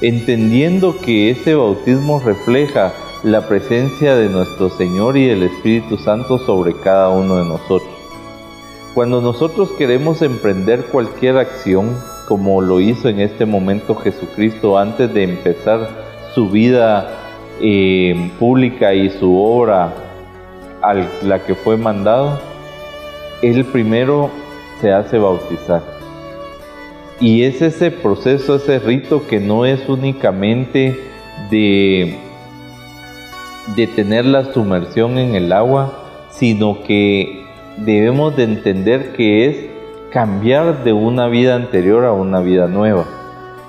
entendiendo 0.00 0.98
que 1.00 1.30
ese 1.30 1.54
bautismo 1.54 2.20
refleja 2.20 2.92
la 3.22 3.48
presencia 3.48 4.14
de 4.14 4.28
nuestro 4.28 4.68
Señor 4.70 5.16
y 5.16 5.26
del 5.26 5.44
Espíritu 5.44 5.96
Santo 5.96 6.38
sobre 6.38 6.74
cada 6.74 7.08
uno 7.08 7.36
de 7.36 7.44
nosotros. 7.44 7.94
Cuando 8.94 9.20
nosotros 9.20 9.70
queremos 9.76 10.22
emprender 10.22 10.86
cualquier 10.86 11.36
acción, 11.38 11.96
como 12.26 12.60
lo 12.60 12.80
hizo 12.80 13.08
en 13.08 13.20
este 13.20 13.44
momento 13.46 13.94
Jesucristo 13.94 14.78
antes 14.78 15.12
de 15.12 15.22
empezar 15.22 15.88
su 16.34 16.50
vida 16.50 17.15
pública 18.38 18.94
y 18.94 19.10
su 19.10 19.36
obra 19.36 19.92
a 20.82 20.94
la 21.22 21.38
que 21.44 21.54
fue 21.54 21.76
mandado, 21.76 22.38
él 23.42 23.64
primero 23.64 24.30
se 24.80 24.92
hace 24.92 25.18
bautizar. 25.18 25.82
Y 27.20 27.44
es 27.44 27.62
ese 27.62 27.90
proceso, 27.90 28.56
ese 28.56 28.78
rito 28.78 29.26
que 29.26 29.40
no 29.40 29.64
es 29.64 29.88
únicamente 29.88 30.98
de, 31.50 32.18
de 33.74 33.86
tener 33.86 34.26
la 34.26 34.52
sumersión 34.52 35.18
en 35.18 35.34
el 35.34 35.52
agua, 35.52 36.28
sino 36.30 36.82
que 36.82 37.46
debemos 37.78 38.36
de 38.36 38.44
entender 38.44 39.12
que 39.12 39.46
es 39.46 39.76
cambiar 40.12 40.84
de 40.84 40.92
una 40.92 41.28
vida 41.28 41.54
anterior 41.54 42.04
a 42.04 42.12
una 42.12 42.40
vida 42.40 42.68
nueva, 42.68 43.06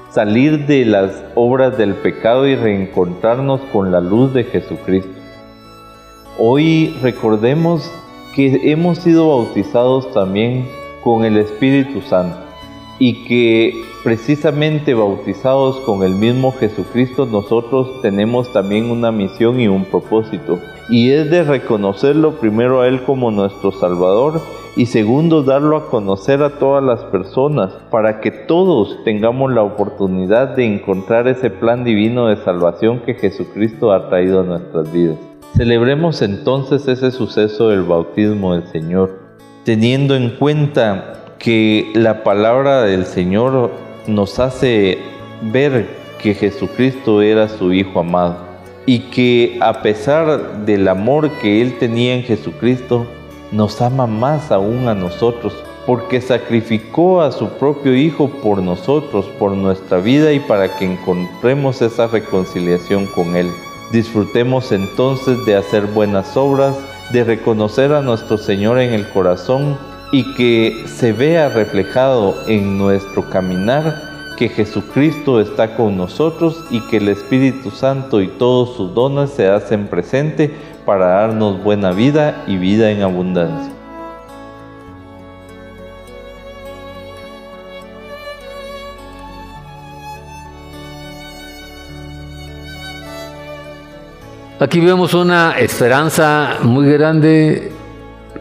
salir 0.09 0.65
de 0.65 0.85
las 0.85 1.23
obras 1.35 1.77
del 1.77 1.93
pecado 1.95 2.47
y 2.47 2.55
reencontrarnos 2.55 3.61
con 3.71 3.91
la 3.91 3.99
luz 3.99 4.33
de 4.33 4.43
Jesucristo. 4.45 5.11
Hoy 6.39 6.95
recordemos 7.01 7.91
que 8.35 8.71
hemos 8.71 8.99
sido 8.99 9.27
bautizados 9.29 10.11
también 10.13 10.67
con 11.03 11.25
el 11.25 11.37
Espíritu 11.37 12.01
Santo 12.01 12.37
y 12.99 13.25
que 13.25 13.73
precisamente 14.03 14.93
bautizados 14.93 15.79
con 15.81 16.03
el 16.03 16.13
mismo 16.13 16.51
Jesucristo 16.53 17.25
nosotros 17.25 18.01
tenemos 18.01 18.51
también 18.53 18.89
una 18.89 19.11
misión 19.11 19.59
y 19.59 19.67
un 19.67 19.85
propósito 19.85 20.59
y 20.89 21.11
es 21.11 21.29
de 21.29 21.43
reconocerlo 21.43 22.39
primero 22.39 22.81
a 22.81 22.87
Él 22.87 23.03
como 23.03 23.31
nuestro 23.31 23.71
Salvador 23.71 24.41
y 24.77 24.85
segundo 24.85 25.41
darlo 25.41 25.75
a 25.75 25.89
conocer 25.89 26.43
a 26.43 26.59
todas 26.59 26.83
las 26.83 27.03
personas 27.05 27.73
para 27.89 28.21
que 28.21 28.29
todos 28.29 29.03
tengamos 29.03 29.51
la 29.51 29.63
oportunidad 29.63 30.55
de 30.55 30.65
encontrar 30.65 31.27
ese 31.27 31.49
plan 31.49 31.83
divino 31.83 32.27
de 32.27 32.37
salvación 32.37 32.99
que 32.99 33.15
Jesucristo 33.15 33.91
ha 33.91 34.07
traído 34.07 34.41
a 34.41 34.43
nuestras 34.43 34.91
vidas. 34.91 35.17
Celebremos 35.55 36.21
entonces 36.21 36.87
ese 36.87 37.09
suceso 37.09 37.69
del 37.69 37.81
bautismo 37.81 38.53
del 38.53 38.67
Señor, 38.67 39.17
teniendo 39.65 40.15
en 40.15 40.29
cuenta 40.37 41.23
que 41.39 41.91
la 41.95 42.23
palabra 42.23 42.83
del 42.83 43.05
Señor 43.05 43.71
nos 44.05 44.37
hace 44.37 44.99
ver 45.41 45.87
que 46.21 46.35
Jesucristo 46.35 47.23
era 47.23 47.47
su 47.47 47.73
Hijo 47.73 48.01
amado 48.01 48.37
y 48.85 48.99
que 48.99 49.57
a 49.59 49.81
pesar 49.81 50.65
del 50.65 50.87
amor 50.87 51.31
que 51.41 51.63
Él 51.63 51.79
tenía 51.79 52.13
en 52.13 52.21
Jesucristo, 52.21 53.07
nos 53.51 53.81
ama 53.81 54.07
más 54.07 54.51
aún 54.51 54.87
a 54.87 54.93
nosotros, 54.95 55.53
porque 55.85 56.19
sacrificó 56.19 57.21
a 57.21 57.31
su 57.31 57.47
propio 57.49 57.95
Hijo 57.95 58.29
por 58.43 58.61
nosotros, 58.61 59.25
por 59.39 59.51
nuestra 59.51 59.99
vida 59.99 60.33
y 60.33 60.39
para 60.39 60.77
que 60.77 60.85
encontremos 60.85 61.81
esa 61.81 62.07
reconciliación 62.07 63.05
con 63.07 63.35
Él. 63.35 63.49
Disfrutemos 63.91 64.71
entonces 64.73 65.45
de 65.45 65.55
hacer 65.55 65.85
buenas 65.85 66.35
obras, 66.35 66.77
de 67.11 67.23
reconocer 67.23 67.93
a 67.93 68.01
nuestro 68.01 68.37
Señor 68.37 68.79
en 68.79 68.93
el 68.93 69.07
corazón 69.09 69.77
y 70.11 70.35
que 70.35 70.83
se 70.87 71.13
vea 71.13 71.49
reflejado 71.49 72.35
en 72.47 72.77
nuestro 72.77 73.29
caminar 73.29 74.07
que 74.37 74.49
Jesucristo 74.49 75.41
está 75.41 75.75
con 75.75 75.97
nosotros 75.97 76.63
y 76.69 76.81
que 76.81 76.97
el 76.97 77.09
Espíritu 77.09 77.71
Santo 77.71 78.21
y 78.21 78.27
todos 78.27 78.75
sus 78.75 78.93
dones 78.93 79.31
se 79.31 79.47
hacen 79.47 79.87
presente 79.87 80.53
para 80.87 81.07
darnos 81.07 81.61
buena 81.61 81.91
vida 81.91 82.45
y 82.47 82.55
vida 82.55 82.89
en 82.89 83.01
abundancia. 83.01 83.73
Aquí 94.61 94.79
vemos 94.79 95.13
una 95.13 95.59
esperanza 95.59 96.55
muy 96.63 96.89
grande 96.89 97.73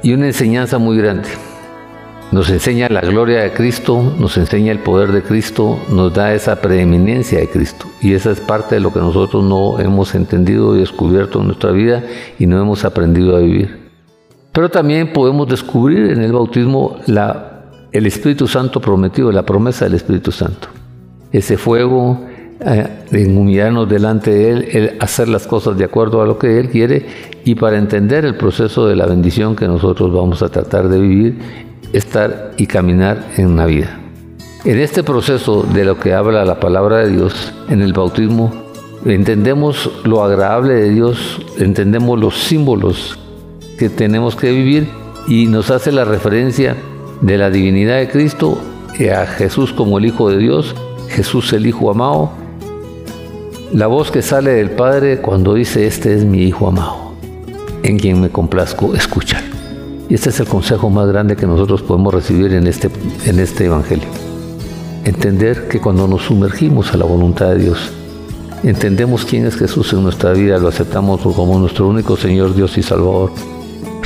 y 0.05 0.15
una 0.15 0.27
enseñanza 0.27 0.79
muy 0.79 0.97
grande. 0.99 1.29
Nos 2.33 2.51
enseña 2.51 2.89
la 2.89 3.03
gloria 3.03 3.43
de 3.43 3.53
Cristo, 3.53 4.15
nos 4.19 4.37
enseña 4.37 4.73
el 4.73 4.81
poder 4.81 5.13
de 5.13 5.23
Cristo, 5.23 5.79
nos 5.89 6.13
da 6.13 6.35
esa 6.35 6.61
preeminencia 6.61 7.39
de 7.39 7.49
Cristo. 7.49 7.87
Y 8.03 8.15
esa 8.15 8.33
es 8.33 8.41
parte 8.41 8.75
de 8.75 8.81
lo 8.81 8.93
que 8.93 8.99
nosotros 8.99 9.45
no 9.45 9.79
hemos 9.79 10.13
entendido 10.17 10.75
y 10.77 10.81
descubierto 10.81 11.41
en 11.41 11.47
nuestra 11.47 11.71
vida 11.71 12.03
y 12.39 12.47
no 12.47 12.61
hemos 12.61 12.85
aprendido 12.85 13.37
a 13.37 13.41
vivir. 13.41 13.87
Pero 14.51 14.69
también 14.69 15.13
podemos 15.13 15.49
descubrir 15.49 16.11
en 16.11 16.21
el 16.21 16.33
bautismo 16.33 16.97
el 17.93 18.07
Espíritu 18.07 18.49
Santo 18.49 18.81
prometido, 18.81 19.31
la 19.31 19.47
promesa 19.47 19.85
del 19.85 19.95
Espíritu 19.95 20.33
Santo. 20.33 20.67
Ese 21.31 21.57
fuego, 21.57 22.23
eh, 22.61 22.89
en 23.13 23.39
humillarnos 23.39 23.89
delante 23.89 24.33
de 24.33 24.51
Él, 24.51 24.69
el 24.73 24.97
hacer 24.99 25.29
las 25.29 25.47
cosas 25.47 25.79
de 25.79 25.85
acuerdo 25.85 26.23
a 26.23 26.27
lo 26.27 26.39
que 26.39 26.59
Él 26.59 26.71
quiere 26.71 27.07
y 27.45 27.55
para 27.55 27.79
entender 27.79 28.25
el 28.25 28.35
proceso 28.35 28.89
de 28.89 28.97
la 28.97 29.07
bendición 29.07 29.55
que 29.55 29.69
nosotros 29.69 30.13
vamos 30.13 30.43
a 30.43 30.49
tratar 30.49 30.89
de 30.89 30.99
vivir 30.99 31.67
estar 31.93 32.53
y 32.57 32.67
caminar 32.67 33.33
en 33.37 33.47
una 33.47 33.67
vida. 33.67 34.01
En 34.65 34.79
este 34.79 35.03
proceso 35.05 35.63
de 35.63 35.85
lo 35.85 35.99
que 35.99 36.13
habla 36.13 36.45
la 36.45 36.59
palabra 36.59 36.99
de 36.99 37.11
Dios, 37.11 37.53
en 37.69 37.83
el 37.83 37.93
bautismo, 37.93 38.53
entendemos 39.05 39.91
lo 40.05 40.25
agradable 40.25 40.75
de 40.75 40.91
Dios, 40.91 41.41
entendemos 41.59 42.19
los 42.19 42.37
símbolos 42.37 43.19
que 43.79 43.89
tenemos 43.89 44.35
que 44.35 44.51
vivir 44.51 44.89
y 45.29 45.47
nos 45.47 45.71
hace 45.71 45.93
la 45.93 46.05
referencia 46.05 46.77
de 47.21 47.39
la 47.39 47.51
divinidad 47.51 47.99
de 47.99 48.09
Cristo 48.09 48.59
a 49.15 49.27
Jesús 49.27 49.73
como 49.73 49.99
el 49.99 50.07
Hijo 50.07 50.31
de 50.31 50.39
Dios, 50.39 50.75
Jesús 51.09 51.53
el 51.53 51.67
Hijo 51.67 51.91
amado, 51.91 52.31
la 53.73 53.87
voz 53.87 54.11
que 54.11 54.23
sale 54.23 54.53
del 54.53 54.71
Padre 54.71 55.19
cuando 55.21 55.55
dice, 55.55 55.87
este 55.87 56.15
es 56.15 56.25
mi 56.25 56.43
Hijo 56.43 56.69
amado, 56.69 57.13
en 57.83 57.99
quien 57.99 58.21
me 58.21 58.31
complazco 58.31 58.95
escuchar. 58.95 59.56
Y 60.09 60.15
este 60.15 60.31
es 60.31 60.39
el 60.39 60.47
consejo 60.47 60.89
más 60.89 61.09
grande 61.09 61.35
que 61.35 61.47
nosotros 61.47 61.83
podemos 61.83 62.15
recibir 62.15 62.53
en 62.53 62.67
este, 62.69 62.91
en 63.25 63.41
este 63.41 63.65
Evangelio. 63.65 64.07
Entender 65.05 65.67
que 65.69 65.81
cuando 65.81 66.07
nos 66.07 66.23
sumergimos 66.23 66.93
a 66.93 66.97
la 66.97 67.05
voluntad 67.05 67.49
de 67.51 67.59
Dios, 67.59 67.93
entendemos 68.63 69.25
quién 69.25 69.47
es 69.47 69.57
Jesús 69.57 69.93
en 69.93 70.05
nuestra 70.05 70.33
vida, 70.33 70.59
lo 70.59 70.69
aceptamos 70.69 71.21
como 71.21 71.59
nuestro 71.59 71.89
único 71.89 72.17
Señor, 72.17 72.55
Dios 72.55 72.79
y 72.79 72.83
Salvador, 72.83 73.33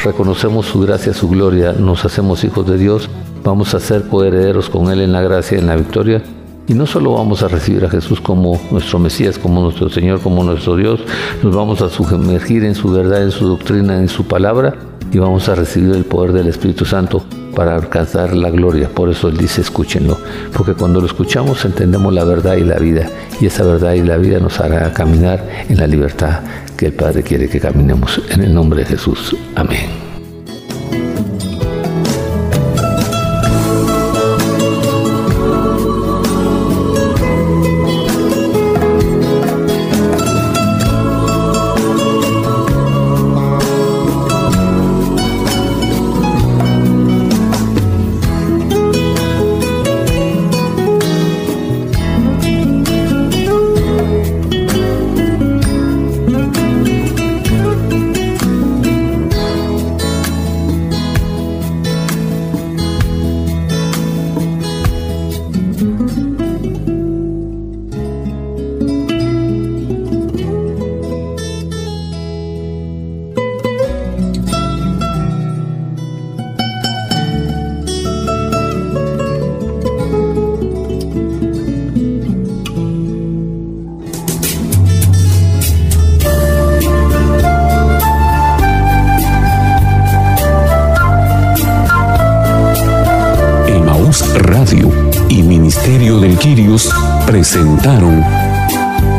reconocemos 0.02 0.66
su 0.66 0.80
gracia, 0.80 1.12
su 1.12 1.28
gloria, 1.28 1.72
nos 1.72 2.04
hacemos 2.06 2.44
hijos 2.44 2.66
de 2.66 2.78
Dios, 2.78 3.10
vamos 3.44 3.74
a 3.74 3.80
ser 3.80 4.08
coherederos 4.08 4.70
con 4.70 4.90
Él 4.90 5.02
en 5.02 5.12
la 5.12 5.20
gracia 5.20 5.58
en 5.58 5.66
la 5.66 5.76
victoria. 5.76 6.22
Y 6.66 6.74
no 6.74 6.86
solo 6.86 7.14
vamos 7.14 7.42
a 7.42 7.48
recibir 7.48 7.84
a 7.84 7.90
Jesús 7.90 8.20
como 8.20 8.60
nuestro 8.70 8.98
Mesías, 9.00 9.38
como 9.38 9.60
nuestro 9.60 9.88
Señor, 9.90 10.20
como 10.20 10.44
nuestro 10.44 10.76
Dios, 10.76 11.00
nos 11.42 11.54
vamos 11.54 11.82
a 11.82 11.90
sumergir 11.90 12.64
en 12.64 12.74
su 12.74 12.90
verdad, 12.90 13.22
en 13.22 13.32
su 13.32 13.48
doctrina, 13.48 13.98
en 13.98 14.08
su 14.08 14.24
palabra, 14.24 14.76
y 15.12 15.18
vamos 15.18 15.48
a 15.48 15.54
recibir 15.54 15.94
el 15.94 16.04
poder 16.04 16.32
del 16.32 16.48
Espíritu 16.48 16.84
Santo 16.84 17.24
para 17.54 17.74
alcanzar 17.74 18.34
la 18.34 18.50
gloria. 18.50 18.88
Por 18.88 19.10
eso 19.10 19.28
Él 19.28 19.36
dice, 19.36 19.60
escúchenlo, 19.60 20.18
porque 20.56 20.74
cuando 20.74 21.00
lo 21.00 21.06
escuchamos 21.06 21.64
entendemos 21.64 22.12
la 22.12 22.24
verdad 22.24 22.56
y 22.56 22.64
la 22.64 22.76
vida, 22.76 23.08
y 23.40 23.46
esa 23.46 23.64
verdad 23.64 23.94
y 23.94 24.02
la 24.02 24.16
vida 24.16 24.38
nos 24.38 24.60
hará 24.60 24.92
caminar 24.92 25.46
en 25.68 25.78
la 25.78 25.86
libertad 25.86 26.40
que 26.76 26.86
el 26.86 26.92
Padre 26.92 27.22
quiere 27.22 27.48
que 27.48 27.60
caminemos. 27.60 28.20
En 28.30 28.42
el 28.42 28.54
nombre 28.54 28.80
de 28.80 28.86
Jesús. 28.86 29.36
Amén. 29.54 30.09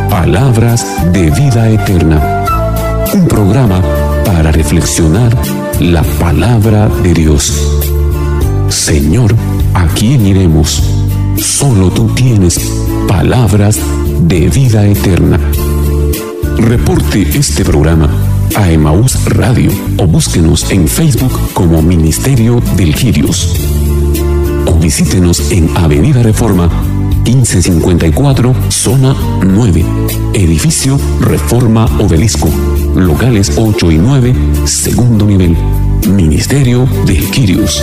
Palabras 0.10 0.86
de 1.12 1.32
Vida 1.32 1.68
Eterna, 1.68 2.46
un 3.12 3.28
programa 3.28 3.82
para 4.24 4.52
reflexionar 4.52 5.36
la 5.80 6.04
palabra 6.20 6.88
de 7.02 7.12
Dios. 7.12 7.52
Señor, 8.70 9.34
¿a 9.74 9.88
quién 9.88 10.28
iremos? 10.28 10.84
Solo 11.38 11.90
tú 11.90 12.10
tienes 12.14 12.60
palabras 13.08 13.80
de 14.22 14.48
vida 14.50 14.86
eterna. 14.86 15.40
Reporte 16.58 17.28
este 17.34 17.66
programa 17.66 18.10
a 18.56 18.70
Emaús 18.70 19.26
Radio 19.26 19.72
o 19.98 20.06
búsquenos 20.06 20.70
en 20.70 20.88
Facebook 20.88 21.34
como 21.54 21.82
Ministerio 21.82 22.62
del 22.78 22.96
Girios. 22.96 23.56
O 24.68 24.76
visítenos 24.76 25.52
en 25.52 25.76
Avenida 25.76 26.22
Reforma 26.22 26.70
1554, 27.24 28.56
zona 28.70 29.16
9, 29.44 29.86
edificio 30.34 31.00
Reforma 31.20 31.86
Obelisco, 32.00 32.50
locales 32.96 33.54
8 33.56 33.92
y 33.92 33.98
9, 33.98 34.36
segundo 34.66 35.26
nivel, 35.26 35.56
Ministerio 36.08 36.88
del 37.06 37.30
Quirios. 37.30 37.82